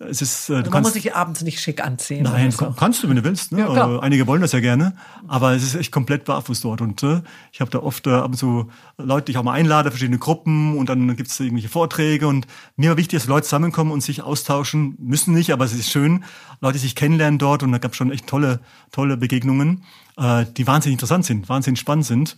[0.00, 2.22] es ist, äh, also man muss sich abends nicht schick anziehen.
[2.22, 2.72] Nein, so.
[2.76, 3.50] kannst du, wenn du willst.
[3.50, 3.60] Ne?
[3.60, 4.94] Ja, äh, Einige wollen das ja gerne,
[5.26, 6.80] aber es ist echt komplett barfuß dort.
[6.80, 7.20] Und äh,
[7.52, 10.18] ich habe da oft äh, ab und zu Leute, die ich auch mal einlade, verschiedene
[10.18, 12.28] Gruppen und dann gibt es irgendwelche Vorträge.
[12.28, 12.46] Und
[12.76, 14.96] mir war wichtig, dass Leute zusammenkommen und sich austauschen.
[15.00, 16.22] Müssen nicht, aber es ist schön.
[16.60, 18.60] Leute sich kennenlernen dort und da gab es schon echt tolle,
[18.92, 19.82] tolle Begegnungen,
[20.16, 22.36] äh, die wahnsinnig interessant sind, wahnsinnig spannend sind.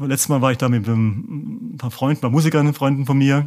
[0.00, 3.46] Letztes Mal war ich da mit ein paar Freunden, ein paar Musikern, Freunden von mir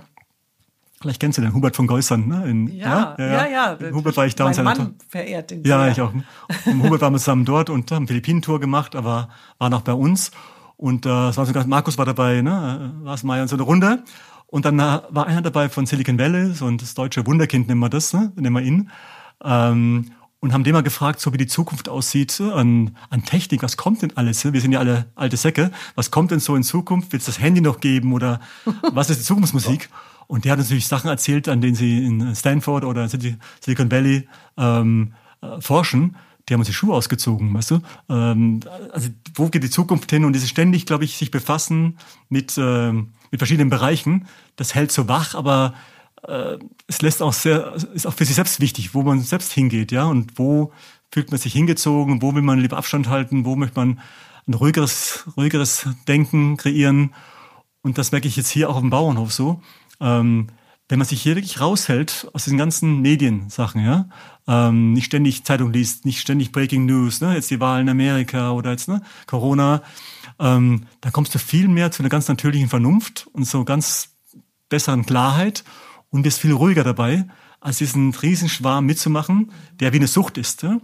[1.01, 2.45] Vielleicht kennst du den Hubert von Geusern, ne?
[2.47, 3.45] In, ja, ja, ja.
[3.47, 3.91] ja, ja.
[3.91, 4.45] Hubert war ich da.
[4.45, 5.63] Mein und Mann verehrt den.
[5.63, 6.13] Ja, ich auch.
[6.13, 10.31] Und Hubert waren wir zusammen dort und haben Philippinen-Tour gemacht, aber war noch bei uns.
[10.77, 12.93] Und äh, es war sogar, Markus war dabei, ne?
[13.03, 14.03] Lars Meyer und so eine Runde.
[14.47, 17.79] Und dann äh, war einer dabei von Silicon Valley, so ein das deutsche Wunderkind nennen
[17.79, 18.31] wir das, ne?
[18.35, 18.89] nennen wir ihn.
[19.43, 20.11] Ähm,
[20.41, 24.01] und haben den mal gefragt, so wie die Zukunft aussieht an, an Technik, was kommt
[24.01, 24.43] denn alles?
[24.43, 25.71] Wir sind ja alle alte Säcke.
[25.93, 27.11] Was kommt denn so in Zukunft?
[27.11, 28.41] Wird es das Handy noch geben oder
[28.91, 29.89] was ist die Zukunftsmusik?
[30.31, 35.11] Und der hat natürlich Sachen erzählt, an denen sie in Stanford oder Silicon Valley ähm,
[35.41, 36.15] äh, forschen.
[36.47, 37.81] Die haben uns die Schuhe ausgezogen, weißt du?
[38.07, 38.61] Ähm,
[38.93, 40.23] also wo geht die Zukunft hin?
[40.23, 41.97] Und diese ständig, glaube ich, sich befassen
[42.29, 44.25] mit, äh, mit verschiedenen Bereichen,
[44.55, 45.73] das hält so wach, aber
[46.25, 49.91] äh, es lässt auch sehr, ist auch für sich selbst wichtig, wo man selbst hingeht,
[49.91, 50.71] ja, und wo
[51.11, 53.99] fühlt man sich hingezogen, wo will man lieber Abstand halten, wo möchte man
[54.47, 57.13] ein ruhigeres, ruhigeres Denken kreieren.
[57.81, 59.61] Und das merke ich jetzt hier auch auf dem Bauernhof so
[60.01, 60.47] ähm,
[60.89, 64.09] wenn man sich hier wirklich raushält aus diesen ganzen Mediensachen, ja,
[64.45, 68.51] ähm, nicht ständig Zeitung liest, nicht ständig Breaking News, ne, jetzt die Wahl in Amerika
[68.51, 69.83] oder jetzt ne, Corona,
[70.37, 74.09] ähm, da kommst du viel mehr zu einer ganz natürlichen Vernunft und so ganz
[74.67, 75.63] besseren Klarheit
[76.09, 77.25] und bist viel ruhiger dabei,
[77.61, 80.63] als diesen Riesenschwarm mitzumachen, der wie eine Sucht ist.
[80.63, 80.79] Ja?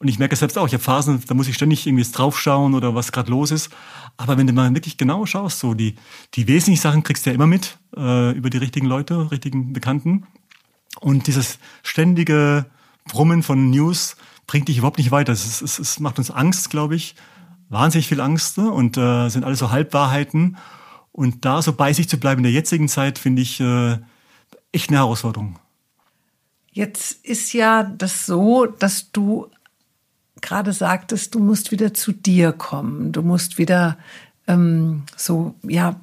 [0.00, 2.74] Und ich merke es selbst auch, ich habe Phasen, da muss ich ständig irgendwie draufschauen
[2.74, 3.70] oder was gerade los ist.
[4.16, 5.96] Aber wenn du mal wirklich genau schaust, so die,
[6.34, 10.26] die wesentlichen Sachen kriegst du ja immer mit äh, über die richtigen Leute, richtigen Bekannten.
[11.00, 12.66] Und dieses ständige
[13.06, 14.16] Brummen von News
[14.46, 15.32] bringt dich überhaupt nicht weiter.
[15.32, 17.16] Es, es, es macht uns Angst, glaube ich.
[17.68, 18.70] wahnsinnig viel Angst ne?
[18.70, 20.58] und äh, sind alles so Halbwahrheiten.
[21.10, 23.98] Und da so bei sich zu bleiben in der jetzigen Zeit, finde ich äh,
[24.70, 25.58] echt eine Herausforderung.
[26.70, 29.48] Jetzt ist ja das so, dass du
[30.40, 33.12] gerade sagtest, du musst wieder zu dir kommen.
[33.12, 33.98] Du musst wieder
[34.46, 35.96] ähm, so, ja,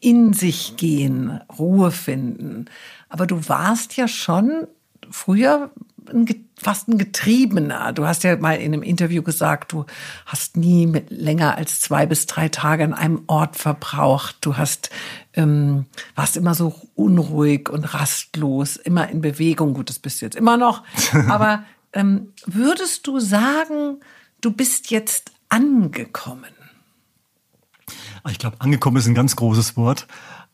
[0.00, 2.66] in sich gehen, Ruhe finden.
[3.08, 4.66] Aber du warst ja schon
[5.10, 5.70] früher
[6.12, 7.92] ein, fast ein Getriebener.
[7.92, 9.86] Du hast ja mal in einem Interview gesagt, du
[10.26, 14.36] hast nie mit länger als zwei bis drei Tage an einem Ort verbraucht.
[14.42, 14.90] Du hast
[15.34, 19.74] ähm, warst immer so unruhig und rastlos, immer in Bewegung.
[19.74, 20.82] Gut, das bist du jetzt immer noch.
[21.28, 21.64] Aber
[22.46, 24.00] würdest du sagen,
[24.40, 26.52] du bist jetzt angekommen?
[28.30, 30.06] Ich glaube, angekommen ist ein ganz großes Wort.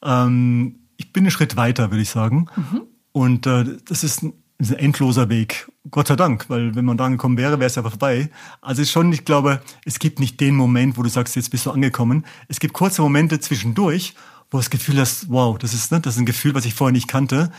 [0.02, 2.46] Ähm, ich bin einen Schritt weiter, würde ich sagen.
[2.56, 2.82] Mhm.
[3.12, 5.70] Und äh, das ist ein ist ein endloser Weg.
[5.90, 8.30] Gott sei Dank, weil wenn man da angekommen wäre, wäre es ja vorbei.
[8.60, 11.66] Also ist schon, ich glaube, es gibt nicht den Moment, wo du sagst, jetzt bist
[11.66, 12.26] du angekommen.
[12.48, 14.14] Es gibt kurze Momente zwischendurch,
[14.50, 16.74] wo du das Gefühl hast, wow, das ist, ne, das ist ein Gefühl, was ich
[16.74, 17.50] vorher nicht kannte.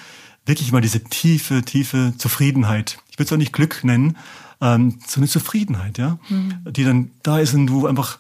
[0.45, 2.97] Wirklich mal diese tiefe, tiefe Zufriedenheit.
[3.09, 4.18] Ich würde es auch nicht Glück nennen,
[4.59, 6.59] ähm, so eine Zufriedenheit, ja, mhm.
[6.69, 8.19] die dann da ist und du einfach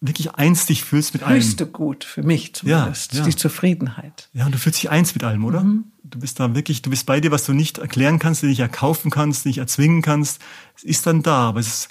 [0.00, 1.36] wirklich eins dich fühlst mit allem.
[1.36, 3.24] Höchste Gut für mich zumindest, ja, ja.
[3.24, 4.28] die Zufriedenheit.
[4.32, 5.62] Ja, und du fühlst dich eins mit allem, oder?
[5.62, 5.84] Mhm.
[6.02, 9.10] Du bist da wirklich, du bist bei dir, was du nicht erklären kannst, nicht erkaufen
[9.10, 10.42] kannst, nicht erzwingen kannst.
[10.76, 11.88] Es ist dann da, aber es ist,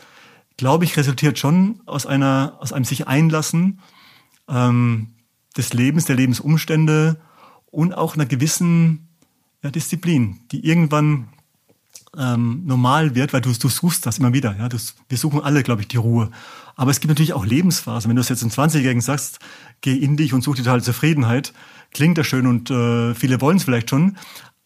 [0.58, 3.80] glaube ich, resultiert schon aus einer, aus einem sich einlassen
[4.50, 5.14] ähm,
[5.56, 7.20] des Lebens, der Lebensumstände
[7.72, 9.08] und auch einer gewissen
[9.64, 11.30] ja, Disziplin, die irgendwann
[12.18, 14.56] ähm, normal wird, weil du, du suchst das immer wieder.
[14.58, 14.70] Ja?
[14.70, 14.78] Du,
[15.08, 16.32] wir suchen alle, glaube ich, die Ruhe.
[16.76, 18.10] Aber es gibt natürlich auch Lebensphasen.
[18.10, 19.40] Wenn du es jetzt in 20-Jährigen sagst,
[19.82, 21.54] geh in dich und such dir totale Zufriedenheit,
[21.94, 24.18] klingt das schön und äh, viele wollen es vielleicht schon.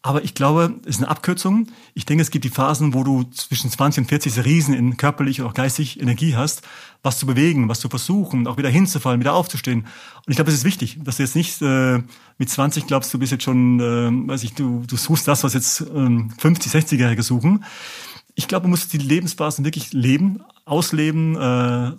[0.06, 1.66] Aber ich glaube, es ist eine Abkürzung.
[1.94, 5.40] Ich denke, es gibt die Phasen, wo du zwischen 20 und 40 Riesen in körperlich
[5.40, 6.62] und auch geistig Energie hast,
[7.02, 9.80] was zu bewegen, was zu versuchen, auch wieder hinzufallen, wieder aufzustehen.
[9.80, 12.04] Und ich glaube, es ist wichtig, dass du jetzt nicht äh,
[12.38, 15.54] mit 20 glaubst, du bist jetzt schon, äh, weiß ich, du, du suchst das, was
[15.54, 17.64] jetzt ähm, 50, 60-Jährige suchen.
[18.36, 21.40] Ich glaube, man muss die Lebensphasen wirklich leben, ausleben, äh,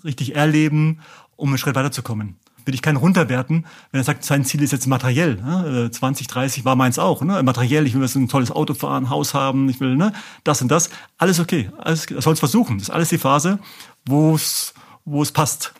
[0.06, 1.02] richtig erleben,
[1.36, 4.88] um einen Schritt weiterzukommen will ich keinen runterwerten, wenn er sagt, sein Ziel ist jetzt
[4.88, 5.36] materiell.
[5.36, 5.90] Ne?
[5.92, 7.22] 20, 30 war meins auch.
[7.24, 7.42] Ne?
[7.42, 10.14] Materiell, ich will ein tolles Auto fahren, Haus haben, ich will ne?
[10.44, 10.90] das und das.
[11.18, 12.78] Alles okay, alles, er soll es versuchen.
[12.78, 13.60] Das ist alles die Phase,
[14.06, 14.74] wo es
[15.06, 15.74] wo es passt.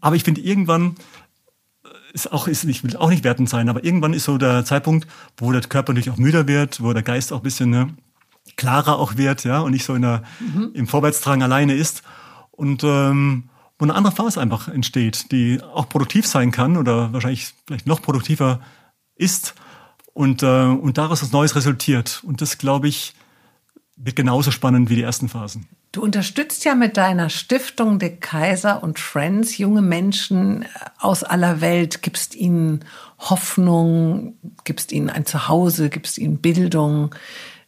[0.00, 0.96] Aber ich finde irgendwann
[2.14, 5.06] ist auch ist ich will auch nicht wertend sein, aber irgendwann ist so der Zeitpunkt,
[5.36, 7.94] wo der Körper natürlich auch müder wird, wo der Geist auch ein bisschen ne,
[8.56, 10.70] klarer auch wird, ja, und nicht so in der, mhm.
[10.74, 12.02] im Vorwärtsdrang alleine ist.
[12.52, 13.44] Und ähm,
[13.84, 18.60] eine andere Phase einfach entsteht, die auch produktiv sein kann oder wahrscheinlich vielleicht noch produktiver
[19.14, 19.54] ist
[20.12, 22.22] und, äh, und daraus was Neues resultiert.
[22.24, 23.14] Und das, glaube ich,
[23.96, 25.68] wird genauso spannend wie die ersten Phasen.
[25.92, 30.64] Du unterstützt ja mit deiner Stiftung De Kaiser und Friends junge Menschen
[30.98, 32.84] aus aller Welt, gibst ihnen
[33.18, 37.14] Hoffnung, gibst ihnen ein Zuhause, gibst ihnen Bildung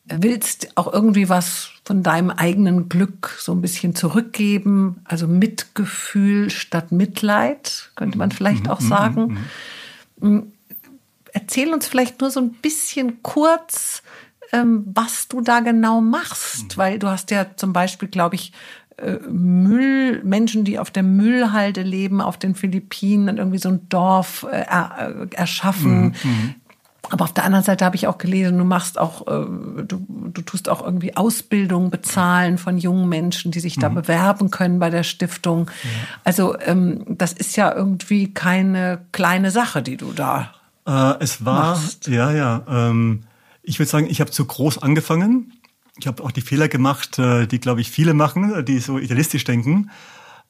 [0.08, 6.92] willst auch irgendwie was von deinem eigenen Glück so ein bisschen zurückgeben, also Mitgefühl statt
[6.92, 9.38] Mitleid, könnte man vielleicht mhm, auch mhm, sagen.
[10.20, 10.52] Mhm,
[11.32, 14.02] Erzähl uns vielleicht nur so ein bisschen kurz,
[14.52, 18.52] ähm, was du da genau machst, weil du hast ja zum Beispiel, glaube ich,
[18.96, 24.46] äh, Müll, Menschen, die auf der Müllhalde leben, auf den Philippinen, irgendwie so ein Dorf
[24.50, 24.64] äh,
[25.34, 26.14] erschaffen.
[26.22, 26.54] Mhm,
[27.10, 29.46] aber auf der anderen Seite habe ich auch gelesen, du machst auch, äh,
[29.84, 33.94] du, du tust auch irgendwie Ausbildung bezahlen von jungen Menschen, die sich da mhm.
[33.94, 35.70] bewerben können bei der Stiftung.
[35.82, 35.90] Ja.
[36.24, 40.52] Also ähm, das ist ja irgendwie keine kleine Sache, die du da.
[40.86, 42.06] Äh, es war, machst.
[42.08, 42.62] ja, ja.
[42.68, 43.24] Ähm,
[43.62, 45.52] ich würde sagen, ich habe zu groß angefangen.
[45.98, 49.44] Ich habe auch die Fehler gemacht, äh, die, glaube ich, viele machen, die so idealistisch
[49.44, 49.90] denken.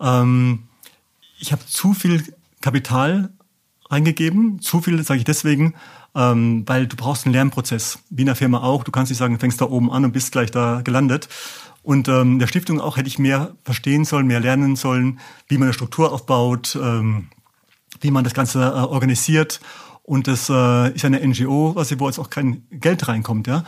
[0.01, 0.65] Ähm,
[1.39, 2.23] ich habe zu viel
[2.61, 3.31] Kapital
[3.89, 4.61] eingegeben.
[4.61, 5.75] Zu viel sage ich deswegen,
[6.17, 8.83] ähm, weil du brauchst einen Lernprozess, wie in der Firma auch.
[8.83, 11.29] Du kannst nicht sagen, du fängst da oben an und bist gleich da gelandet.
[11.83, 15.67] Und ähm, der Stiftung auch hätte ich mehr verstehen sollen, mehr lernen sollen, wie man
[15.67, 17.29] eine Struktur aufbaut, ähm,
[18.01, 19.61] wie man das Ganze äh, organisiert.
[20.03, 23.65] Und das äh, ist eine NGO, was wo jetzt auch kein Geld reinkommt, ja.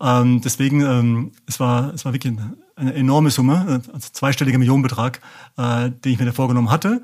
[0.00, 2.34] Ähm, deswegen, ähm, es war, es war wirklich
[2.76, 5.20] eine enorme Summe, äh, also zweistelliger Millionenbetrag,
[5.56, 7.02] äh, den ich mir da vorgenommen hatte.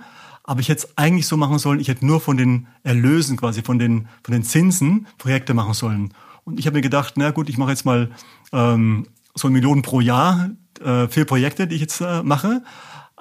[0.48, 3.60] Aber ich hätte es eigentlich so machen sollen, ich hätte nur von den Erlösen quasi,
[3.60, 6.14] von den, von den Zinsen Projekte machen sollen.
[6.44, 8.10] Und ich habe mir gedacht, na gut, ich mache jetzt mal
[8.54, 10.48] ähm, so eine Million pro Jahr
[10.82, 12.62] äh, für Projekte, die ich jetzt äh, mache.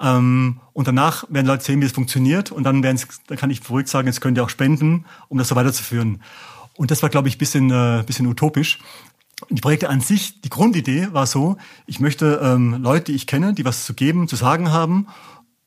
[0.00, 2.50] Ähm, und danach werden Leute sehen, wie es funktioniert.
[2.50, 5.48] Und dann, werden dann kann ich verrückt sagen, jetzt könnt ihr auch spenden, um das
[5.48, 6.22] so weiterzuführen.
[6.78, 8.78] Und das war, glaube ich, bisschen, äh, bisschen utopisch.
[9.50, 13.52] die Projekte an sich, die Grundidee war so, ich möchte ähm, Leute, die ich kenne,
[13.52, 15.08] die was zu geben, zu sagen haben,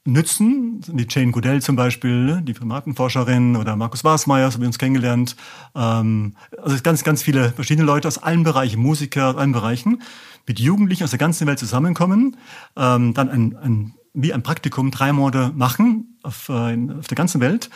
[0.06, 0.82] nützen.
[0.88, 4.80] Die Jane Goodell zum Beispiel, ne, die Primatenforscherin oder Markus Wasmeier, so haben wir uns
[4.80, 5.36] kennengelernt.
[5.76, 10.02] Ähm, also ganz, ganz viele verschiedene Leute aus allen Bereichen, Musiker aus allen Bereichen,
[10.48, 12.38] mit Jugendlichen aus der ganzen Welt zusammenkommen,
[12.76, 17.40] ähm, dann ein, ein, wie ein Praktikum drei Monate machen auf, äh, auf der ganzen
[17.40, 17.70] Welt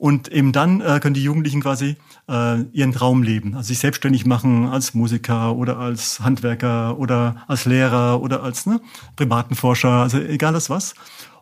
[0.00, 1.96] und eben dann äh, können die Jugendlichen quasi
[2.26, 7.66] äh, ihren Traum leben, also sich selbstständig machen als Musiker oder als Handwerker oder als
[7.66, 8.80] Lehrer oder als ne,
[9.16, 10.94] Primatenforscher, also egal was.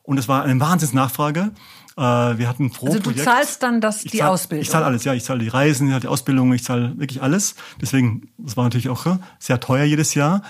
[0.08, 1.50] Und es war eine Wahnsinnsnachfrage.
[1.98, 4.62] Äh, wir hatten pro Also du Projekt, zahlst dann das, die zahl, Ausbildung?
[4.62, 5.12] Ich zahle alles, ja.
[5.12, 7.56] Ich zahle die Reisen, ich zahle die Ausbildung, ich zahle wirklich alles.
[7.78, 10.40] Deswegen, das war natürlich auch äh, sehr teuer jedes Jahr.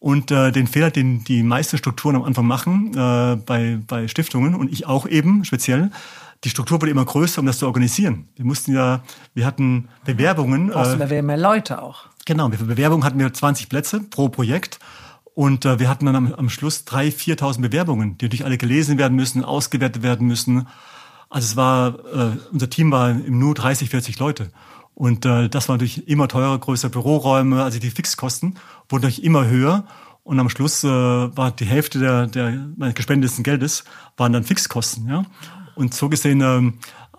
[0.00, 4.56] Und äh, den Fehler, den die meisten Strukturen am Anfang machen, äh, bei, bei Stiftungen
[4.56, 5.92] und ich auch eben speziell,
[6.42, 8.26] die Struktur wurde immer größer, um das zu organisieren.
[8.34, 9.04] Wir mussten ja,
[9.34, 10.70] wir hatten Bewerbungen.
[10.70, 12.06] Brauchst äh, du mehr Leute auch.
[12.24, 14.80] Genau, für Bewerbungen hatten wir 20 Plätze pro Projekt.
[15.36, 18.96] Und äh, wir hatten dann am, am Schluss 3.000, 4.000 Bewerbungen, die natürlich alle gelesen
[18.96, 20.66] werden müssen, ausgewertet werden müssen.
[21.28, 24.50] Also es war, äh, unser Team war im Nu 30, 40 Leute.
[24.94, 28.54] Und äh, das war natürlich immer teurer, größere Büroräume, also die Fixkosten
[28.88, 29.84] wurden natürlich immer höher.
[30.22, 33.84] Und am Schluss äh, war die Hälfte der, der meines gespendeten Geldes
[34.16, 35.06] waren dann Fixkosten.
[35.06, 35.26] Ja?
[35.74, 36.72] Und so gesehen äh,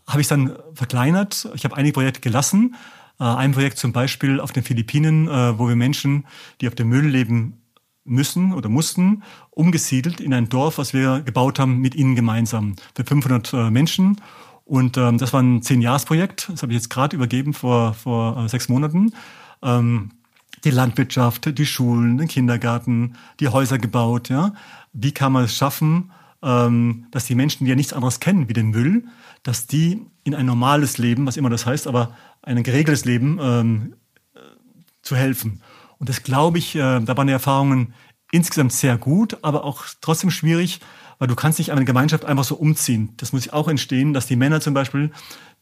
[0.07, 1.48] habe ich dann verkleinert.
[1.53, 2.73] Ich habe einige Projekte gelassen.
[3.19, 6.26] Äh, ein Projekt zum Beispiel auf den Philippinen, äh, wo wir Menschen,
[6.61, 7.61] die auf dem Müll leben,
[8.08, 13.04] müssen oder mussten, umgesiedelt in ein Dorf, was wir gebaut haben mit ihnen gemeinsam für
[13.04, 14.22] 500 äh, Menschen.
[14.66, 16.50] Und ähm, das war ein Zehn-Jahres-Projekt.
[16.50, 19.14] Das habe ich jetzt gerade übergeben vor, vor äh, sechs Monaten.
[19.62, 20.12] Ähm,
[20.64, 24.30] die Landwirtschaft, die Schulen, den Kindergarten, die Häuser gebaut.
[24.30, 24.54] Ja,
[24.94, 26.12] wie kann man es schaffen,
[26.42, 29.06] ähm, dass die Menschen, die ja nichts anderes kennen wie den Müll,
[29.44, 33.94] dass die in ein normales Leben, was immer das heißt, aber ein geregeltes Leben ähm,
[34.36, 34.40] äh,
[35.02, 35.62] zu helfen.
[35.99, 37.94] Und das glaube ich, äh, da waren die Erfahrungen
[38.32, 40.80] insgesamt sehr gut, aber auch trotzdem schwierig,
[41.19, 43.14] weil du kannst nicht eine Gemeinschaft einfach so umziehen.
[43.18, 45.11] Das muss auch entstehen, dass die Männer zum Beispiel,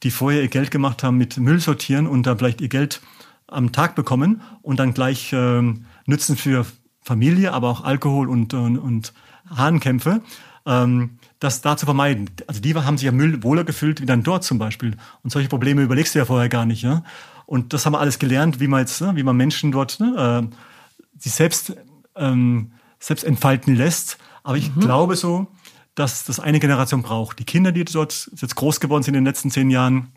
[0.03, 3.01] die vorher ihr Geld gemacht haben mit Müll sortieren und da vielleicht ihr Geld
[3.47, 5.61] am Tag bekommen und dann gleich äh,
[6.05, 6.65] nützen für
[7.01, 9.13] Familie, aber auch Alkohol und, und, und
[9.49, 10.21] Hahnkämpfe,
[10.65, 12.31] ähm, das da zu vermeiden.
[12.47, 14.97] Also die haben sich ja Müll wohler gefühlt wie dann dort zum Beispiel.
[15.21, 16.81] Und solche Probleme überlegst du ja vorher gar nicht.
[16.81, 17.03] Ja?
[17.45, 20.49] Und das haben wir alles gelernt, wie man jetzt, ne, wie man Menschen dort ne,
[20.51, 21.75] äh, sich selbst,
[22.15, 24.17] ähm, selbst entfalten lässt.
[24.43, 24.81] Aber ich mhm.
[24.81, 25.47] glaube so,
[25.95, 27.39] dass das eine Generation braucht.
[27.39, 30.11] Die Kinder, die dort jetzt groß geworden sind in den letzten zehn Jahren,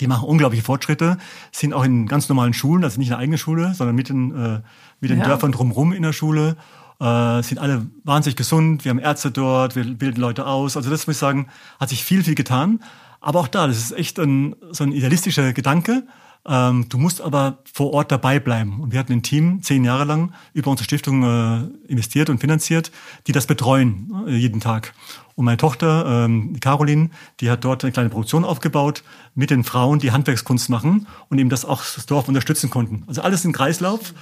[0.00, 1.18] die machen unglaubliche Fortschritte,
[1.52, 4.34] sind auch in ganz normalen Schulen, also nicht in der eigenen Schule, sondern mit den,
[4.34, 4.60] äh,
[5.00, 5.24] mit den ja.
[5.24, 6.56] Dörfern drumherum in der Schule,
[6.98, 10.76] äh, sind alle wahnsinnig gesund, wir haben Ärzte dort, wir bilden Leute aus.
[10.76, 12.80] Also das muss ich sagen, hat sich viel, viel getan.
[13.20, 16.04] Aber auch da, das ist echt ein, so ein idealistischer Gedanke.
[16.44, 18.80] Ähm, du musst aber vor Ort dabei bleiben.
[18.80, 22.90] Und wir hatten ein Team zehn Jahre lang über unsere Stiftung äh, investiert und finanziert,
[23.26, 24.92] die das betreuen äh, jeden Tag.
[25.36, 27.10] Und meine Tochter, ähm, Caroline,
[27.40, 29.02] die hat dort eine kleine Produktion aufgebaut
[29.34, 33.04] mit den Frauen, die Handwerkskunst machen und eben das auch das Dorf unterstützen konnten.
[33.06, 34.12] Also alles im Kreislauf.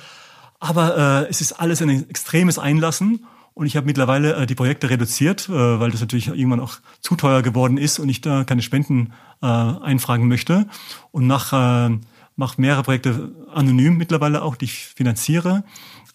[0.61, 3.25] Aber äh, es ist alles ein extremes Einlassen.
[3.55, 7.17] Und ich habe mittlerweile äh, die Projekte reduziert, äh, weil das natürlich irgendwann auch zu
[7.17, 10.67] teuer geworden ist und ich da keine Spenden äh, einfragen möchte.
[11.11, 12.07] Und mache äh,
[12.41, 15.63] mach mehrere Projekte anonym mittlerweile auch, die ich finanziere,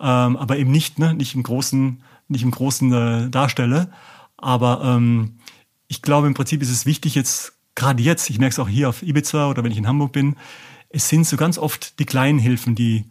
[0.02, 3.92] ähm, aber eben nicht, ne, nicht im großen, nicht im großen äh, darstelle.
[4.36, 5.38] Aber ähm,
[5.88, 8.90] ich glaube, im Prinzip ist es wichtig jetzt, gerade jetzt, ich merke es auch hier
[8.90, 10.36] auf Ibiza oder wenn ich in Hamburg bin,
[10.90, 13.06] es sind so ganz oft die kleinen Hilfen, die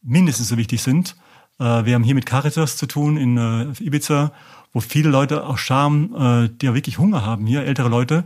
[0.00, 1.16] mindestens so wichtig sind.
[1.58, 4.32] Äh, wir haben hier mit Caritas zu tun in äh, Ibiza,
[4.72, 8.24] wo viele Leute auch Scham, äh, die ja wirklich Hunger haben, hier ältere Leute,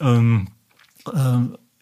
[0.00, 0.48] ähm,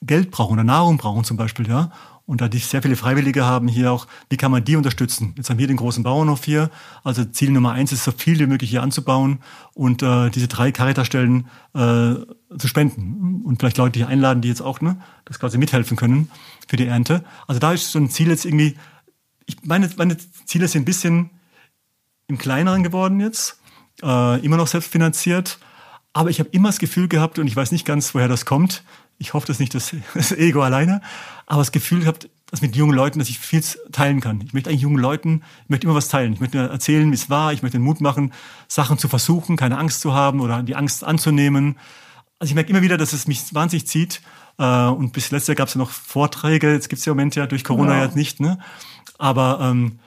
[0.03, 1.91] Geld brauchen oder Nahrung brauchen zum Beispiel, ja.
[2.29, 5.33] Und da die sehr viele Freiwillige haben hier auch, wie kann man die unterstützen?
[5.39, 6.71] Jetzt haben wir den großen Bauernhof hier.
[7.03, 9.39] Also Ziel Nummer eins ist, so viel wie möglich hier anzubauen
[9.73, 13.41] und äh, diese drei Caritas-Stellen äh, zu spenden.
[13.47, 16.31] Und vielleicht Leute hier einladen, die jetzt auch ne, das quasi mithelfen können
[16.67, 17.25] für die Ernte.
[17.47, 18.77] Also da ist so ein Ziel jetzt irgendwie,
[19.47, 21.31] ich meine, meine Ziele sind ein bisschen
[22.27, 23.59] im Kleineren geworden jetzt,
[24.03, 25.59] äh, immer noch selbstfinanziert,
[26.13, 28.83] aber ich habe immer das Gefühl gehabt, und ich weiß nicht ganz, woher das kommt,
[29.19, 31.01] ich hoffe, das ist nicht das, das Ego alleine,
[31.47, 33.63] aber das Gefühl gehabt, dass mit jungen Leuten, dass ich viel
[33.93, 34.41] teilen kann.
[34.41, 36.33] Ich möchte eigentlich jungen Leuten, ich möchte immer was teilen.
[36.33, 37.53] Ich möchte erzählen, wie es war.
[37.53, 38.33] Ich möchte den Mut machen,
[38.69, 41.77] Sachen zu versuchen, keine Angst zu haben oder die Angst anzunehmen.
[42.39, 44.23] Also ich merke immer wieder, dass es mich wahnsinnig zieht.
[44.59, 46.73] Äh, und bis letztes Jahr gab es ja noch Vorträge.
[46.73, 48.05] Jetzt gibt es ja im Moment ja durch Corona ja.
[48.05, 48.41] jetzt nicht.
[48.41, 48.59] Ne?
[49.19, 49.99] Aber ähm,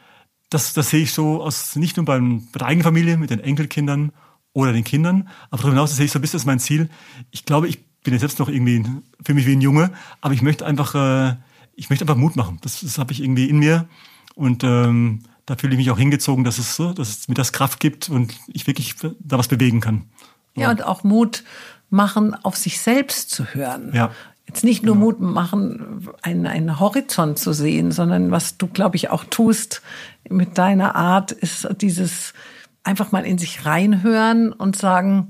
[0.50, 3.40] das, das sehe ich so aus, nicht nur beim, bei der eigenen Familie, mit den
[3.40, 4.14] Enkelkindern
[4.54, 6.90] oder den Kindern, aber darüber hinaus sehe ich so ein bisschen das mein Ziel.
[7.30, 8.86] Ich glaube, ich bin jetzt selbst noch irgendwie
[9.24, 9.92] für mich wie ein Junge,
[10.22, 11.36] aber ich möchte einfach, äh,
[11.76, 12.60] ich möchte einfach Mut machen.
[12.62, 13.88] Das, das habe ich irgendwie in mir.
[14.36, 17.52] Und ähm, da fühle ich mich auch hingezogen, dass es so, dass es mir das
[17.52, 20.06] Kraft gibt und ich wirklich da was bewegen kann.
[20.56, 21.44] Ja, und auch Mut
[21.90, 23.92] machen, auf sich selbst zu hören.
[23.94, 24.12] Ja.
[24.48, 29.10] Jetzt nicht nur Mut machen, einen, einen Horizont zu sehen, sondern was du, glaube ich,
[29.10, 29.82] auch tust
[30.30, 32.34] mit deiner Art, ist dieses
[32.84, 35.30] einfach mal in sich reinhören und sagen,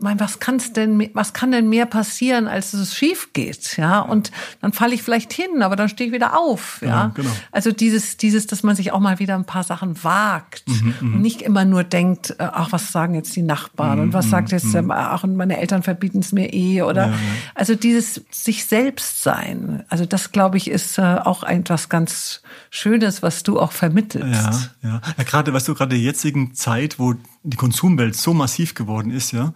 [0.00, 4.00] mein, was kann's denn, was kann denn mehr passieren, als dass es schief geht, ja?
[4.00, 6.88] Und dann falle ich vielleicht hin, aber dann stehe ich wieder auf, ja?
[6.88, 7.30] Ja, genau.
[7.52, 11.22] Also dieses, dieses, dass man sich auch mal wieder ein paar Sachen wagt Mhm, und
[11.22, 14.52] nicht immer nur denkt, äh, ach, was sagen jetzt die Nachbarn und Mhm, was sagt
[14.52, 17.18] jetzt, ähm, ach, und meine Eltern verbieten es mir eh oder, Ja, ja.
[17.54, 23.22] also dieses sich selbst sein, also das glaube ich ist äh, auch etwas ganz Schönes,
[23.22, 24.70] was du auch vermittelst.
[24.82, 25.00] Ja, ja.
[25.16, 29.10] ja gerade, weißt du, gerade in der jetzigen Zeit, wo die Konsumwelt so massiv geworden
[29.10, 29.52] ist, ja,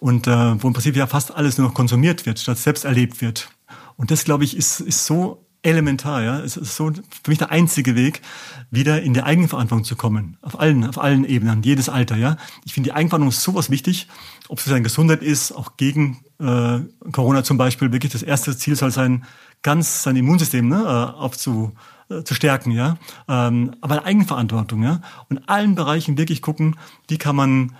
[0.00, 3.20] und äh, wo im Prinzip ja fast alles nur noch konsumiert wird, statt selbst erlebt
[3.20, 3.50] wird.
[3.96, 6.40] Und das, glaube ich, ist, ist so elementar, ja.
[6.40, 8.22] Es ist so für mich der einzige Weg,
[8.70, 10.38] wieder in die Eigenverantwortung zu kommen.
[10.40, 12.38] Auf allen, auf allen Ebenen, jedes Alter, ja.
[12.64, 14.08] Ich finde die Eigenverantwortung ist sowas wichtig,
[14.48, 16.80] ob es für seine Gesundheit ist, auch gegen äh,
[17.12, 17.92] Corona zum Beispiel.
[17.92, 19.24] Wirklich das erste Ziel soll sein,
[19.60, 21.72] ganz sein Immunsystem ne, äh, aufzu,
[22.08, 22.96] äh, zu stärken, ja.
[23.28, 25.02] Ähm, aber Eigenverantwortung, ja.
[25.28, 26.76] Und allen Bereichen wirklich gucken,
[27.08, 27.74] wie kann man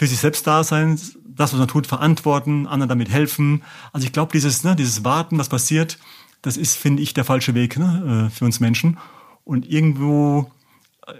[0.00, 3.62] für sich selbst da sein, das, was man tut, verantworten, anderen damit helfen.
[3.92, 5.98] Also ich glaube, dieses, ne, dieses Warten, was passiert,
[6.40, 8.96] das ist, finde ich, der falsche Weg ne, äh, für uns Menschen.
[9.44, 10.50] Und irgendwo
[11.06, 11.12] äh,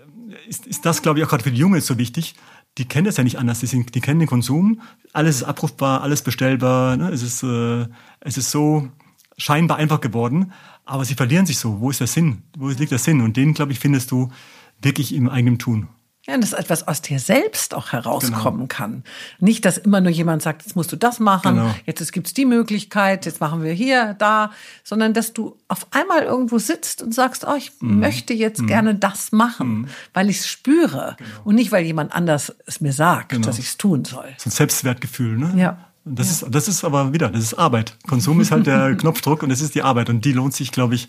[0.48, 2.36] ist, ist das, glaube ich, auch gerade für die Jungen so wichtig.
[2.78, 3.60] Die kennen das ja nicht anders.
[3.60, 4.80] Die, sind, die kennen den Konsum.
[5.12, 6.96] Alles ist abrufbar, alles bestellbar.
[6.96, 7.10] Ne?
[7.10, 7.86] Es, ist, äh,
[8.20, 8.88] es ist so
[9.36, 10.54] scheinbar einfach geworden.
[10.86, 11.80] Aber sie verlieren sich so.
[11.80, 12.44] Wo ist der Sinn?
[12.56, 13.20] Wo liegt der Sinn?
[13.20, 14.32] Und den, glaube ich, findest du
[14.80, 15.90] wirklich im eigenen Tun.
[16.30, 18.66] Ja, dass etwas aus dir selbst auch herauskommen Genau.
[18.68, 19.04] kann.
[19.40, 21.74] Nicht, dass immer nur jemand sagt, jetzt musst du das machen, Genau.
[21.86, 24.52] jetzt gibt's die Möglichkeit, jetzt machen wir hier, da,
[24.84, 27.98] sondern dass du auf einmal irgendwo sitzt und sagst, oh, ich Mhm.
[28.00, 32.80] möchte jetzt gerne das machen, weil ich es spüre und nicht, weil jemand anders es
[32.80, 33.46] mir sagt, Genau.
[33.46, 34.28] dass ich es tun soll.
[34.38, 35.36] so ein Selbstwertgefühl.
[35.36, 35.52] Ne?
[35.56, 35.78] Ja.
[36.04, 37.96] Das, ist, das ist aber wieder, das ist Arbeit.
[38.08, 40.08] Konsum ist halt der Knopfdruck und das ist die Arbeit.
[40.08, 41.08] Und die lohnt sich, glaube ich,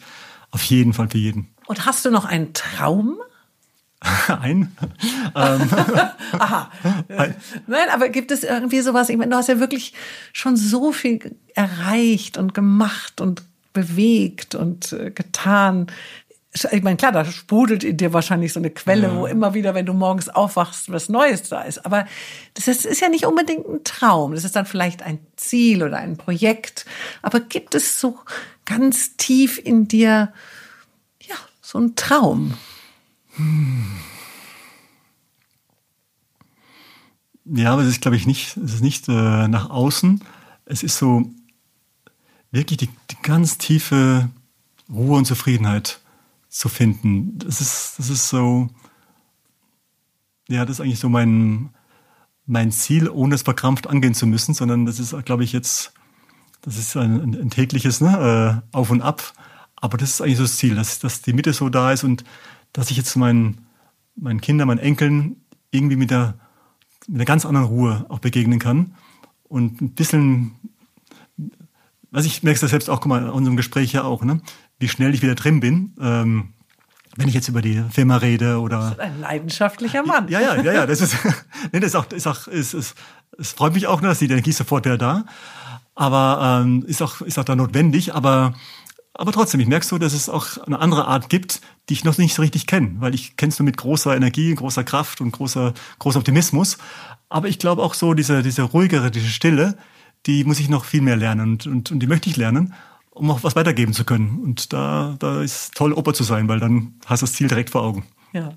[0.52, 1.48] auf jeden Fall für jeden.
[1.68, 3.18] Und hast du noch einen Traum?
[4.28, 4.76] Ein.
[5.36, 5.70] ähm,
[7.10, 7.36] ein.
[7.68, 9.10] Nein, aber gibt es irgendwie sowas?
[9.10, 9.94] Ich meine, du hast ja wirklich
[10.34, 15.88] schon so viel erreicht und gemacht und bewegt und äh, getan.
[16.72, 19.16] Ich meine, klar, da sprudelt in dir wahrscheinlich so eine Quelle, Ja.
[19.16, 21.86] wo immer wieder, wenn du morgens aufwachst, was Neues da ist.
[21.86, 22.06] Aber
[22.56, 24.34] das ist, ist ja nicht unbedingt ein Traum.
[24.34, 26.86] Das ist dann vielleicht ein Ziel oder ein Projekt.
[27.22, 28.20] Aber gibt es so
[28.66, 30.34] ganz tief in dir,
[31.22, 32.56] ja, so einen Traum?
[37.46, 40.24] Ja, aber es ist, glaube ich, nicht, es ist nicht äh, nach außen.
[40.66, 41.30] Es ist so
[42.52, 44.30] wirklich die, die ganz tiefe
[44.90, 46.02] Ruhe und Zufriedenheit
[46.50, 47.38] zu finden.
[47.40, 48.70] Das ist, das ist so,
[50.48, 51.70] ja, das ist eigentlich so mein,
[52.46, 55.94] mein Ziel, ohne es verkrampft angehen zu müssen, sondern das ist, glaube ich, jetzt,
[56.62, 59.34] das ist ein, ein, ein tägliches ne, äh, Auf und Ab.
[59.78, 62.24] Aber das ist eigentlich so das Ziel, dass, dass die Mitte so da ist und
[62.74, 63.66] dass ich jetzt meinen,
[64.16, 65.38] meinen Kindern, meinen Enkeln
[65.72, 66.36] irgendwie mit der,
[67.08, 68.96] mit einer ganz anderen Ruhe auch begegnen kann.
[69.44, 70.52] Und ein bisschen,
[72.12, 74.42] was ich merke das selbst auch, guck mal, in unserem Gespräch ja auch, ne?
[74.80, 76.54] wie schnell ich wieder drin bin, ähm,
[77.16, 80.30] wenn ich jetzt über die Firma rede oder Ein leidenschaftlicher Mann.
[80.30, 81.16] ja, ja, ja, ja, das ist,
[81.72, 82.96] nee, das ist auch, ist auch, ist, ist,
[83.38, 85.26] es freut mich auch, ne, dass die Energie ist sofort wieder da.
[85.94, 88.16] Aber ähm, ist auch, ist auch da notwendig.
[88.16, 88.54] Aber,
[89.14, 92.18] aber trotzdem, ich merke so, dass es auch eine andere Art gibt, die ich noch
[92.18, 95.74] nicht so richtig kenne, weil ich kenn's nur mit großer Energie, großer Kraft und großer,
[96.00, 96.78] großer Optimismus.
[97.30, 99.78] Aber ich glaube auch so diese, diese ruhigere, diese Stille,
[100.26, 102.74] die muss ich noch viel mehr lernen und, und, und die möchte ich lernen,
[103.10, 104.40] um auch was weitergeben zu können.
[104.44, 107.72] Und da, da ist toll, Opa zu sein, weil dann hast du das Ziel direkt
[107.72, 108.06] vor Augen.
[108.34, 108.54] Ja.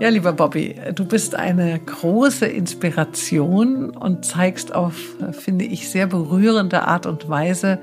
[0.00, 4.94] Ja, lieber Bobby, du bist eine große Inspiration und zeigst auf,
[5.32, 7.80] finde ich, sehr berührende Art und Weise,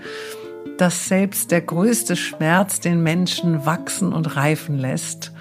[0.77, 5.31] dass selbst der größte Schmerz den Menschen wachsen und reifen lässt,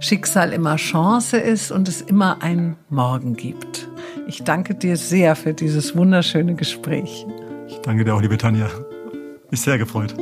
[0.00, 3.88] Schicksal immer Chance ist und es immer einen Morgen gibt.
[4.26, 7.26] Ich danke dir sehr für dieses wunderschöne Gespräch.
[7.68, 8.68] Ich danke dir auch, liebe Tanja.
[9.50, 10.14] Mich sehr gefreut.